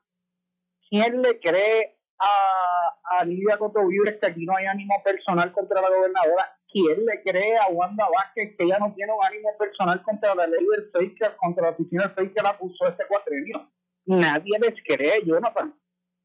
¿Quién 0.89 1.21
le 1.21 1.39
cree 1.39 1.97
a, 2.19 3.19
a 3.19 3.25
Lidia 3.25 3.57
Cotovibre 3.57 4.19
que 4.19 4.27
aquí 4.27 4.45
no 4.45 4.55
hay 4.55 4.65
ánimo 4.65 5.01
personal 5.03 5.51
contra 5.51 5.81
la 5.81 5.89
gobernadora. 5.89 6.57
¿Quién 6.71 7.05
le 7.05 7.21
cree 7.21 7.57
a 7.57 7.67
Wanda 7.67 8.07
Vázquez 8.09 8.55
que 8.57 8.63
ella 8.63 8.79
no 8.79 8.93
tiene 8.95 9.13
un 9.13 9.23
ánimo 9.23 9.49
personal 9.57 10.01
contra 10.03 10.33
la 10.33 10.47
ley 10.47 10.65
del 10.75 10.89
FEIC, 10.91 11.35
contra 11.37 11.63
la 11.63 11.69
oficina 11.69 12.13
del 12.15 12.31
la 12.41 12.49
acusó 12.49 12.87
este 12.87 13.05
cuatrenio? 13.07 13.71
Nadie 14.05 14.59
les 14.59 14.73
cree, 14.83 15.23
Jonathan. 15.23 15.73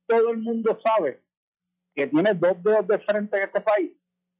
Todo 0.06 0.30
el 0.30 0.38
mundo 0.38 0.78
sabe 0.82 1.22
que 1.94 2.06
tiene 2.06 2.32
dos 2.34 2.62
dedos 2.62 2.86
de 2.86 2.98
frente 3.00 3.36
en 3.36 3.42
este 3.42 3.60
país 3.60 3.97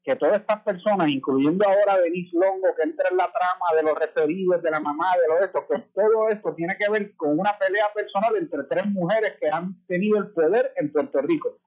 que 0.09 0.17
todas 0.17 0.41
estas 0.41 0.63
personas, 0.63 1.11
incluyendo 1.11 1.69
ahora 1.69 2.01
Denise 2.01 2.35
Longo, 2.35 2.75
que 2.75 2.83
entra 2.83 3.11
en 3.11 3.19
la 3.19 3.31
trama 3.31 3.77
de 3.77 3.83
los 3.83 3.99
referidos, 3.99 4.63
de 4.63 4.71
la 4.71 4.81
mamá, 4.81 5.13
de 5.21 5.29
lo 5.29 5.45
esto, 5.45 5.67
que 5.69 5.81
todo 5.93 6.31
esto 6.31 6.55
tiene 6.55 6.79
que 6.79 6.91
ver 6.91 7.15
con 7.15 7.39
una 7.39 7.59
pelea 7.59 7.93
personal 7.95 8.35
entre 8.37 8.65
tres 8.65 8.87
mujeres 8.87 9.35
que 9.39 9.51
han 9.51 9.85
tenido 9.87 10.17
el 10.17 10.31
poder 10.31 10.73
en 10.77 10.91
Puerto 10.91 11.21
Rico. 11.21 11.59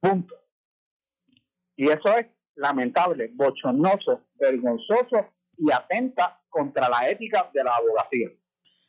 Punto. 0.00 0.34
Y 1.76 1.88
eso 1.88 2.14
es 2.18 2.26
lamentable, 2.56 3.30
bochornoso, 3.32 4.20
vergonzoso 4.34 5.26
y 5.56 5.72
atenta 5.72 6.38
contra 6.50 6.90
la 6.90 7.08
ética 7.08 7.50
de 7.54 7.64
la 7.64 7.74
abogacía. 7.74 8.28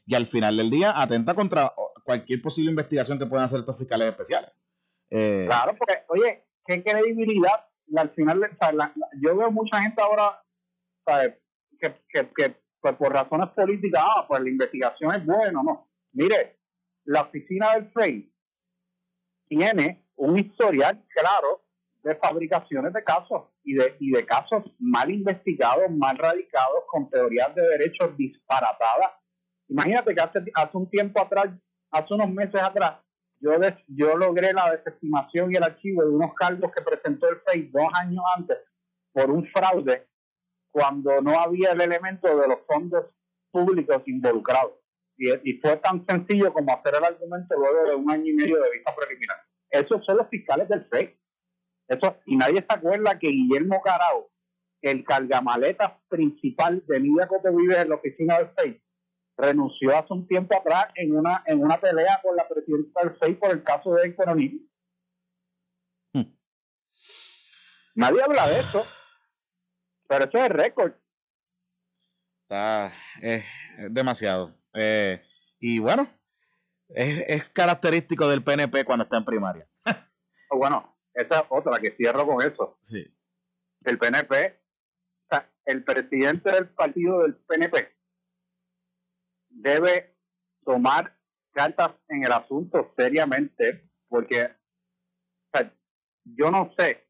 Y 0.06 0.14
al 0.14 0.26
final 0.26 0.58
del 0.58 0.70
día 0.70 0.92
atenta 1.02 1.34
contra 1.34 1.74
cualquier 2.04 2.42
posible 2.42 2.72
investigación 2.72 3.18
que 3.18 3.28
puedan 3.28 3.46
hacer 3.46 3.62
estos 3.62 3.78
fiscales 3.78 4.10
especiales. 4.10 4.52
Eh, 5.10 5.46
claro, 5.48 5.74
porque, 5.78 6.04
oye, 6.10 6.44
¿qué 6.66 6.84
credibilidad 6.84 7.68
al 7.96 8.10
final, 8.12 8.42
yo 9.22 9.38
veo 9.38 9.52
mucha 9.52 9.82
gente 9.82 10.02
ahora 10.02 10.42
Que, 11.80 11.96
que, 12.10 12.56
pues, 12.82 12.96
por 12.96 13.14
razones 13.14 13.50
políticas, 13.50 14.04
ah, 14.04 14.26
pues 14.28 14.42
la 14.42 14.50
investigación 14.50 15.14
es 15.14 15.26
buena, 15.26 15.62
no. 15.64 15.88
Mire, 16.14 16.58
la 17.06 17.22
oficina 17.22 17.74
del 17.74 17.92
FEI 17.92 18.34
tiene 19.48 20.06
un 20.16 20.38
historial 20.38 21.04
claro 21.16 21.64
de 22.04 22.16
fabricaciones 22.16 22.94
de 22.94 23.04
casos 23.04 23.50
y 23.64 23.76
de, 23.76 23.96
y 24.00 24.12
de 24.12 24.26
casos 24.26 24.64
mal 24.80 25.10
investigados, 25.12 25.90
mal 25.92 26.18
radicados, 26.18 26.84
con 26.88 27.10
teorías 27.10 27.54
de 27.56 27.62
derechos 27.62 28.16
disparatadas. 28.18 29.12
Imagínate 29.70 30.16
que 30.16 30.22
hace, 30.22 30.40
hace 30.54 30.78
un 30.78 30.90
tiempo 30.90 31.22
atrás, 31.22 31.48
hace 31.92 32.14
unos 32.14 32.30
meses 32.30 32.62
atrás, 32.62 33.00
yo, 33.40 33.52
yo 33.88 34.18
logré 34.18 34.54
la 34.54 34.72
desestimación 34.72 35.52
y 35.52 35.56
el 35.56 35.64
archivo 35.64 36.04
de 36.04 36.10
unos 36.10 36.34
cargos 36.34 36.72
que 36.72 36.82
presentó 36.82 37.30
el 37.30 37.40
FEI 37.42 37.70
dos 37.72 37.88
años 38.02 38.24
antes 38.36 38.58
por 39.14 39.32
un 39.32 39.46
fraude 39.48 40.08
cuando 40.72 41.22
no 41.22 41.40
había 41.40 41.72
el 41.72 41.82
elemento 41.82 42.28
de 42.38 42.48
los 42.48 42.60
fondos 42.68 43.06
públicos 43.52 44.04
involucrados. 44.06 44.74
Y, 45.18 45.30
y 45.50 45.60
fue 45.60 45.78
tan 45.78 46.06
sencillo 46.06 46.54
como 46.54 46.74
hacer 46.74 46.94
el 46.96 47.04
argumento 47.04 47.56
luego 47.58 47.90
de 47.90 47.96
un 47.96 48.12
año 48.12 48.26
y 48.26 48.34
medio 48.34 48.62
de 48.62 48.72
vista 48.72 48.96
preliminar. 48.96 49.38
Esos 49.70 50.06
son 50.06 50.18
los 50.18 50.28
fiscales 50.30 50.70
del 50.70 50.86
FEI. 50.86 51.18
Eso, 51.88 52.18
y 52.26 52.36
nadie 52.36 52.58
se 52.58 52.76
acuerda 52.76 53.18
que 53.18 53.30
Guillermo 53.30 53.82
Carao, 53.82 54.30
el 54.82 55.04
cargamaletas 55.04 55.94
principal 56.10 56.84
de 56.86 57.00
Nidia 57.00 57.28
Cotovives 57.28 57.78
en 57.78 57.90
la 57.90 57.96
oficina 57.96 58.38
del 58.38 58.50
FEI, 58.50 58.82
renunció 59.38 59.96
hace 59.96 60.14
un 60.14 60.28
tiempo 60.28 60.58
atrás 60.58 60.88
en 60.96 61.16
una 61.16 61.44
en 61.46 61.64
una 61.64 61.80
pelea 61.80 62.20
con 62.24 62.36
la 62.36 62.48
presidenta 62.48 63.02
del 63.02 63.18
FEI 63.18 63.36
por 63.36 63.52
el 63.52 63.64
caso 63.64 63.94
de 63.94 64.08
economía. 64.08 64.52
Hmm. 66.14 66.36
Nadie 67.96 68.24
habla 68.24 68.48
de 68.48 68.60
eso, 68.60 68.86
pero 70.08 70.26
eso 70.26 70.38
es 70.40 70.50
récord. 70.50 70.94
Está 72.44 72.92
es 73.22 73.46
demasiado. 73.90 74.56
Eh, 74.74 75.22
y 75.60 75.80
bueno, 75.80 76.10
es, 76.90 77.24
es, 77.28 77.50
característico 77.50 78.28
del 78.28 78.44
PNP 78.44 78.86
cuando 78.86 79.04
está 79.04 79.18
en 79.18 79.26
primaria. 79.26 79.68
bueno, 80.52 80.98
esa 81.14 81.40
es 81.40 81.46
otra 81.50 81.80
que 81.80 81.92
cierro 81.92 82.26
con 82.26 82.42
eso. 82.42 82.78
Sí. 82.82 83.06
El 83.84 84.00
PNP, 84.00 84.60
o 85.26 85.28
sea, 85.30 85.52
el 85.66 85.84
presidente 85.84 86.52
del 86.52 86.70
partido 86.70 87.24
del 87.24 87.36
PNP 87.36 87.97
debe 89.58 90.16
tomar 90.64 91.16
cartas 91.54 91.92
en 92.10 92.24
el 92.24 92.32
asunto 92.32 92.94
seriamente, 92.96 93.90
porque 94.08 94.56
yo 96.24 96.52
no 96.52 96.74
sé 96.78 97.08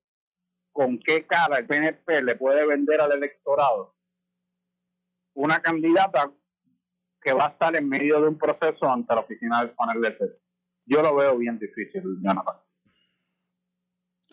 con 0.71 0.99
qué 0.99 1.25
cara 1.25 1.57
el 1.57 1.67
PNP 1.67 2.21
le 2.21 2.35
puede 2.35 2.65
vender 2.65 3.01
al 3.01 3.11
electorado 3.11 3.95
una 5.33 5.59
candidata 5.59 6.31
que 7.21 7.33
va 7.33 7.47
a 7.47 7.49
estar 7.49 7.75
en 7.75 7.89
medio 7.89 8.21
de 8.21 8.27
un 8.27 8.37
proceso 8.37 8.89
ante 8.89 9.13
la 9.13 9.21
oficina 9.21 9.59
del 9.59 9.71
panel 9.71 10.01
de 10.01 10.39
Yo 10.85 11.01
lo 11.01 11.15
veo 11.15 11.37
bien 11.37 11.59
difícil, 11.59 12.03
Jonathan. 12.21 12.55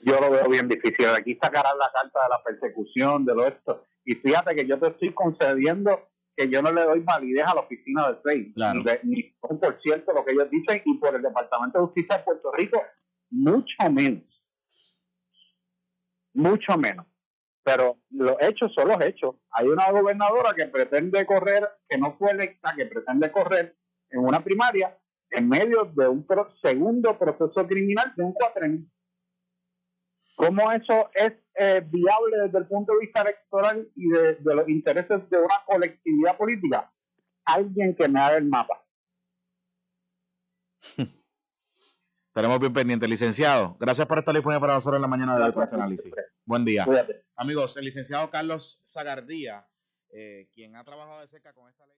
Yo 0.03 0.21
lo 0.21 0.31
veo 0.31 0.49
bien 0.49 0.69
difícil. 0.69 1.07
Aquí 1.09 1.39
sacarán 1.43 1.79
la 1.79 1.91
carta 1.93 2.23
de 2.23 2.29
la 2.29 2.43
persecución, 2.43 3.25
de 3.25 3.35
lo 3.35 3.47
esto. 3.47 3.85
Y 4.05 4.15
fíjate 4.17 4.55
que 4.55 4.67
yo 4.67 4.79
te 4.79 4.89
estoy 4.89 5.15
concediendo 5.15 6.09
que 6.37 6.49
yo 6.49 6.63
no 6.63 6.73
le 6.73 6.83
doy 6.83 7.01
validez 7.01 7.45
a 7.47 7.55
la 7.55 7.61
oficina 7.63 8.09
del 8.09 8.19
FEI, 8.23 8.55
ni, 9.05 9.23
por 9.41 9.81
cierto 9.83 10.13
lo 10.13 10.25
que 10.25 10.33
ellos 10.33 10.51
dicen, 10.51 10.83
y 10.85 10.99
por 10.99 11.15
el 11.15 11.23
Departamento 11.23 11.79
de 11.79 11.85
Justicia 11.87 12.19
de 12.19 12.25
Puerto 12.25 12.53
Rico, 12.53 12.83
mucho 13.31 13.91
menos. 13.91 14.25
Mucho 16.35 16.77
menos. 16.77 17.07
Pero 17.63 17.99
los 18.11 18.37
hechos 18.41 18.73
son 18.75 18.89
los 18.89 19.03
hechos. 19.03 19.37
Hay 19.51 19.69
una 19.69 19.91
gobernadora 19.91 20.53
que 20.55 20.67
pretende 20.67 21.25
correr, 21.25 21.69
que 21.89 21.97
no 21.97 22.17
fue 22.19 22.33
electa, 22.33 22.75
que 22.77 22.87
pretende 22.87 23.33
correr 23.33 23.77
en 24.11 24.21
una 24.21 24.43
primaria 24.43 24.99
en 25.31 25.49
medio 25.49 25.85
de 25.97 26.09
un 26.09 26.27
segundo 26.63 27.19
proceso 27.19 27.67
criminal 27.67 28.13
de 28.17 28.23
un 28.23 28.33
cuatrenio. 28.33 28.87
¿Cómo 30.37 30.73
eso 30.73 31.11
es 31.15 31.33
eh, 31.55 31.81
viable 31.87 32.39
desde 32.45 32.59
el 32.59 32.67
punto 32.67 32.93
de 32.93 33.01
vista 33.01 33.23
electoral 33.23 33.89
y 33.95 34.09
de, 34.09 34.39
los 34.43 34.69
intereses 34.69 35.31
de 35.31 35.39
una 35.39 35.63
colectividad 35.65 36.37
política? 36.37 36.93
Alguien 37.45 37.95
que 37.95 38.09
me 38.09 38.21
haga 38.21 38.37
el 38.37 38.47
mapa. 38.47 38.85
Tenemos 42.35 42.59
bien 42.59 42.73
pendiente, 42.73 43.07
licenciado. 43.07 43.77
Gracias 43.79 44.09
por 44.09 44.19
estar 44.19 44.35
disponible 44.35 44.61
para 44.61 44.75
nosotros 44.75 44.99
en 44.99 45.03
la 45.03 45.09
mañana 45.09 45.39
de 45.39 45.49
este 45.49 45.77
análisis. 45.77 46.13
Buen 46.45 46.65
día. 46.65 46.85
Amigos, 47.37 47.77
el 47.77 47.85
licenciado 47.85 48.29
Carlos 48.31 48.83
Zagardía, 48.85 49.69
eh, 50.09 50.49
quien 50.53 50.75
ha 50.75 50.83
trabajado 50.83 51.21
de 51.21 51.29
cerca 51.29 51.53
con 51.53 51.69
esta 51.69 51.87
ley. 51.87 51.93